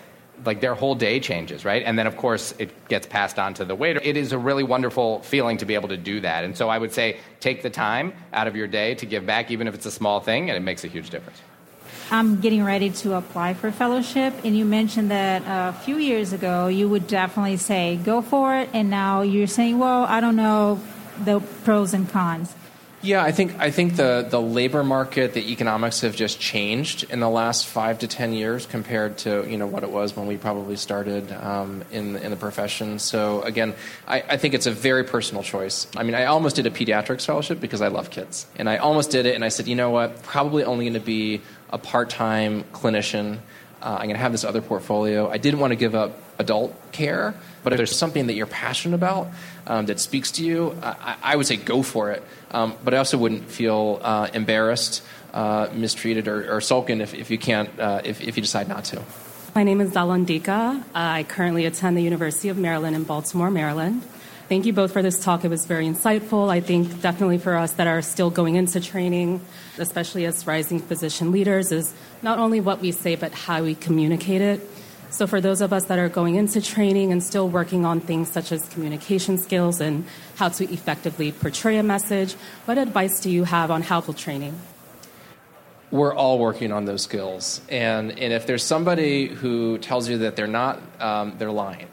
like 0.45 0.61
their 0.61 0.75
whole 0.75 0.95
day 0.95 1.19
changes, 1.19 1.65
right? 1.65 1.83
And 1.83 1.99
then, 1.99 2.07
of 2.07 2.15
course, 2.15 2.53
it 2.59 2.87
gets 2.87 3.05
passed 3.05 3.37
on 3.37 3.53
to 3.55 3.65
the 3.65 3.75
waiter. 3.75 3.99
It 4.01 4.15
is 4.15 4.31
a 4.31 4.37
really 4.37 4.63
wonderful 4.63 5.19
feeling 5.21 5.57
to 5.57 5.65
be 5.65 5.73
able 5.73 5.89
to 5.89 5.97
do 5.97 6.21
that. 6.21 6.43
And 6.43 6.55
so 6.55 6.69
I 6.69 6.77
would 6.77 6.93
say 6.93 7.19
take 7.39 7.61
the 7.61 7.69
time 7.69 8.13
out 8.31 8.47
of 8.47 8.55
your 8.55 8.67
day 8.67 8.95
to 8.95 9.05
give 9.05 9.25
back, 9.25 9.51
even 9.51 9.67
if 9.67 9.73
it's 9.75 9.85
a 9.85 9.91
small 9.91 10.19
thing, 10.19 10.49
and 10.49 10.55
it 10.55 10.61
makes 10.61 10.83
a 10.83 10.87
huge 10.87 11.09
difference. 11.09 11.41
I'm 12.11 12.39
getting 12.39 12.63
ready 12.63 12.89
to 12.89 13.15
apply 13.15 13.53
for 13.53 13.67
a 13.67 13.71
fellowship, 13.71 14.33
and 14.43 14.57
you 14.57 14.65
mentioned 14.65 15.11
that 15.11 15.43
a 15.45 15.77
few 15.79 15.97
years 15.97 16.33
ago 16.33 16.67
you 16.67 16.89
would 16.89 17.07
definitely 17.07 17.57
say, 17.57 17.97
go 18.03 18.21
for 18.21 18.55
it, 18.55 18.69
and 18.73 18.89
now 18.89 19.21
you're 19.21 19.47
saying, 19.47 19.77
well, 19.77 20.03
I 20.05 20.19
don't 20.19 20.35
know 20.35 20.81
the 21.23 21.39
pros 21.63 21.93
and 21.93 22.09
cons. 22.09 22.55
Yeah, 23.01 23.23
I 23.23 23.31
think 23.31 23.57
I 23.59 23.71
think 23.71 23.95
the 23.95 24.27
the 24.29 24.41
labor 24.41 24.83
market, 24.83 25.33
the 25.33 25.53
economics 25.53 26.01
have 26.01 26.17
just 26.17 26.37
changed 26.37 27.05
in 27.09 27.21
the 27.21 27.29
last 27.29 27.65
five 27.65 27.99
to 27.99 28.07
ten 28.07 28.33
years 28.33 28.65
compared 28.65 29.19
to 29.19 29.49
you 29.49 29.57
know 29.57 29.67
what 29.67 29.83
it 29.83 29.89
was 29.89 30.17
when 30.17 30.27
we 30.27 30.35
probably 30.35 30.75
started 30.75 31.31
um, 31.31 31.85
in 31.91 32.17
in 32.17 32.29
the 32.29 32.35
profession. 32.35 32.99
So 32.99 33.41
again, 33.43 33.73
I, 34.05 34.21
I 34.31 34.35
think 34.35 34.53
it's 34.53 34.65
a 34.65 34.71
very 34.71 35.05
personal 35.05 35.43
choice. 35.43 35.87
I 35.95 36.03
mean, 36.03 36.13
I 36.13 36.25
almost 36.25 36.57
did 36.57 36.65
a 36.65 36.71
pediatrics 36.71 37.25
fellowship 37.25 37.61
because 37.61 37.81
I 37.81 37.87
love 37.87 38.09
kids, 38.09 38.47
and 38.57 38.69
I 38.69 38.77
almost 38.77 39.11
did 39.11 39.25
it, 39.25 39.33
and 39.33 39.45
I 39.45 39.49
said, 39.49 39.69
you 39.69 39.75
know 39.75 39.91
what, 39.91 40.21
probably 40.23 40.65
only 40.65 40.83
going 40.83 40.93
to 40.95 40.99
be 40.99 41.41
a 41.71 41.77
part 41.77 42.09
time 42.09 42.63
clinician. 42.73 43.39
Uh, 43.81 43.95
I'm 43.99 44.07
going 44.07 44.09
to 44.09 44.17
have 44.17 44.31
this 44.31 44.43
other 44.43 44.61
portfolio. 44.61 45.29
I 45.29 45.37
didn't 45.37 45.59
want 45.59 45.71
to 45.71 45.77
give 45.77 45.95
up 45.95 46.17
adult 46.37 46.75
care, 46.91 47.33
but 47.63 47.73
if 47.73 47.77
there's 47.77 47.95
something 47.95 48.27
that 48.27 48.33
you're 48.33 48.45
passionate 48.45 48.95
about 48.95 49.29
um, 49.67 49.85
that 49.85 49.99
speaks 49.99 50.31
to 50.33 50.43
you, 50.43 50.75
I, 50.81 51.15
I, 51.23 51.35
would 51.35 51.45
say 51.45 51.55
go 51.55 51.81
for 51.81 52.11
it. 52.11 52.23
Um, 52.51 52.75
but 52.83 52.93
I 52.93 52.97
also 52.97 53.17
wouldn't 53.17 53.49
feel 53.49 53.99
uh, 54.01 54.27
embarrassed, 54.33 55.03
uh, 55.33 55.69
mistreated, 55.73 56.27
or, 56.27 56.55
or, 56.55 56.61
sulking 56.61 56.99
if, 57.01 57.13
if 57.13 57.29
you 57.31 57.37
can't, 57.37 57.69
uh, 57.79 58.01
if, 58.03 58.21
if 58.21 58.35
you 58.35 58.41
decide 58.41 58.67
not 58.67 58.83
to. 58.85 59.01
My 59.55 59.63
name 59.63 59.81
is 59.81 59.91
Zalandika. 59.91 60.83
I 60.93 61.23
currently 61.23 61.65
attend 61.65 61.97
the 61.97 62.01
University 62.01 62.49
of 62.49 62.57
Maryland 62.57 62.95
in 62.95 63.03
Baltimore, 63.03 63.51
Maryland. 63.51 64.03
Thank 64.49 64.65
you 64.65 64.73
both 64.73 64.93
for 64.93 65.03
this 65.03 65.23
talk. 65.23 65.45
It 65.45 65.49
was 65.49 65.67
very 65.67 65.85
insightful. 65.85 66.49
I 66.49 66.59
think 66.59 67.01
definitely 67.01 67.37
for 67.37 67.55
us 67.55 67.73
that 67.73 67.85
are 67.85 68.01
still 68.01 68.31
going 68.31 68.55
into 68.55 68.79
training, 68.79 69.41
especially 69.77 70.25
as 70.25 70.47
rising 70.47 70.79
physician 70.79 71.31
leaders, 71.31 71.71
is 71.71 71.93
not 72.23 72.39
only 72.39 72.59
what 72.59 72.81
we 72.81 72.91
say, 72.91 73.13
but 73.13 73.31
how 73.31 73.61
we 73.61 73.75
communicate 73.75 74.41
it. 74.41 74.67
So, 75.11 75.27
for 75.27 75.39
those 75.39 75.61
of 75.61 75.71
us 75.71 75.85
that 75.85 75.99
are 75.99 76.09
going 76.09 76.33
into 76.33 76.61
training 76.61 77.11
and 77.11 77.23
still 77.23 77.47
working 77.47 77.85
on 77.85 77.99
things 77.99 78.31
such 78.31 78.51
as 78.51 78.67
communication 78.69 79.37
skills 79.37 79.79
and 79.79 80.03
how 80.37 80.49
to 80.49 80.63
effectively 80.73 81.31
portray 81.31 81.77
a 81.77 81.83
message, 81.83 82.33
what 82.65 82.79
advice 82.79 83.19
do 83.19 83.29
you 83.29 83.43
have 83.43 83.69
on 83.69 83.83
to 83.83 84.13
training? 84.13 84.59
We're 85.91 86.15
all 86.15 86.39
working 86.39 86.71
on 86.71 86.85
those 86.85 87.03
skills. 87.03 87.61
And, 87.69 88.17
and 88.17 88.33
if 88.33 88.47
there's 88.47 88.63
somebody 88.63 89.27
who 89.27 89.77
tells 89.77 90.09
you 90.09 90.17
that 90.19 90.35
they're 90.35 90.47
not, 90.47 90.81
um, 90.99 91.35
they're 91.37 91.51
lying. 91.51 91.87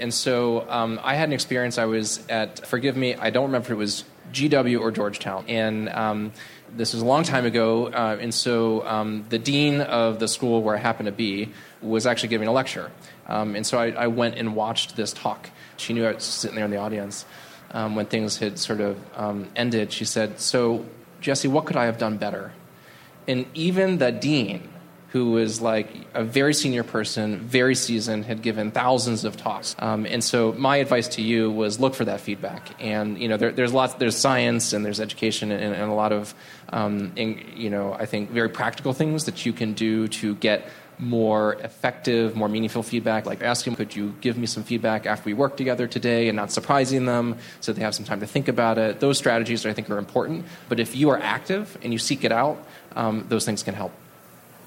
And 0.00 0.12
so 0.12 0.68
um, 0.68 1.00
I 1.02 1.14
had 1.14 1.28
an 1.28 1.32
experience. 1.32 1.78
I 1.78 1.86
was 1.86 2.26
at, 2.28 2.66
forgive 2.66 2.96
me, 2.96 3.14
I 3.14 3.30
don't 3.30 3.46
remember 3.46 3.66
if 3.66 3.70
it 3.70 3.76
was 3.76 4.04
GW 4.32 4.80
or 4.80 4.90
Georgetown. 4.90 5.44
And 5.48 5.88
um, 5.88 6.32
this 6.74 6.92
was 6.92 7.02
a 7.02 7.06
long 7.06 7.22
time 7.22 7.46
ago. 7.46 7.86
Uh, 7.86 8.18
and 8.20 8.34
so 8.34 8.86
um, 8.86 9.24
the 9.28 9.38
dean 9.38 9.80
of 9.80 10.18
the 10.18 10.28
school 10.28 10.62
where 10.62 10.76
I 10.76 10.78
happened 10.78 11.06
to 11.06 11.12
be 11.12 11.52
was 11.80 12.06
actually 12.06 12.30
giving 12.30 12.48
a 12.48 12.52
lecture. 12.52 12.90
Um, 13.26 13.56
and 13.56 13.66
so 13.66 13.78
I, 13.78 13.90
I, 13.90 14.06
went 14.06 14.36
and 14.36 14.54
watched 14.54 14.94
this 14.94 15.12
talk. 15.12 15.50
She 15.76 15.92
knew 15.92 16.06
I 16.06 16.12
was 16.12 16.22
sitting 16.22 16.54
there 16.54 16.64
in 16.64 16.70
the 16.70 16.76
audience. 16.76 17.24
Um, 17.72 17.96
when 17.96 18.06
things 18.06 18.38
had 18.38 18.58
sort 18.58 18.80
of 18.80 18.98
um, 19.16 19.48
ended, 19.56 19.92
she 19.92 20.04
said, 20.04 20.38
So, 20.38 20.86
Jesse, 21.20 21.48
what 21.48 21.66
could 21.66 21.76
I 21.76 21.86
have 21.86 21.98
done 21.98 22.16
better? 22.16 22.52
And 23.26 23.46
even 23.54 23.98
the 23.98 24.12
dean 24.12 24.68
who 25.16 25.30
was 25.30 25.62
like 25.62 25.88
a 26.12 26.22
very 26.22 26.52
senior 26.52 26.84
person, 26.84 27.38
very 27.38 27.74
seasoned, 27.74 28.26
had 28.26 28.42
given 28.42 28.70
thousands 28.70 29.24
of 29.24 29.34
talks. 29.34 29.74
Um, 29.78 30.04
and 30.04 30.22
so 30.22 30.52
my 30.52 30.76
advice 30.76 31.08
to 31.16 31.22
you 31.22 31.50
was 31.50 31.80
look 31.80 31.94
for 31.94 32.04
that 32.04 32.20
feedback. 32.20 32.68
And 32.78 33.18
you 33.18 33.26
know, 33.26 33.38
there, 33.38 33.50
there's 33.50 33.72
lots, 33.72 33.94
there's 33.94 34.14
science 34.14 34.74
and 34.74 34.84
there's 34.84 35.00
education 35.00 35.50
and, 35.50 35.74
and 35.74 35.90
a 35.90 35.94
lot 35.94 36.12
of, 36.12 36.34
um, 36.68 37.12
in, 37.16 37.42
you 37.56 37.70
know, 37.70 37.94
I 37.94 38.04
think 38.04 38.30
very 38.30 38.50
practical 38.50 38.92
things 38.92 39.24
that 39.24 39.46
you 39.46 39.54
can 39.54 39.72
do 39.72 40.06
to 40.20 40.34
get 40.34 40.68
more 40.98 41.54
effective, 41.54 42.36
more 42.36 42.50
meaningful 42.50 42.82
feedback. 42.82 43.24
Like 43.24 43.42
asking, 43.42 43.76
could 43.76 43.96
you 43.96 44.14
give 44.20 44.36
me 44.36 44.46
some 44.46 44.64
feedback 44.64 45.06
after 45.06 45.24
we 45.24 45.32
work 45.32 45.56
together 45.56 45.86
today 45.86 46.28
and 46.28 46.36
not 46.36 46.52
surprising 46.52 47.06
them 47.06 47.38
so 47.62 47.72
they 47.72 47.80
have 47.80 47.94
some 47.94 48.04
time 48.04 48.20
to 48.20 48.26
think 48.26 48.48
about 48.48 48.76
it. 48.76 49.00
Those 49.00 49.16
strategies 49.16 49.64
I 49.64 49.72
think 49.72 49.88
are 49.88 49.96
important. 49.96 50.44
But 50.68 50.78
if 50.78 50.94
you 50.94 51.08
are 51.08 51.18
active 51.18 51.78
and 51.82 51.90
you 51.90 51.98
seek 51.98 52.22
it 52.22 52.32
out, 52.32 52.62
um, 52.94 53.24
those 53.30 53.46
things 53.46 53.62
can 53.62 53.72
help. 53.72 53.92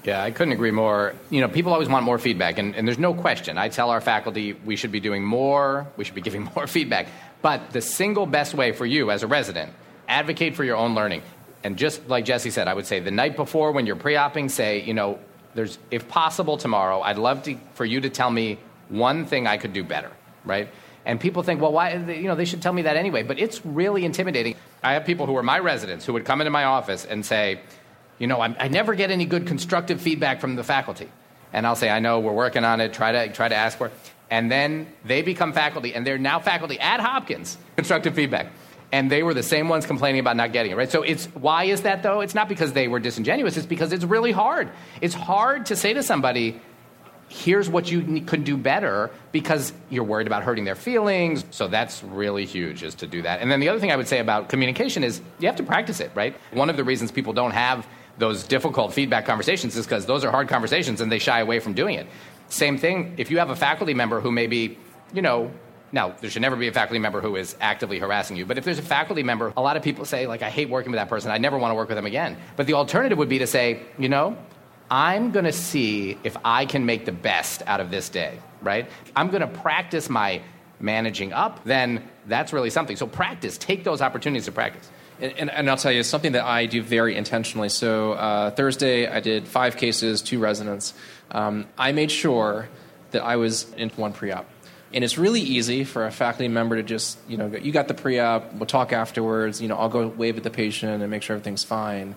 Yeah, 0.04 0.22
I 0.22 0.30
couldn't 0.30 0.52
agree 0.52 0.70
more. 0.70 1.14
You 1.28 1.42
know, 1.42 1.48
people 1.48 1.72
always 1.72 1.88
want 1.88 2.04
more 2.04 2.18
feedback, 2.18 2.58
and, 2.58 2.74
and, 2.74 2.88
there's 2.88 2.98
no 2.98 3.12
question. 3.12 3.58
I 3.58 3.68
tell 3.68 3.90
our 3.90 4.00
faculty 4.00 4.54
we 4.54 4.76
should 4.76 4.92
be 4.92 5.00
doing 5.00 5.22
more, 5.22 5.86
we 5.96 6.04
should 6.04 6.14
be 6.14 6.22
giving 6.22 6.44
more 6.56 6.66
feedback. 6.66 7.08
But 7.42 7.70
the 7.70 7.82
single 7.82 8.26
best 8.26 8.54
way 8.54 8.72
for 8.72 8.86
you 8.86 9.10
as 9.10 9.22
a 9.22 9.26
resident, 9.26 9.72
advocate 10.08 10.54
for 10.56 10.64
your 10.64 10.76
own 10.76 10.94
learning. 10.94 11.22
And 11.62 11.76
just 11.76 12.08
like 12.08 12.24
Jesse 12.24 12.50
said, 12.50 12.68
I 12.68 12.74
would 12.74 12.86
say 12.86 13.00
the 13.00 13.10
night 13.10 13.36
before 13.36 13.72
when 13.72 13.86
you're 13.86 13.96
pre-opping, 13.96 14.50
say, 14.50 14.82
you 14.82 14.94
know, 14.94 15.18
there's 15.54 15.78
if 15.90 16.08
possible 16.08 16.56
tomorrow, 16.56 17.00
I'd 17.02 17.18
love 17.18 17.42
to, 17.44 17.56
for 17.74 17.84
you 17.84 18.00
to 18.00 18.10
tell 18.10 18.30
me 18.30 18.58
one 18.88 19.26
thing 19.26 19.46
I 19.46 19.58
could 19.58 19.72
do 19.72 19.84
better, 19.84 20.10
right? 20.44 20.68
And 21.04 21.20
people 21.20 21.42
think, 21.42 21.60
well, 21.60 21.72
why, 21.72 21.94
you 21.94 22.28
know, 22.28 22.34
they 22.34 22.44
should 22.44 22.62
tell 22.62 22.72
me 22.72 22.82
that 22.82 22.96
anyway. 22.96 23.22
But 23.22 23.38
it's 23.38 23.64
really 23.64 24.04
intimidating. 24.04 24.54
I 24.82 24.94
have 24.94 25.04
people 25.04 25.26
who 25.26 25.36
are 25.36 25.42
my 25.42 25.58
residents 25.58 26.04
who 26.04 26.12
would 26.14 26.24
come 26.24 26.40
into 26.40 26.50
my 26.50 26.64
office 26.64 27.04
and 27.04 27.24
say, 27.24 27.60
you 28.20 28.26
know, 28.28 28.40
I, 28.40 28.54
I 28.56 28.68
never 28.68 28.94
get 28.94 29.10
any 29.10 29.24
good 29.24 29.48
constructive 29.48 30.00
feedback 30.00 30.40
from 30.40 30.54
the 30.54 30.62
faculty. 30.62 31.08
And 31.52 31.66
I'll 31.66 31.74
say, 31.74 31.88
I 31.88 31.98
know, 31.98 32.20
we're 32.20 32.32
working 32.32 32.64
on 32.64 32.80
it, 32.80 32.92
try 32.92 33.10
to, 33.10 33.32
try 33.32 33.48
to 33.48 33.56
ask 33.56 33.78
for 33.78 33.88
it. 33.88 33.92
And 34.30 34.52
then 34.52 34.86
they 35.04 35.22
become 35.22 35.52
faculty, 35.52 35.94
and 35.94 36.06
they're 36.06 36.18
now 36.18 36.38
faculty 36.38 36.78
at 36.78 37.00
Hopkins, 37.00 37.58
constructive 37.76 38.14
feedback. 38.14 38.52
And 38.92 39.10
they 39.10 39.22
were 39.22 39.34
the 39.34 39.42
same 39.42 39.68
ones 39.68 39.86
complaining 39.86 40.20
about 40.20 40.36
not 40.36 40.52
getting 40.52 40.72
it, 40.72 40.76
right? 40.76 40.90
So 40.90 41.02
it's 41.02 41.26
why 41.26 41.64
is 41.64 41.82
that 41.82 42.02
though? 42.02 42.20
It's 42.20 42.34
not 42.34 42.48
because 42.48 42.72
they 42.72 42.88
were 42.88 43.00
disingenuous, 43.00 43.56
it's 43.56 43.66
because 43.66 43.92
it's 43.92 44.04
really 44.04 44.32
hard. 44.32 44.68
It's 45.00 45.14
hard 45.14 45.66
to 45.66 45.76
say 45.76 45.92
to 45.94 46.02
somebody, 46.02 46.60
here's 47.28 47.68
what 47.68 47.90
you 47.90 48.20
could 48.22 48.42
do 48.42 48.56
better 48.56 49.10
because 49.30 49.72
you're 49.88 50.04
worried 50.04 50.26
about 50.26 50.42
hurting 50.42 50.64
their 50.64 50.74
feelings. 50.74 51.44
So 51.52 51.68
that's 51.68 52.02
really 52.02 52.44
huge 52.44 52.82
is 52.82 52.96
to 52.96 53.06
do 53.06 53.22
that. 53.22 53.40
And 53.40 53.50
then 53.50 53.60
the 53.60 53.68
other 53.68 53.78
thing 53.78 53.92
I 53.92 53.96
would 53.96 54.08
say 54.08 54.18
about 54.18 54.48
communication 54.48 55.04
is 55.04 55.20
you 55.38 55.46
have 55.46 55.56
to 55.56 55.62
practice 55.62 56.00
it, 56.00 56.10
right? 56.16 56.36
One 56.52 56.68
of 56.68 56.76
the 56.76 56.82
reasons 56.82 57.12
people 57.12 57.32
don't 57.32 57.52
have 57.52 57.86
those 58.20 58.44
difficult 58.44 58.92
feedback 58.92 59.26
conversations 59.26 59.76
is 59.76 59.86
because 59.86 60.06
those 60.06 60.24
are 60.24 60.30
hard 60.30 60.48
conversations 60.48 61.00
and 61.00 61.10
they 61.10 61.18
shy 61.18 61.40
away 61.40 61.58
from 61.58 61.72
doing 61.72 61.96
it. 61.96 62.06
Same 62.48 62.78
thing 62.78 63.14
if 63.16 63.30
you 63.30 63.38
have 63.38 63.50
a 63.50 63.56
faculty 63.56 63.94
member 63.94 64.20
who 64.20 64.30
maybe, 64.30 64.78
you 65.12 65.22
know, 65.22 65.50
now 65.92 66.14
there 66.20 66.30
should 66.30 66.42
never 66.42 66.54
be 66.54 66.68
a 66.68 66.72
faculty 66.72 67.00
member 67.00 67.20
who 67.20 67.34
is 67.34 67.56
actively 67.60 67.98
harassing 67.98 68.36
you, 68.36 68.46
but 68.46 68.58
if 68.58 68.64
there's 68.64 68.78
a 68.78 68.82
faculty 68.82 69.24
member, 69.24 69.52
a 69.56 69.62
lot 69.62 69.76
of 69.76 69.82
people 69.82 70.04
say, 70.04 70.26
like, 70.26 70.42
I 70.42 70.50
hate 70.50 70.68
working 70.68 70.92
with 70.92 71.00
that 71.00 71.08
person, 71.08 71.30
I 71.30 71.38
never 71.38 71.58
want 71.58 71.72
to 71.72 71.74
work 71.74 71.88
with 71.88 71.96
them 71.96 72.06
again. 72.06 72.36
But 72.56 72.66
the 72.66 72.74
alternative 72.74 73.18
would 73.18 73.28
be 73.28 73.40
to 73.40 73.46
say, 73.46 73.82
you 73.98 74.08
know, 74.08 74.36
I'm 74.90 75.30
going 75.30 75.44
to 75.44 75.52
see 75.52 76.18
if 76.22 76.36
I 76.44 76.66
can 76.66 76.84
make 76.84 77.04
the 77.06 77.12
best 77.12 77.62
out 77.66 77.80
of 77.80 77.90
this 77.90 78.08
day, 78.08 78.38
right? 78.62 78.88
I'm 79.16 79.30
going 79.30 79.42
to 79.42 79.46
practice 79.46 80.08
my 80.08 80.42
managing 80.80 81.32
up, 81.32 81.62
then 81.64 82.08
that's 82.26 82.52
really 82.52 82.70
something. 82.70 82.96
So 82.96 83.06
practice, 83.06 83.56
take 83.58 83.84
those 83.84 84.02
opportunities 84.02 84.46
to 84.46 84.52
practice. 84.52 84.90
And, 85.20 85.50
and, 85.50 85.68
I'll 85.68 85.76
tell 85.76 85.92
you, 85.92 86.00
it's 86.00 86.08
something 86.08 86.32
that 86.32 86.44
I 86.44 86.66
do 86.66 86.82
very 86.82 87.14
intentionally. 87.14 87.68
So 87.68 88.12
uh, 88.12 88.50
Thursday, 88.52 89.06
I 89.06 89.20
did 89.20 89.46
five 89.46 89.76
cases, 89.76 90.22
two 90.22 90.38
residents. 90.38 90.94
Um, 91.30 91.66
I 91.76 91.92
made 91.92 92.10
sure 92.10 92.68
that 93.10 93.22
I 93.22 93.36
was 93.36 93.70
in 93.74 93.90
one 93.90 94.12
pre-op. 94.12 94.48
And 94.92 95.04
it's 95.04 95.18
really 95.18 95.40
easy 95.40 95.84
for 95.84 96.06
a 96.06 96.10
faculty 96.10 96.48
member 96.48 96.76
to 96.76 96.82
just, 96.82 97.18
you 97.28 97.36
know, 97.36 97.46
you 97.46 97.70
got 97.70 97.86
the 97.86 97.94
pre-op, 97.94 98.54
we'll 98.54 98.66
talk 98.66 98.92
afterwards, 98.92 99.60
you 99.60 99.68
know, 99.68 99.76
I'll 99.76 99.88
go 99.88 100.08
wave 100.08 100.36
at 100.36 100.42
the 100.42 100.50
patient 100.50 101.02
and 101.02 101.10
make 101.10 101.22
sure 101.22 101.36
everything's 101.36 101.64
fine. 101.64 102.16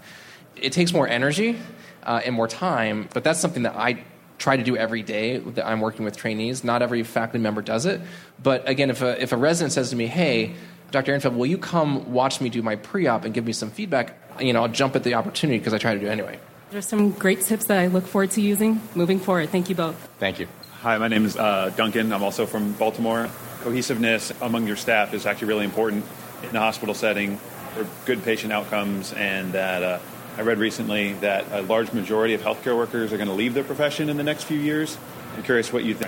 It 0.56 0.72
takes 0.72 0.94
more 0.94 1.08
energy 1.08 1.60
uh, 2.04 2.22
and 2.26 2.34
more 2.34 2.48
time, 2.48 3.10
but 3.14 3.24
that's 3.24 3.40
something 3.40 3.64
that 3.64 3.76
I 3.76 4.04
try 4.40 4.58
to 4.58 4.64
do 4.64 4.76
every 4.76 5.04
day 5.04 5.38
that 5.38 5.66
I'm 5.66 5.82
working 5.82 6.04
with 6.04 6.18
trainees. 6.18 6.64
Not 6.64 6.82
every 6.82 7.04
faculty 7.04 7.40
member 7.40 7.62
does 7.62 7.86
it. 7.86 8.02
But 8.42 8.68
again, 8.68 8.90
if 8.90 9.02
a, 9.02 9.22
if 9.22 9.32
a 9.32 9.38
resident 9.38 9.72
says 9.74 9.92
to 9.92 9.96
me, 9.96 10.08
hey, 10.08 10.56
Dr. 10.94 11.12
Ehrenfeld, 11.12 11.36
will 11.36 11.48
you 11.48 11.58
come 11.58 12.14
watch 12.14 12.40
me 12.40 12.50
do 12.50 12.62
my 12.62 12.76
pre-op 12.76 13.26
and 13.26 13.34
give 13.34 13.44
me 13.44 13.52
some 13.52 13.72
feedback? 13.72 14.16
You 14.40 14.54
know, 14.54 14.62
I'll 14.62 14.68
jump 14.68 14.96
at 14.96 15.04
the 15.04 15.16
opportunity 15.16 15.58
because 15.58 15.74
I 15.74 15.80
try 15.80 15.96
to 15.96 16.00
do 16.00 16.06
it 16.06 16.12
anyway. 16.12 16.38
There's 16.70 16.88
some 16.88 17.10
great 17.12 17.42
tips 17.42 17.66
that 17.66 17.80
I 17.80 17.88
look 17.88 18.06
forward 18.06 18.30
to 18.32 18.42
using 18.42 18.80
moving 18.94 19.20
forward. 19.20 19.50
Thank 19.50 19.70
you 19.70 19.76
both. 19.76 19.96
Thank 20.20 20.40
you. 20.40 20.48
Hi, 20.82 21.00
my 21.00 21.08
name 21.08 21.26
is 21.26 21.36
uh, 21.36 21.72
Duncan. 21.76 22.14
I'm 22.14 22.22
also 22.22 22.46
from 22.46 22.74
Baltimore. 22.74 23.28
Cohesiveness 23.62 24.32
among 24.40 24.68
your 24.68 24.76
staff 24.76 25.16
is 25.16 25.26
actually 25.26 25.48
really 25.48 25.66
important 25.66 26.06
in 26.44 26.56
a 26.56 26.60
hospital 26.60 26.94
setting 26.94 27.38
for 27.74 27.88
good 28.06 28.24
patient 28.24 28.54
outcomes 28.54 29.14
and 29.14 29.52
that 29.54 29.82
uh, 29.82 30.00
I 30.38 30.42
read 30.42 30.60
recently 30.60 31.14
that 31.14 31.52
a 31.52 31.64
large 31.64 31.92
majority 31.92 32.36
of 32.36 32.42
healthcare 32.42 32.78
workers 32.78 33.12
are 33.12 33.18
going 33.18 33.30
to 33.30 33.36
leave 33.36 33.56
their 33.56 33.64
profession 33.64 34.10
in 34.10 34.18
the 34.18 34.24
next 34.24 34.44
few 34.44 34.60
years. 34.60 34.96
I'm 35.36 35.42
curious 35.42 35.74
what 35.74 35.86
you 35.86 35.96
think. 35.96 36.03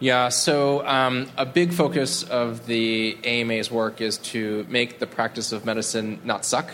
Yeah, 0.00 0.28
so 0.28 0.86
um, 0.86 1.28
a 1.36 1.44
big 1.44 1.72
focus 1.72 2.22
of 2.22 2.66
the 2.66 3.18
AMA's 3.24 3.68
work 3.68 4.00
is 4.00 4.18
to 4.18 4.64
make 4.68 5.00
the 5.00 5.08
practice 5.08 5.50
of 5.50 5.64
medicine 5.64 6.20
not 6.22 6.44
suck. 6.44 6.70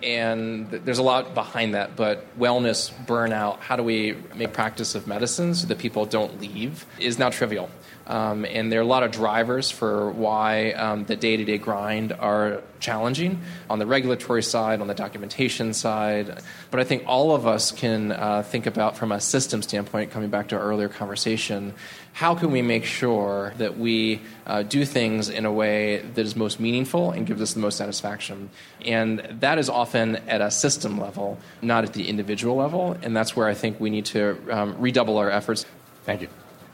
And 0.00 0.70
there's 0.70 0.98
a 0.98 1.02
lot 1.02 1.34
behind 1.34 1.74
that, 1.74 1.96
but 1.96 2.38
wellness, 2.38 2.92
burnout, 3.06 3.58
how 3.58 3.74
do 3.74 3.82
we 3.82 4.16
make 4.36 4.52
practice 4.52 4.94
of 4.94 5.08
medicine 5.08 5.56
so 5.56 5.66
that 5.66 5.78
people 5.78 6.06
don't 6.06 6.40
leave 6.40 6.86
is 7.00 7.18
not 7.18 7.32
trivial. 7.32 7.68
Um, 8.08 8.46
and 8.46 8.72
there 8.72 8.80
are 8.80 8.82
a 8.82 8.86
lot 8.86 9.02
of 9.02 9.10
drivers 9.10 9.70
for 9.70 10.10
why 10.10 10.72
um, 10.72 11.04
the 11.04 11.16
day 11.16 11.36
to 11.36 11.44
day 11.44 11.58
grind 11.58 12.12
are 12.12 12.62
challenging 12.80 13.40
on 13.68 13.78
the 13.78 13.86
regulatory 13.86 14.42
side, 14.42 14.80
on 14.80 14.86
the 14.86 14.94
documentation 14.94 15.74
side. 15.74 16.42
But 16.70 16.80
I 16.80 16.84
think 16.84 17.04
all 17.06 17.34
of 17.34 17.46
us 17.46 17.70
can 17.70 18.12
uh, 18.12 18.42
think 18.42 18.66
about, 18.66 18.96
from 18.96 19.12
a 19.12 19.20
system 19.20 19.62
standpoint, 19.62 20.10
coming 20.10 20.30
back 20.30 20.48
to 20.48 20.56
our 20.56 20.62
earlier 20.62 20.88
conversation, 20.88 21.74
how 22.12 22.34
can 22.34 22.50
we 22.50 22.62
make 22.62 22.84
sure 22.84 23.52
that 23.58 23.78
we 23.78 24.20
uh, 24.46 24.62
do 24.62 24.84
things 24.84 25.28
in 25.28 25.44
a 25.44 25.52
way 25.52 25.98
that 25.98 26.24
is 26.24 26.34
most 26.34 26.58
meaningful 26.58 27.10
and 27.10 27.26
gives 27.26 27.42
us 27.42 27.52
the 27.52 27.60
most 27.60 27.76
satisfaction? 27.76 28.50
And 28.84 29.20
that 29.40 29.58
is 29.58 29.68
often 29.68 30.16
at 30.28 30.40
a 30.40 30.50
system 30.50 30.98
level, 30.98 31.38
not 31.62 31.84
at 31.84 31.92
the 31.92 32.08
individual 32.08 32.56
level. 32.56 32.96
And 33.02 33.16
that's 33.16 33.36
where 33.36 33.46
I 33.46 33.54
think 33.54 33.78
we 33.78 33.90
need 33.90 34.06
to 34.06 34.38
um, 34.50 34.76
redouble 34.78 35.18
our 35.18 35.30
efforts. 35.30 35.66
Thank 36.04 36.22
you. 36.22 36.28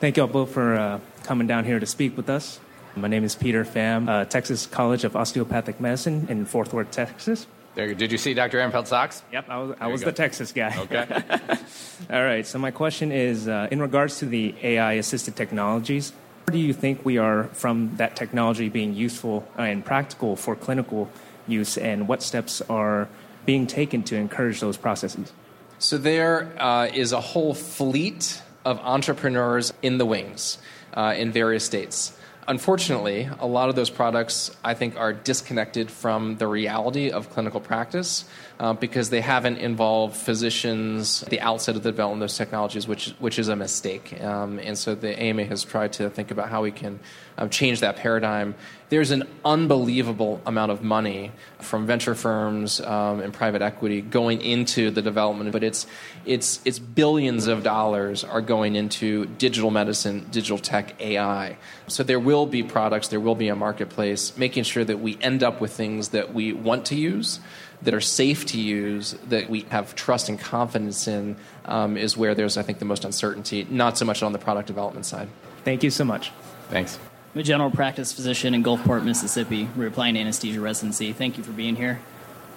Thank 0.05 0.19
you 0.19 0.25
all 0.25 0.29
both 0.29 0.51
for 0.51 0.75
uh, 0.75 1.01
coming 1.23 1.47
down 1.47 1.65
here 1.65 1.81
to 1.81 1.87
speak 1.87 2.15
with 2.15 2.29
us. 2.29 2.61
My 2.95 3.09
name 3.09 3.25
is 3.25 3.35
Peter 3.35 3.65
Pham, 3.65 4.07
uh, 4.07 4.27
Texas 4.27 4.67
College 4.67 5.03
of 5.05 5.17
Osteopathic 5.17 5.81
Medicine 5.81 6.27
in 6.29 6.45
Fort 6.45 6.75
Worth, 6.75 6.91
Texas. 6.91 7.47
There, 7.75 7.95
did 7.95 8.13
you 8.13 8.19
see 8.19 8.35
Dr. 8.35 8.59
Ehrenfeld's 8.59 8.91
socks? 8.91 9.23
Yep, 9.33 9.49
I 9.49 9.59
was, 9.63 9.77
I 9.81 9.87
was 9.87 10.03
the 10.03 10.13
Texas 10.13 10.53
guy. 10.53 10.79
Okay. 10.79 11.07
All 12.11 12.23
right, 12.23 12.47
so 12.47 12.59
my 12.59 12.71
question 12.71 13.13
is 13.13 13.49
uh, 13.49 13.69
in 13.71 13.81
regards 13.81 14.19
to 14.19 14.27
the 14.27 14.55
AI 14.63 14.93
assisted 14.93 15.37
technologies, 15.37 16.13
where 16.45 16.53
do 16.53 16.59
you 16.59 16.75
think 16.75 17.03
we 17.07 17.17
are 17.17 17.45
from 17.55 17.97
that 17.97 18.15
technology 18.15 18.69
being 18.69 18.95
useful 18.95 19.49
and 19.57 19.87
practical 19.87 20.37
for 20.37 20.55
clinical 20.55 21.09
use, 21.47 21.79
and 21.79 22.07
what 22.09 22.23
steps 22.23 22.61
are 22.69 23.09
being 23.47 23.67
taken 23.67 24.03
to 24.03 24.17
encourage 24.17 24.61
those 24.61 24.77
processes? 24.77 25.33
So, 25.79 25.97
there 25.97 26.53
uh, 26.63 26.89
is 26.93 27.13
a 27.13 27.23
whole 27.23 27.55
fleet 27.55 28.43
of 28.65 28.79
entrepreneurs 28.81 29.73
in 29.83 29.99
the 29.99 30.07
wings 30.07 30.59
uh, 30.95 31.15
in 31.17 31.33
various 31.33 31.65
states. 31.65 32.17
Unfortunately, 32.47 33.29
a 33.41 33.47
lot 33.47 33.71
of 33.71 33.75
those 33.75 33.89
products 33.89 34.55
I 34.63 34.75
think 34.75 34.99
are 34.99 35.15
disconnected 35.15 35.91
from 35.91 36.37
the 36.37 36.47
reality 36.47 37.11
of 37.11 37.31
clinical 37.31 37.61
practice 37.61 38.27
uh, 38.61 38.75
because 38.75 39.09
they 39.09 39.23
haven't 39.23 39.57
involved 39.57 40.17
physicians 40.17 41.23
at 41.23 41.31
the 41.31 41.41
outset 41.41 41.77
of 41.77 41.83
the 41.83 41.91
development 41.91 42.23
of 42.23 42.29
those 42.29 42.37
technologies, 42.37 42.87
which 42.87 43.15
which 43.19 43.39
is 43.39 43.49
a 43.49 43.57
mistake. 43.57 44.21
Um, 44.23 44.59
and 44.59 44.77
so 44.77 44.95
the 44.95 45.19
AMA 45.19 45.45
has 45.45 45.65
tried 45.65 45.95
to 45.95 46.11
think 46.11 46.31
about 46.31 46.51
how 46.51 46.63
we 46.63 46.71
can 46.71 47.01
um, 47.37 47.51
change 47.51 47.81
that 47.81 47.97
paradigm. 47.97 48.55
There's 48.91 49.11
an 49.11 49.25
unbelievable 49.45 50.41
amount 50.47 50.71
of 50.71 50.83
money 50.83 51.33
from 51.61 51.87
venture 51.87 52.15
firms 52.15 52.81
um, 52.81 53.21
and 53.21 53.33
private 53.33 53.63
equity 53.63 54.01
going 54.03 54.41
into 54.41 54.91
the 54.91 55.03
development, 55.03 55.51
but 55.53 55.65
it's 55.65 55.87
it's 56.25 56.61
it's 56.65 56.79
billions 56.79 57.47
of 57.47 57.63
dollars 57.63 58.23
are 58.23 58.41
going 58.41 58.77
into 58.77 59.27
digital 59.27 59.71
medicine, 59.71 60.27
digital 60.31 60.59
tech, 60.59 61.01
AI. 61.01 61.57
So 61.89 62.03
there 62.03 62.21
will 62.21 62.47
be 62.47 62.63
products, 62.63 63.09
there 63.09 63.21
will 63.21 63.35
be 63.35 63.49
a 63.49 63.57
marketplace, 63.57 64.37
making 64.37 64.65
sure 64.65 64.85
that 64.85 65.01
we 65.01 65.19
end 65.21 65.43
up 65.43 65.61
with 65.61 65.73
things 65.73 66.11
that 66.11 66.33
we 66.33 66.53
want 66.53 66.87
to 66.87 66.95
use 66.95 67.41
that 67.83 67.95
are 67.95 68.01
safe 68.01 68.47
to 68.47 68.61
use, 68.61 69.13
that 69.29 69.49
we 69.51 69.61
have 69.71 69.95
trust 69.95 70.29
and 70.29 70.39
confidence 70.39 71.07
in, 71.07 71.37
um, 71.67 71.97
is 71.97 72.17
where 72.17 72.35
there's, 72.35 72.57
I 72.57 72.63
think, 72.63 72.79
the 72.79 72.85
most 72.85 73.05
uncertainty, 73.05 73.67
not 73.69 73.99
so 73.99 74.05
much 74.05 74.23
on 74.23 74.33
the 74.33 74.39
product 74.39 74.67
development 74.67 75.07
side. 75.07 75.29
Thank 75.65 75.83
you 75.83 75.91
so 75.91 76.05
much. 76.05 76.33
Thanks. 76.69 76.99
I'm 77.35 77.41
a 77.41 77.43
general 77.43 77.69
practice 77.73 78.13
physician 78.13 78.55
in 78.55 78.63
Gulfport, 78.63 79.03
Mississippi. 79.03 79.69
We're 79.75 79.89
applying 79.89 80.17
anesthesia 80.17 80.61
residency. 80.61 81.13
Thank 81.13 81.37
you 81.37 81.43
for 81.43 81.51
being 81.51 81.75
here. 81.75 82.01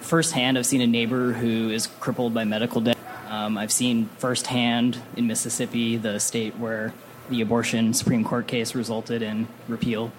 Firsthand, 0.02 0.56
I've 0.56 0.68
seen 0.68 0.82
a 0.82 0.88
neighbor 0.88 1.34
who 1.34 1.72
is 1.72 1.88
crippled 2.00 2.36
by 2.36 2.44
medical 2.44 2.82
debt. 2.82 2.96
Um, 3.28 3.58
I've 3.58 3.72
seen 3.72 4.08
firsthand 4.20 5.02
in 5.16 5.26
Mississippi, 5.26 5.98
the 5.98 6.20
state 6.20 6.58
where 6.58 6.94
the 7.28 7.42
abortion 7.42 7.96
Supreme 7.96 8.24
Court 8.24 8.46
case 8.46 8.76
resulted 8.76 9.24
in 9.24 9.48
repeal. 9.68 10.12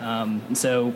Um, 0.00 0.54
so 0.54 0.94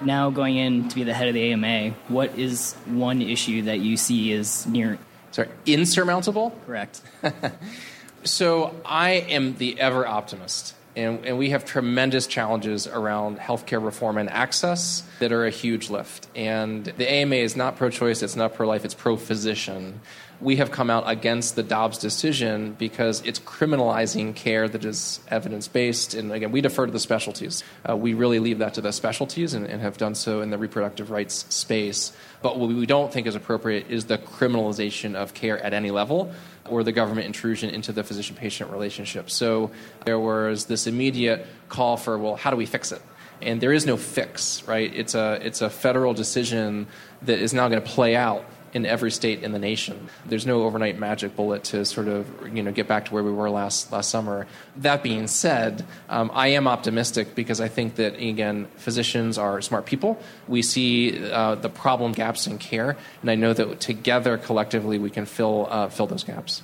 now 0.00 0.30
going 0.30 0.56
in 0.56 0.88
to 0.88 0.94
be 0.94 1.04
the 1.04 1.12
head 1.12 1.28
of 1.28 1.34
the 1.34 1.52
AMA, 1.52 1.90
what 2.08 2.38
is 2.38 2.72
one 2.86 3.20
issue 3.20 3.64
that 3.64 3.80
you 3.80 3.98
see 3.98 4.32
is 4.32 4.66
near? 4.66 4.98
Sorry, 5.30 5.50
insurmountable? 5.66 6.58
Correct. 6.64 7.02
so 8.24 8.74
I 8.82 9.10
am 9.10 9.56
the 9.58 9.78
ever 9.78 10.06
optimist. 10.06 10.72
And, 10.96 11.26
and, 11.26 11.36
we 11.36 11.50
have 11.50 11.66
tremendous 11.66 12.26
challenges 12.26 12.86
around 12.86 13.38
healthcare 13.38 13.84
reform 13.84 14.16
and 14.16 14.30
access 14.30 15.02
that 15.18 15.30
are 15.30 15.44
a 15.44 15.50
huge 15.50 15.90
lift. 15.90 16.26
And 16.34 16.86
the 16.86 17.10
AMA 17.10 17.36
is 17.36 17.54
not 17.54 17.76
pro 17.76 17.90
choice, 17.90 18.22
it's 18.22 18.34
not 18.34 18.54
pro 18.54 18.66
life, 18.66 18.84
it's 18.84 18.94
pro 18.94 19.16
physician. 19.16 20.00
We 20.38 20.56
have 20.56 20.70
come 20.70 20.90
out 20.90 21.04
against 21.06 21.56
the 21.56 21.62
Dobbs 21.62 21.96
decision 21.96 22.74
because 22.78 23.22
it's 23.24 23.38
criminalizing 23.38 24.34
care 24.34 24.68
that 24.68 24.84
is 24.84 25.20
evidence 25.28 25.66
based. 25.66 26.12
And 26.12 26.30
again, 26.30 26.52
we 26.52 26.60
defer 26.60 26.84
to 26.84 26.92
the 26.92 27.00
specialties. 27.00 27.64
Uh, 27.88 27.96
we 27.96 28.12
really 28.12 28.38
leave 28.38 28.58
that 28.58 28.74
to 28.74 28.82
the 28.82 28.92
specialties 28.92 29.54
and, 29.54 29.66
and 29.66 29.80
have 29.80 29.96
done 29.96 30.14
so 30.14 30.42
in 30.42 30.50
the 30.50 30.58
reproductive 30.58 31.10
rights 31.10 31.46
space. 31.48 32.12
But 32.42 32.58
what 32.58 32.68
we 32.68 32.84
don't 32.84 33.10
think 33.10 33.26
is 33.26 33.34
appropriate 33.34 33.90
is 33.90 34.04
the 34.06 34.18
criminalization 34.18 35.14
of 35.14 35.32
care 35.32 35.58
at 35.58 35.72
any 35.72 35.90
level 35.90 36.32
or 36.68 36.84
the 36.84 36.92
government 36.92 37.26
intrusion 37.26 37.70
into 37.70 37.92
the 37.92 38.04
physician 38.04 38.36
patient 38.36 38.70
relationship. 38.70 39.30
So 39.30 39.70
there 40.04 40.18
was 40.18 40.66
this 40.66 40.86
immediate 40.86 41.46
call 41.70 41.96
for, 41.96 42.18
well, 42.18 42.36
how 42.36 42.50
do 42.50 42.56
we 42.56 42.66
fix 42.66 42.92
it? 42.92 43.00
And 43.40 43.60
there 43.60 43.72
is 43.72 43.86
no 43.86 43.96
fix, 43.96 44.62
right? 44.66 44.92
It's 44.94 45.14
a, 45.14 45.38
it's 45.42 45.60
a 45.62 45.70
federal 45.70 46.14
decision 46.14 46.88
that 47.22 47.38
is 47.38 47.54
now 47.54 47.68
going 47.68 47.82
to 47.82 47.88
play 47.88 48.16
out 48.16 48.44
in 48.76 48.84
every 48.84 49.10
state 49.10 49.42
in 49.42 49.52
the 49.52 49.58
nation. 49.58 50.08
There's 50.26 50.44
no 50.44 50.64
overnight 50.64 50.98
magic 50.98 51.34
bullet 51.34 51.64
to 51.64 51.84
sort 51.86 52.08
of 52.08 52.28
you 52.54 52.62
know 52.62 52.70
get 52.70 52.86
back 52.86 53.06
to 53.06 53.14
where 53.14 53.22
we 53.22 53.32
were 53.32 53.48
last 53.48 53.90
last 53.90 54.10
summer. 54.10 54.46
That 54.76 55.02
being 55.02 55.26
said, 55.26 55.86
um, 56.10 56.30
I 56.34 56.48
am 56.48 56.68
optimistic 56.68 57.34
because 57.34 57.58
I 57.58 57.68
think 57.68 57.94
that 57.96 58.20
again, 58.20 58.68
physicians 58.76 59.38
are 59.38 59.62
smart 59.62 59.86
people. 59.86 60.20
We 60.46 60.60
see 60.60 61.30
uh, 61.32 61.54
the 61.54 61.70
problem 61.70 62.12
gaps 62.12 62.46
in 62.46 62.58
care, 62.58 62.98
and 63.22 63.30
I 63.30 63.34
know 63.34 63.54
that 63.54 63.80
together, 63.80 64.36
collectively, 64.36 64.98
we 64.98 65.08
can 65.08 65.24
fill 65.24 65.66
uh, 65.70 65.88
fill 65.88 66.06
those 66.06 66.24
gaps. 66.24 66.62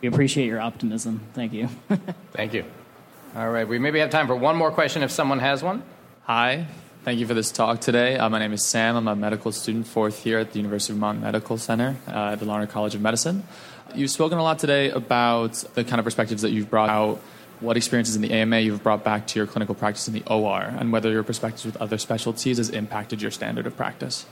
We 0.00 0.06
appreciate 0.06 0.46
your 0.46 0.60
optimism. 0.60 1.20
Thank 1.34 1.52
you. 1.52 1.68
Thank 2.32 2.54
you. 2.54 2.64
All 3.34 3.50
right, 3.50 3.66
we 3.66 3.80
maybe 3.80 3.98
have 3.98 4.10
time 4.10 4.28
for 4.28 4.36
one 4.36 4.54
more 4.56 4.70
question 4.70 5.02
if 5.02 5.10
someone 5.10 5.40
has 5.40 5.60
one. 5.62 5.82
Hi, 6.22 6.68
Thank 7.08 7.20
you 7.20 7.26
for 7.26 7.32
this 7.32 7.50
talk 7.50 7.80
today. 7.80 8.18
Uh, 8.18 8.28
my 8.28 8.38
name 8.38 8.52
is 8.52 8.62
Sam. 8.62 8.94
I'm 8.94 9.08
a 9.08 9.16
medical 9.16 9.50
student, 9.50 9.86
fourth 9.86 10.26
year 10.26 10.40
at 10.40 10.52
the 10.52 10.58
University 10.58 10.92
of 10.92 10.98
Vermont 10.98 11.22
Medical 11.22 11.56
Center 11.56 11.96
uh, 12.06 12.32
at 12.32 12.38
the 12.38 12.44
Larner 12.44 12.66
College 12.66 12.94
of 12.94 13.00
Medicine. 13.00 13.44
You've 13.94 14.10
spoken 14.10 14.36
a 14.36 14.42
lot 14.42 14.58
today 14.58 14.90
about 14.90 15.54
the 15.72 15.84
kind 15.84 16.00
of 16.00 16.04
perspectives 16.04 16.42
that 16.42 16.50
you've 16.50 16.68
brought 16.68 16.90
out, 16.90 17.18
what 17.60 17.78
experiences 17.78 18.14
in 18.14 18.20
the 18.20 18.30
AMA 18.30 18.58
you've 18.58 18.82
brought 18.82 19.04
back 19.04 19.26
to 19.28 19.38
your 19.38 19.46
clinical 19.46 19.74
practice 19.74 20.06
in 20.06 20.12
the 20.12 20.22
OR, 20.26 20.60
and 20.60 20.92
whether 20.92 21.10
your 21.10 21.22
perspectives 21.22 21.64
with 21.64 21.78
other 21.78 21.96
specialties 21.96 22.58
has 22.58 22.68
impacted 22.68 23.22
your 23.22 23.30
standard 23.30 23.66
of 23.66 23.74
practice. 23.74 24.26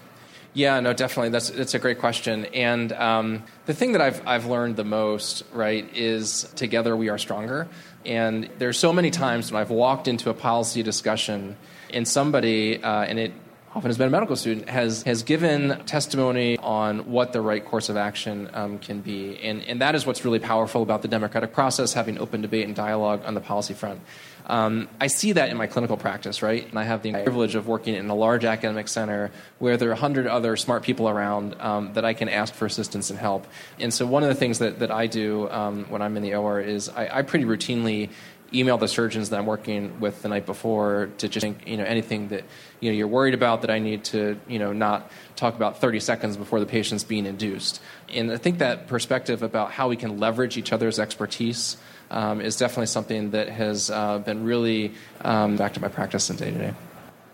Yeah, 0.52 0.78
no, 0.80 0.92
definitely. 0.92 1.30
That's 1.30 1.48
that's 1.48 1.72
a 1.72 1.78
great 1.78 1.98
question. 1.98 2.44
And 2.52 2.92
um, 2.92 3.44
the 3.64 3.72
thing 3.72 3.92
that 3.92 4.02
I've 4.02 4.20
I've 4.28 4.44
learned 4.44 4.76
the 4.76 4.84
most, 4.84 5.44
right, 5.54 5.88
is 5.96 6.42
together 6.56 6.94
we 6.94 7.08
are 7.08 7.16
stronger. 7.16 7.68
And 8.04 8.50
there's 8.58 8.78
so 8.78 8.92
many 8.92 9.10
times 9.10 9.50
when 9.50 9.62
I've 9.62 9.70
walked 9.70 10.08
into 10.08 10.28
a 10.28 10.34
policy 10.34 10.82
discussion 10.82 11.56
and 11.92 12.06
somebody, 12.06 12.82
uh, 12.82 13.04
and 13.04 13.18
it 13.18 13.32
often 13.76 13.90
has 13.90 13.98
been 13.98 14.08
a 14.08 14.10
medical 14.10 14.36
student, 14.36 14.68
has, 14.70 15.02
has 15.02 15.22
given 15.22 15.78
testimony 15.84 16.56
on 16.58 17.10
what 17.10 17.34
the 17.34 17.40
right 17.42 17.62
course 17.62 17.90
of 17.90 17.96
action 17.96 18.48
um, 18.54 18.78
can 18.78 19.02
be. 19.02 19.38
And, 19.42 19.62
and 19.64 19.82
that 19.82 19.94
is 19.94 20.06
what's 20.06 20.24
really 20.24 20.38
powerful 20.38 20.82
about 20.82 21.02
the 21.02 21.08
democratic 21.08 21.52
process, 21.52 21.92
having 21.92 22.18
open 22.18 22.40
debate 22.40 22.66
and 22.66 22.74
dialogue 22.74 23.22
on 23.26 23.34
the 23.34 23.40
policy 23.40 23.74
front. 23.74 24.00
Um, 24.46 24.88
I 25.00 25.08
see 25.08 25.32
that 25.32 25.50
in 25.50 25.56
my 25.56 25.66
clinical 25.66 25.96
practice, 25.96 26.40
right? 26.40 26.66
And 26.66 26.78
I 26.78 26.84
have 26.84 27.02
the 27.02 27.12
privilege 27.12 27.54
of 27.54 27.66
working 27.66 27.94
in 27.94 28.08
a 28.08 28.14
large 28.14 28.44
academic 28.44 28.88
center 28.88 29.32
where 29.58 29.76
there 29.76 29.88
are 29.88 29.92
100 29.92 30.26
other 30.26 30.56
smart 30.56 30.84
people 30.84 31.08
around 31.08 31.60
um, 31.60 31.92
that 31.94 32.04
I 32.04 32.14
can 32.14 32.28
ask 32.28 32.54
for 32.54 32.64
assistance 32.64 33.10
and 33.10 33.18
help. 33.18 33.46
And 33.80 33.92
so, 33.92 34.06
one 34.06 34.22
of 34.22 34.28
the 34.28 34.36
things 34.36 34.60
that, 34.60 34.78
that 34.78 34.92
I 34.92 35.08
do 35.08 35.50
um, 35.50 35.86
when 35.88 36.00
I'm 36.00 36.16
in 36.16 36.22
the 36.22 36.36
OR 36.36 36.60
is 36.60 36.88
I, 36.88 37.18
I 37.18 37.22
pretty 37.22 37.44
routinely 37.44 38.10
email 38.54 38.78
the 38.78 38.88
surgeons 38.88 39.30
that 39.30 39.38
I'm 39.38 39.46
working 39.46 40.00
with 40.00 40.22
the 40.22 40.28
night 40.28 40.46
before 40.46 41.10
to 41.18 41.28
just 41.28 41.42
think, 41.44 41.66
you 41.66 41.76
know, 41.76 41.84
anything 41.84 42.28
that 42.28 42.44
you 42.80 42.90
know 42.90 42.96
you're 42.96 43.08
worried 43.08 43.34
about 43.34 43.62
that 43.62 43.70
I 43.70 43.78
need 43.78 44.04
to, 44.04 44.38
you 44.48 44.58
know, 44.58 44.72
not 44.72 45.10
talk 45.34 45.54
about 45.54 45.80
30 45.80 46.00
seconds 46.00 46.36
before 46.36 46.60
the 46.60 46.66
patient's 46.66 47.04
being 47.04 47.26
induced. 47.26 47.80
And 48.08 48.30
I 48.30 48.36
think 48.36 48.58
that 48.58 48.86
perspective 48.86 49.42
about 49.42 49.72
how 49.72 49.88
we 49.88 49.96
can 49.96 50.18
leverage 50.18 50.56
each 50.56 50.72
other's 50.72 50.98
expertise 50.98 51.76
um, 52.10 52.40
is 52.40 52.56
definitely 52.56 52.86
something 52.86 53.30
that 53.32 53.48
has 53.48 53.90
uh, 53.90 54.18
been 54.18 54.44
really 54.44 54.94
um, 55.22 55.56
back 55.56 55.74
to 55.74 55.80
my 55.80 55.88
practice 55.88 56.30
in 56.30 56.36
day 56.36 56.50
to 56.50 56.58
day. 56.58 56.74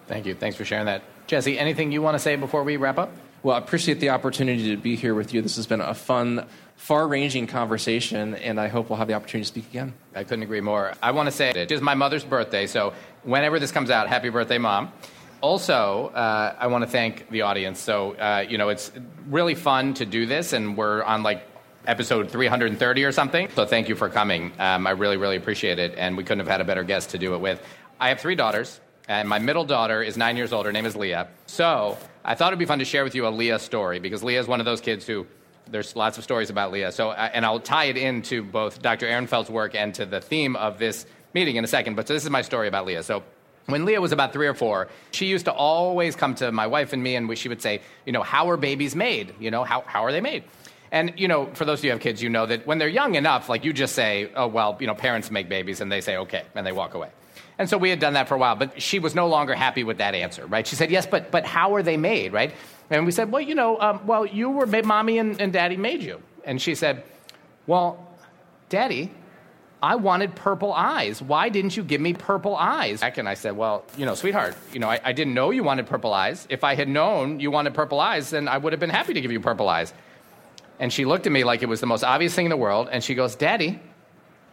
Thank 0.07 0.27
you. 0.27 0.35
Thanks 0.35 0.57
for 0.57 0.65
sharing 0.65 0.87
that. 0.87 1.03
Jesse, 1.27 1.59
anything 1.59 1.93
you 1.93 2.03
want 2.03 2.15
to 2.15 2.19
say 2.19 2.37
before 2.37 2.65
we 2.65 2.77
wrap 2.77 2.99
up? 2.99 3.13
Well, 3.43 3.57
I 3.57 3.59
appreciate 3.59 3.99
the 3.99 4.11
opportunity 4.11 4.71
to 4.71 4.77
be 4.77 4.95
here 4.95 5.15
with 5.15 5.35
you. 5.35 5.43
This 5.43 5.57
has 5.57 5.67
been 5.67 5.81
a 5.81 5.95
fun, 5.95 6.47
far 6.83 7.07
ranging 7.07 7.47
conversation, 7.47 8.35
and 8.35 8.59
I 8.59 8.67
hope 8.67 8.91
we'll 8.91 8.99
have 8.99 9.07
the 9.07 9.15
opportunity 9.15 9.45
to 9.45 9.49
speak 9.49 9.71
again. 9.71 9.95
I 10.17 10.25
couldn't 10.25 10.43
agree 10.43 10.61
more. 10.61 10.93
I 11.01 11.13
want 11.13 11.29
to 11.29 11.31
say 11.31 11.51
it 11.51 11.71
is 11.71 11.81
my 11.81 11.95
mother's 11.95 12.25
birthday, 12.25 12.67
so 12.67 12.93
whenever 13.23 13.61
this 13.61 13.71
comes 13.71 13.89
out, 13.89 14.09
happy 14.09 14.31
birthday, 14.31 14.59
Mom. 14.59 14.93
Also, 15.41 16.09
uh, 16.09 16.57
I 16.59 16.67
want 16.67 16.83
to 16.83 16.91
thank 16.91 17.31
the 17.31 17.43
audience. 17.43 17.79
So, 17.79 18.15
uh, 18.15 18.45
you 18.49 18.59
know, 18.59 18.69
it's 18.69 18.91
really 19.29 19.55
fun 19.55 19.95
to 19.95 20.05
do 20.05 20.27
this, 20.27 20.53
and 20.53 20.77
we're 20.77 21.05
on 21.05 21.23
like 21.23 21.47
episode 21.87 22.29
330 22.33 23.05
or 23.05 23.13
something. 23.13 23.49
So, 23.55 23.65
thank 23.65 23.89
you 23.89 23.95
for 23.95 24.09
coming. 24.09 24.51
Um, 24.59 24.85
I 24.85 24.91
really, 24.91 25.17
really 25.17 25.37
appreciate 25.37 25.79
it, 25.79 25.95
and 25.97 26.17
we 26.17 26.25
couldn't 26.25 26.41
have 26.41 26.49
had 26.49 26.61
a 26.61 26.65
better 26.65 26.83
guest 26.83 27.11
to 27.11 27.19
do 27.19 27.35
it 27.37 27.39
with. 27.41 27.63
I 28.01 28.09
have 28.09 28.19
three 28.19 28.35
daughters. 28.35 28.81
And 29.09 29.29
my 29.29 29.41
middle 29.41 29.65
daughter 29.65 30.01
is 30.01 30.17
nine 30.17 30.37
years 30.37 30.53
old. 30.53 30.65
Her 30.65 30.73
name 30.73 30.87
is 30.87 30.95
Leah. 30.95 31.27
So 31.47 31.99
I 32.25 32.37
thought 32.37 32.49
it'd 32.49 32.59
be 32.61 32.67
fun 32.67 32.79
to 32.79 32.85
share 32.85 33.03
with 33.03 33.17
you 33.17 33.27
a 33.27 33.31
Leah 33.31 33.59
story 33.59 33.99
because 33.99 34.23
Leah 34.23 34.39
is 34.39 34.47
one 34.47 34.61
of 34.61 34.65
those 34.65 34.81
kids 34.81 35.05
who 35.05 35.27
there's 35.71 35.97
lots 35.97 36.19
of 36.19 36.25
stories 36.25 36.51
about 36.51 36.73
Leah. 36.73 36.93
So, 36.93 37.11
uh, 37.11 37.31
and 37.33 37.45
I'll 37.45 37.61
tie 37.61 37.85
it 37.85 37.97
into 37.97 38.43
both 38.43 38.83
Dr. 38.83 39.07
Ehrenfeld's 39.07 39.51
work 39.51 39.75
and 39.75 39.95
to 39.95 40.07
the 40.07 40.21
theme 40.21 40.57
of 40.57 40.79
this 40.79 41.07
meeting 41.35 41.57
in 41.57 41.65
a 41.65 41.69
second. 41.69 41.95
But 41.95 42.09
so 42.09 42.15
this 42.15 42.25
is 42.25 42.31
my 42.31 42.43
story 42.43 42.69
about 42.69 42.87
Leah. 42.87 43.03
So 43.03 43.23
when 43.67 43.85
Leah 43.85 44.01
was 44.01 44.13
about 44.13 44.33
three 44.33 44.47
or 44.47 44.55
four, 44.55 44.89
she 45.13 45.27
used 45.27 45.45
to 45.47 45.53
always 45.53 46.17
come 46.17 46.35
to 46.37 46.51
my 46.53 46.67
wife 46.67 46.93
and 46.93 47.03
me, 47.03 47.17
and 47.17 47.37
she 47.39 47.49
would 47.49 47.63
say, 47.63 47.81
you 48.05 48.13
know, 48.13 48.23
how 48.23 48.51
are 48.51 48.57
babies 48.57 48.97
made? 48.97 49.35
You 49.39 49.51
know, 49.51 49.65
how, 49.65 49.83
how 49.87 50.05
are 50.05 50.13
they 50.13 50.21
made? 50.21 50.45
And, 50.91 51.15
you 51.17 51.27
know, 51.27 51.47
for 51.55 51.65
those 51.65 51.79
of 51.79 51.85
you 51.85 51.91
who 51.91 51.95
have 51.95 52.03
kids, 52.03 52.23
you 52.23 52.29
know 52.29 52.45
that 52.45 52.67
when 52.67 52.79
they're 52.79 52.89
young 52.89 53.15
enough, 53.15 53.49
like 53.49 53.65
you 53.65 53.73
just 53.73 53.95
say, 53.95 54.31
oh, 54.37 54.47
well, 54.47 54.77
you 54.79 54.87
know, 54.87 54.95
parents 54.95 55.31
make 55.31 55.49
babies, 55.49 55.81
and 55.81 55.91
they 55.91 56.01
say, 56.01 56.19
okay, 56.19 56.43
and 56.55 56.67
they 56.67 56.73
walk 56.73 56.95
away. 56.95 57.09
And 57.59 57.69
so 57.69 57.79
we 57.79 57.91
had 57.91 57.99
done 57.99 58.15
that 58.15 58.29
for 58.29 58.35
a 58.35 58.39
while, 58.39 58.57
but 58.57 58.81
she 58.83 58.99
was 58.99 59.15
no 59.15 59.29
longer 59.29 59.55
happy 59.55 59.85
with 59.85 59.99
that 59.99 60.15
answer, 60.15 60.47
right? 60.47 60.67
She 60.67 60.77
said, 60.77 60.91
yes, 60.91 61.07
but, 61.07 61.31
but 61.31 61.47
how 61.47 61.75
are 61.75 61.83
they 61.83 61.97
made, 61.97 62.33
right? 62.33 62.53
And 62.93 63.07
we 63.07 63.13
said, 63.13 63.33
well, 63.33 63.41
you 63.41 63.55
know, 63.55 63.81
um, 63.81 64.07
well, 64.07 64.27
you 64.27 64.51
were, 64.51 64.67
mommy 64.67 65.17
and, 65.17 65.41
and 65.41 65.51
daddy 65.51 65.79
made 65.79 66.03
you. 66.03 66.21
And 66.45 66.61
she 66.61 66.75
said, 66.75 67.03
well, 67.67 68.07
daddy, 68.69 69.11
I 69.83 69.97
wanted 69.97 70.37
purple 70.37 70.75
eyes. 70.75 71.23
Why 71.23 71.49
didn't 71.49 71.75
you 71.75 71.85
give 71.85 72.03
me 72.03 72.13
purple 72.13 72.55
eyes? 72.55 73.03
And 73.03 73.29
I 73.29 73.35
said, 73.35 73.57
Well, 73.57 73.85
you 73.97 74.07
know, 74.07 74.15
sweetheart, 74.15 74.57
you 74.73 74.79
know, 74.79 74.89
I, 74.89 75.01
I, 75.03 75.13
didn't 75.13 75.35
know 75.35 75.51
you 75.51 75.65
wanted 75.65 75.89
purple 75.89 76.15
eyes. 76.15 76.47
If 76.49 76.63
I 76.63 76.77
had 76.77 76.89
known 76.89 77.41
you 77.41 77.51
wanted 77.51 77.75
purple 77.75 77.99
eyes, 77.99 78.31
then 78.31 78.47
I 78.47 78.59
would 78.59 78.73
have 78.73 78.79
been 78.79 78.91
happy 78.91 79.13
to 79.15 79.21
give 79.21 79.33
you 79.33 79.41
purple 79.41 79.69
eyes. 79.69 79.93
And 80.79 80.93
she 80.93 81.05
looked 81.05 81.27
at 81.27 81.33
me 81.33 81.43
like 81.43 81.63
it 81.63 81.69
was 81.69 81.81
the 81.81 81.87
most 81.87 82.05
obvious 82.05 82.33
thing 82.33 82.47
in 82.47 82.51
the 82.51 82.57
world, 82.57 82.89
and 82.93 83.03
she 83.03 83.17
goes, 83.17 83.35
Daddy, 83.35 83.81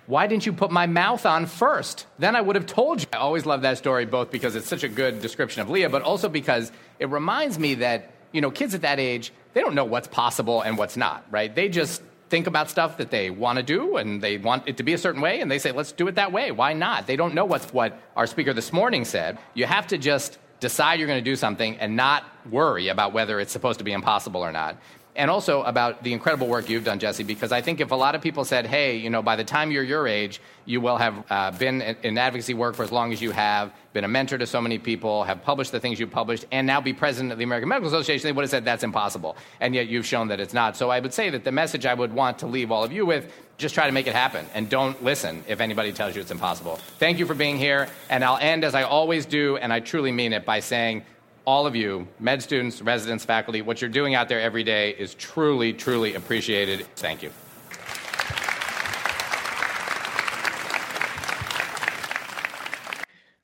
why 0.08 0.26
didn't 0.26 0.48
you 0.48 0.54
put 0.54 0.72
my 0.72 0.88
mouth 0.88 1.28
on 1.28 1.46
first? 1.46 2.08
Then 2.18 2.36
I 2.36 2.42
would 2.42 2.56
have 2.56 2.66
told 2.66 3.02
you. 3.02 3.08
I 3.14 3.18
always 3.18 3.46
love 3.46 3.62
that 3.62 3.78
story, 3.78 4.06
both 4.06 4.32
because 4.32 4.56
it's 4.56 4.68
such 4.68 4.84
a 4.84 4.90
good 4.90 5.22
description 5.22 5.62
of 5.62 5.70
Leah, 5.70 5.90
but 5.90 6.02
also 6.02 6.28
because 6.28 6.72
it 6.98 7.10
reminds 7.10 7.60
me 7.60 7.76
that, 7.76 8.10
you 8.32 8.42
know, 8.42 8.52
kids 8.52 8.74
at 8.74 8.82
that 8.82 9.00
age, 9.00 9.32
they 9.54 9.62
don't 9.62 9.76
know 9.76 9.86
what's 9.86 10.08
possible 10.08 10.62
and 10.62 10.78
what's 10.78 10.98
not, 10.98 11.26
right? 11.32 11.54
They 11.54 11.70
just 11.70 12.02
think 12.30 12.48
about 12.48 12.70
stuff 12.70 12.98
that 12.98 13.10
they 13.10 13.30
want 13.30 13.58
to 13.58 13.64
do 13.64 13.98
and 13.98 14.22
they 14.22 14.38
want 14.38 14.68
it 14.68 14.78
to 14.78 14.84
be 14.84 14.94
a 14.94 14.98
certain 14.98 15.22
way 15.22 15.42
and 15.42 15.50
they 15.50 15.60
say, 15.60 15.72
let's 15.72 15.92
do 15.92 16.08
it 16.08 16.16
that 16.16 16.32
way. 16.32 16.52
Why 16.52 16.74
not? 16.74 17.08
They 17.08 17.16
don't 17.16 17.34
know 17.34 17.46
what's 17.46 17.74
what 17.74 18.00
our 18.16 18.28
speaker 18.28 18.54
this 18.54 18.72
morning 18.72 19.06
said. 19.06 19.40
You 19.56 19.66
have 19.66 19.88
to 19.88 19.98
just 19.98 20.38
decide 20.60 21.00
you're 21.00 21.08
going 21.08 21.24
to 21.24 21.30
do 21.30 21.36
something 21.36 21.78
and 21.78 21.96
not 21.96 22.24
worry 22.50 22.90
about 22.90 23.14
whether 23.14 23.40
it's 23.40 23.52
supposed 23.52 23.80
to 23.80 23.86
be 23.86 23.94
impossible 23.94 24.42
or 24.42 24.52
not 24.52 24.78
and 25.16 25.30
also 25.30 25.64
about 25.64 26.04
the 26.04 26.14
incredible 26.14 26.48
work 26.48 26.70
you've 26.70 26.84
done, 26.84 27.00
Jesse, 27.00 27.24
because 27.24 27.52
I 27.52 27.62
think 27.62 27.82
if 27.82 27.92
a 27.92 27.96
lot 27.96 28.16
of 28.16 28.22
people 28.22 28.46
said, 28.46 28.66
hey, 28.66 28.96
you 28.98 29.10
know, 29.10 29.22
by 29.22 29.36
the 29.36 29.44
time 29.44 29.72
you're 29.72 29.84
your 29.84 30.08
age, 30.08 30.40
you 30.66 30.80
will 30.82 30.98
have 30.98 31.26
uh, 31.30 31.52
been 31.52 31.82
in 31.82 32.18
advocacy 32.18 32.54
work 32.54 32.76
for 32.76 32.84
as 32.84 32.92
long 32.92 33.12
as 33.12 33.22
you 33.22 33.32
have, 33.32 33.74
been 33.92 34.04
a 34.04 34.08
mentor 34.08 34.38
to 34.38 34.46
so 34.46 34.62
many 34.62 34.78
people, 34.78 35.24
have 35.24 35.44
published 35.44 35.72
the 35.72 35.80
things 35.80 36.00
you've 36.00 36.12
published, 36.12 36.46
and 36.52 36.66
now 36.68 36.80
be 36.80 36.94
president 36.94 37.32
of 37.32 37.38
the 37.38 37.44
American 37.44 37.68
Medical 37.68 37.88
Association, 37.88 38.28
they 38.28 38.32
would 38.32 38.44
have 38.44 38.52
said 38.52 38.66
that's 38.66 38.84
impossible. 38.84 39.36
And 39.60 39.74
yet 39.74 39.88
you've 39.88 40.06
shown 40.06 40.28
that 40.28 40.40
it's 40.40 40.54
not. 40.54 40.78
So 40.78 40.90
I 40.90 41.00
would 41.00 41.14
say 41.14 41.30
that 41.32 41.44
the 41.44 41.52
message 41.52 41.86
I 41.86 41.94
would 41.94 42.14
want 42.14 42.40
to 42.40 42.48
leave 42.48 42.72
all 42.72 42.84
of 42.84 42.92
you 42.92 43.06
with 43.06 43.32
just 43.58 43.76
try 43.76 43.88
to 43.88 43.92
make 43.92 44.08
it 44.08 44.16
happen 44.16 44.46
and 44.54 44.70
don't 44.70 45.04
listen 45.04 45.44
if 45.48 45.60
anybody 45.60 45.92
tells 45.92 46.16
you 46.16 46.22
it's 46.22 46.32
impossible. 46.32 46.78
Thank 46.98 47.20
you 47.20 47.26
for 47.26 47.34
being 47.34 47.58
here. 47.58 47.90
And 48.10 48.24
I'll 48.24 48.38
end 48.38 48.64
as 48.64 48.74
I 48.74 48.84
always 48.84 49.26
do, 49.26 49.58
and 49.58 49.74
I 49.74 49.82
truly 49.82 50.12
mean 50.12 50.34
it, 50.34 50.46
by 50.46 50.62
saying, 50.62 51.04
all 51.50 51.66
of 51.66 51.76
you, 51.76 52.08
med 52.20 52.44
students, 52.44 52.80
residents, 52.80 53.26
faculty, 53.26 53.64
what 53.64 53.82
you're 53.82 53.90
doing 53.90 54.14
out 54.14 54.30
there 54.30 54.40
every 54.40 54.64
day 54.64 54.92
is 54.92 55.16
truly, 55.16 55.74
truly 55.74 56.14
appreciated. 56.14 56.86
Thank 56.96 57.24
you. 57.24 57.32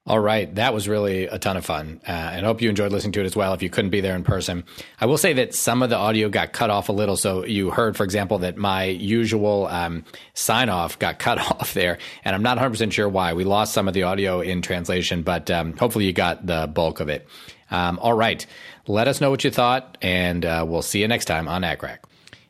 All 0.08 0.20
right, 0.20 0.53
that 0.53 0.72
was 0.72 0.88
really 0.88 1.26
a 1.26 1.39
ton 1.39 1.58
of 1.58 1.66
fun, 1.66 1.99
uh, 2.08 2.12
and 2.12 2.45
I 2.45 2.47
hope 2.47 2.62
you 2.62 2.70
enjoyed 2.70 2.91
listening 2.91 3.14
to 3.14 3.22
it 3.22 3.26
as 3.26 3.36
well. 3.36 3.56
If 3.56 3.64
you 3.64 3.72
couldn't 3.72 3.89
be 3.89 4.01
there 4.01 4.16
in 4.16 4.24
person, 4.24 4.66
I 5.01 5.08
will 5.08 5.18
say 5.18 5.34
that 5.34 5.56
some 5.56 5.82
of 5.82 5.89
the 5.89 5.97
audio 5.97 6.30
got 6.30 6.53
cut 6.53 6.70
off 6.70 6.89
a 6.89 6.91
little. 6.91 7.18
So 7.18 7.43
you 7.43 7.72
heard, 7.72 7.97
for 7.97 8.03
example, 8.03 8.38
that 8.38 8.56
my 8.56 8.84
usual 8.84 9.66
um, 9.66 10.06
sign 10.36 10.70
off 10.70 10.99
got 10.99 11.18
cut 11.28 11.39
off 11.39 11.74
there, 11.74 11.97
and 12.24 12.36
I'm 12.36 12.43
not 12.43 12.58
100 12.58 12.70
percent 12.70 12.93
sure 12.93 13.10
why. 13.10 13.34
We 13.34 13.45
lost 13.45 13.74
some 13.74 13.88
of 13.88 13.95
the 13.95 14.03
audio 14.03 14.41
in 14.41 14.62
translation, 14.62 15.24
but 15.24 15.49
um, 15.49 15.76
hopefully 15.76 16.06
you 16.06 16.14
got 16.14 16.45
the 16.45 16.68
bulk 16.68 16.99
of 16.99 17.10
it. 17.10 17.28
Um, 17.72 17.99
all 17.99 18.13
right. 18.13 18.45
Let 18.88 19.07
us 19.07 19.20
know 19.20 19.30
what 19.30 19.43
you 19.43 19.51
thought, 19.51 19.97
and 20.01 20.45
uh, 20.45 20.66
we'll 20.68 20.82
see 20.82 21.01
you 21.01 21.07
next 21.07 21.26
time 21.26 21.47
on 21.47 21.63
ACCRAC. 21.63 21.97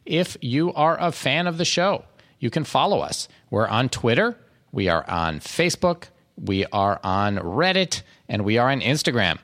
If 0.06 0.38
you 0.42 0.74
are 0.74 0.98
a 1.00 1.12
fan 1.12 1.48
of 1.48 1.58
the 1.58 1.66
show, 1.66 2.06
you 2.40 2.50
can 2.50 2.64
follow 2.64 3.00
us. 3.00 3.28
We're 3.50 3.68
on 3.68 3.90
Twitter, 3.90 4.38
we 4.72 4.90
are 4.90 5.10
on 5.10 5.40
Facebook, 5.40 6.06
we 6.38 6.66
are 6.68 7.00
on 7.04 7.38
Reddit, 7.38 8.02
and 8.28 8.44
we 8.44 8.58
are 8.58 8.70
on 8.70 8.82
Instagram. 8.82 9.40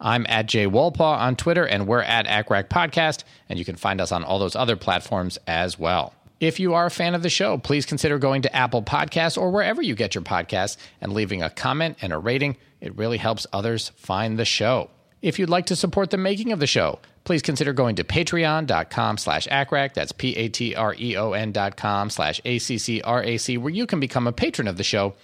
I'm 0.00 0.26
at 0.28 0.46
Jay 0.46 0.66
Wolpaw 0.66 1.00
on 1.00 1.36
Twitter, 1.36 1.64
and 1.64 1.86
we're 1.86 2.02
at 2.02 2.26
ACCRAC 2.26 2.68
Podcast, 2.68 3.22
and 3.48 3.58
you 3.58 3.64
can 3.64 3.76
find 3.76 4.00
us 4.00 4.10
on 4.10 4.24
all 4.24 4.40
those 4.40 4.56
other 4.56 4.74
platforms 4.74 5.38
as 5.46 5.78
well. 5.78 6.12
If 6.40 6.58
you 6.58 6.74
are 6.74 6.86
a 6.86 6.90
fan 6.90 7.14
of 7.14 7.22
the 7.22 7.30
show, 7.30 7.56
please 7.56 7.86
consider 7.86 8.18
going 8.18 8.42
to 8.42 8.54
Apple 8.54 8.82
Podcasts 8.82 9.40
or 9.40 9.52
wherever 9.52 9.80
you 9.80 9.94
get 9.94 10.16
your 10.16 10.24
podcasts 10.24 10.76
and 11.00 11.12
leaving 11.12 11.40
a 11.40 11.48
comment 11.48 11.98
and 12.02 12.12
a 12.12 12.18
rating. 12.18 12.56
It 12.80 12.96
really 12.98 13.18
helps 13.18 13.46
others 13.52 13.90
find 13.90 14.36
the 14.36 14.44
show. 14.44 14.90
If 15.22 15.38
you'd 15.38 15.48
like 15.48 15.66
to 15.66 15.76
support 15.76 16.10
the 16.10 16.18
making 16.18 16.50
of 16.50 16.58
the 16.58 16.66
show, 16.66 16.98
please 17.22 17.42
consider 17.42 17.72
going 17.72 17.94
to 17.94 18.04
patreon.com 18.04 19.18
slash 19.18 19.46
accrac. 19.46 19.94
That's 19.94 20.10
P-A-T-R-E-O-N 20.10 21.52
dot 21.52 21.76
com 21.76 22.10
slash 22.10 22.40
A-C-C-R-A-C, 22.44 23.56
where 23.56 23.72
you 23.72 23.86
can 23.86 24.00
become 24.00 24.26
a 24.26 24.32
patron 24.32 24.66
of 24.66 24.76
the 24.76 24.82
show. 24.82 25.14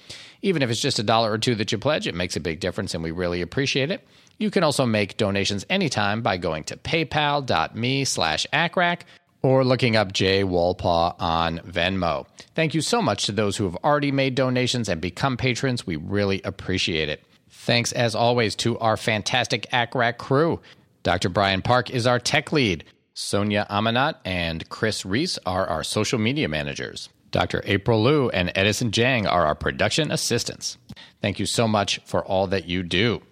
Even 0.41 0.63
if 0.63 0.71
it's 0.71 0.81
just 0.81 1.01
a 1.01 1.03
dollar 1.03 1.33
or 1.33 1.39
two 1.39 1.57
that 1.57 1.73
you 1.73 1.79
pledge, 1.79 2.07
it 2.07 2.15
makes 2.15 2.37
a 2.37 2.41
big 2.41 2.61
difference 2.61 2.95
and 2.95 3.03
we 3.03 3.11
really 3.11 3.43
appreciate 3.43 3.91
it. 3.91 4.07
You 4.39 4.53
can 4.53 4.63
also 4.63 4.87
make 4.87 5.17
donations 5.17 5.67
anytime 5.69 6.23
by 6.23 6.37
going 6.37 6.63
to 6.65 6.77
paypal.me 6.77 8.05
slash 8.05 8.47
accrac 8.53 9.01
or 9.43 9.65
looking 9.65 9.97
up 9.97 10.13
Jay 10.13 10.45
Wolpaw 10.45 11.17
on 11.19 11.59
Venmo. 11.59 12.25
Thank 12.55 12.73
you 12.73 12.83
so 12.83 13.03
much 13.03 13.27
to 13.27 13.33
those 13.33 13.57
who 13.57 13.65
have 13.65 13.77
already 13.83 14.13
made 14.13 14.37
donations 14.37 14.89
and 14.89 15.01
become 15.01 15.37
patrons. 15.37 15.85
We 15.85 15.97
really 15.97 16.41
appreciate 16.45 17.09
it. 17.09 17.25
Thanks, 17.51 17.93
as 17.93 18.15
always, 18.15 18.55
to 18.57 18.79
our 18.79 18.97
fantastic 18.97 19.67
ACCRAC 19.73 20.19
crew. 20.19 20.61
Dr. 21.03 21.29
Brian 21.29 21.63
Park 21.63 21.91
is 21.91 22.07
our 22.07 22.19
tech 22.19 22.53
lead. 22.53 22.85
Sonia 23.15 23.67
Amanat 23.69 24.17
and 24.25 24.69
Chris 24.69 25.05
Reese 25.05 25.39
are 25.45 25.67
our 25.67 25.83
social 25.83 26.19
media 26.19 26.49
managers. 26.49 27.09
Dr. 27.31 27.63
April 27.65 28.03
Liu 28.03 28.31
and 28.31 28.53
Edison 28.55 28.91
Jang 28.91 29.27
are 29.27 29.45
our 29.45 29.55
production 29.55 30.11
assistants. 30.11 30.79
Thank 31.21 31.39
you 31.39 31.47
so 31.47 31.69
much 31.69 32.01
for 32.05 32.25
all 32.25 32.47
that 32.49 32.69
you 32.69 32.83
do. 32.83 33.23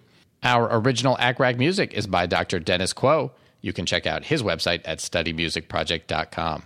Our 0.43 0.67
original 0.79 1.15
ACCRAC 1.17 1.57
music 1.57 1.93
is 1.93 2.05
by 2.05 2.25
Dr. 2.25 2.59
Dennis 2.59 2.93
Kuo. 2.93 3.31
You 3.61 3.73
can 3.73 3.85
check 3.85 4.05
out 4.05 4.25
his 4.25 4.43
website 4.43 4.81
at 4.85 4.99
studymusicproject.com. 4.99 6.63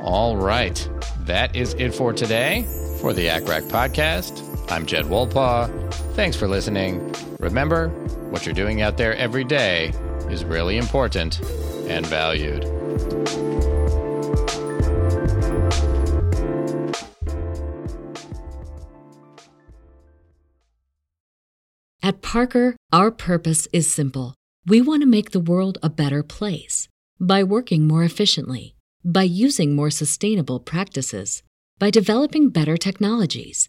All 0.00 0.36
right, 0.36 0.88
that 1.20 1.56
is 1.56 1.74
it 1.74 1.94
for 1.94 2.12
today 2.12 2.64
for 3.00 3.12
the 3.12 3.26
ACCRAC 3.26 3.68
podcast. 3.68 4.51
I'm 4.68 4.86
Jed 4.86 5.06
Wolpaw. 5.06 5.92
Thanks 6.14 6.36
for 6.36 6.48
listening. 6.48 7.14
Remember, 7.40 7.88
what 8.30 8.46
you're 8.46 8.54
doing 8.54 8.80
out 8.80 8.96
there 8.96 9.14
every 9.16 9.44
day 9.44 9.92
is 10.30 10.44
really 10.44 10.76
important 10.78 11.40
and 11.88 12.06
valued. 12.06 12.64
At 22.04 22.20
Parker, 22.20 22.76
our 22.92 23.10
purpose 23.10 23.68
is 23.72 23.90
simple. 23.90 24.34
We 24.66 24.80
want 24.80 25.02
to 25.02 25.06
make 25.06 25.30
the 25.30 25.40
world 25.40 25.78
a 25.82 25.90
better 25.90 26.22
place 26.22 26.88
by 27.20 27.44
working 27.44 27.86
more 27.86 28.02
efficiently, 28.02 28.74
by 29.04 29.22
using 29.22 29.76
more 29.76 29.90
sustainable 29.90 30.58
practices, 30.58 31.42
by 31.78 31.90
developing 31.90 32.48
better 32.48 32.76
technologies. 32.76 33.68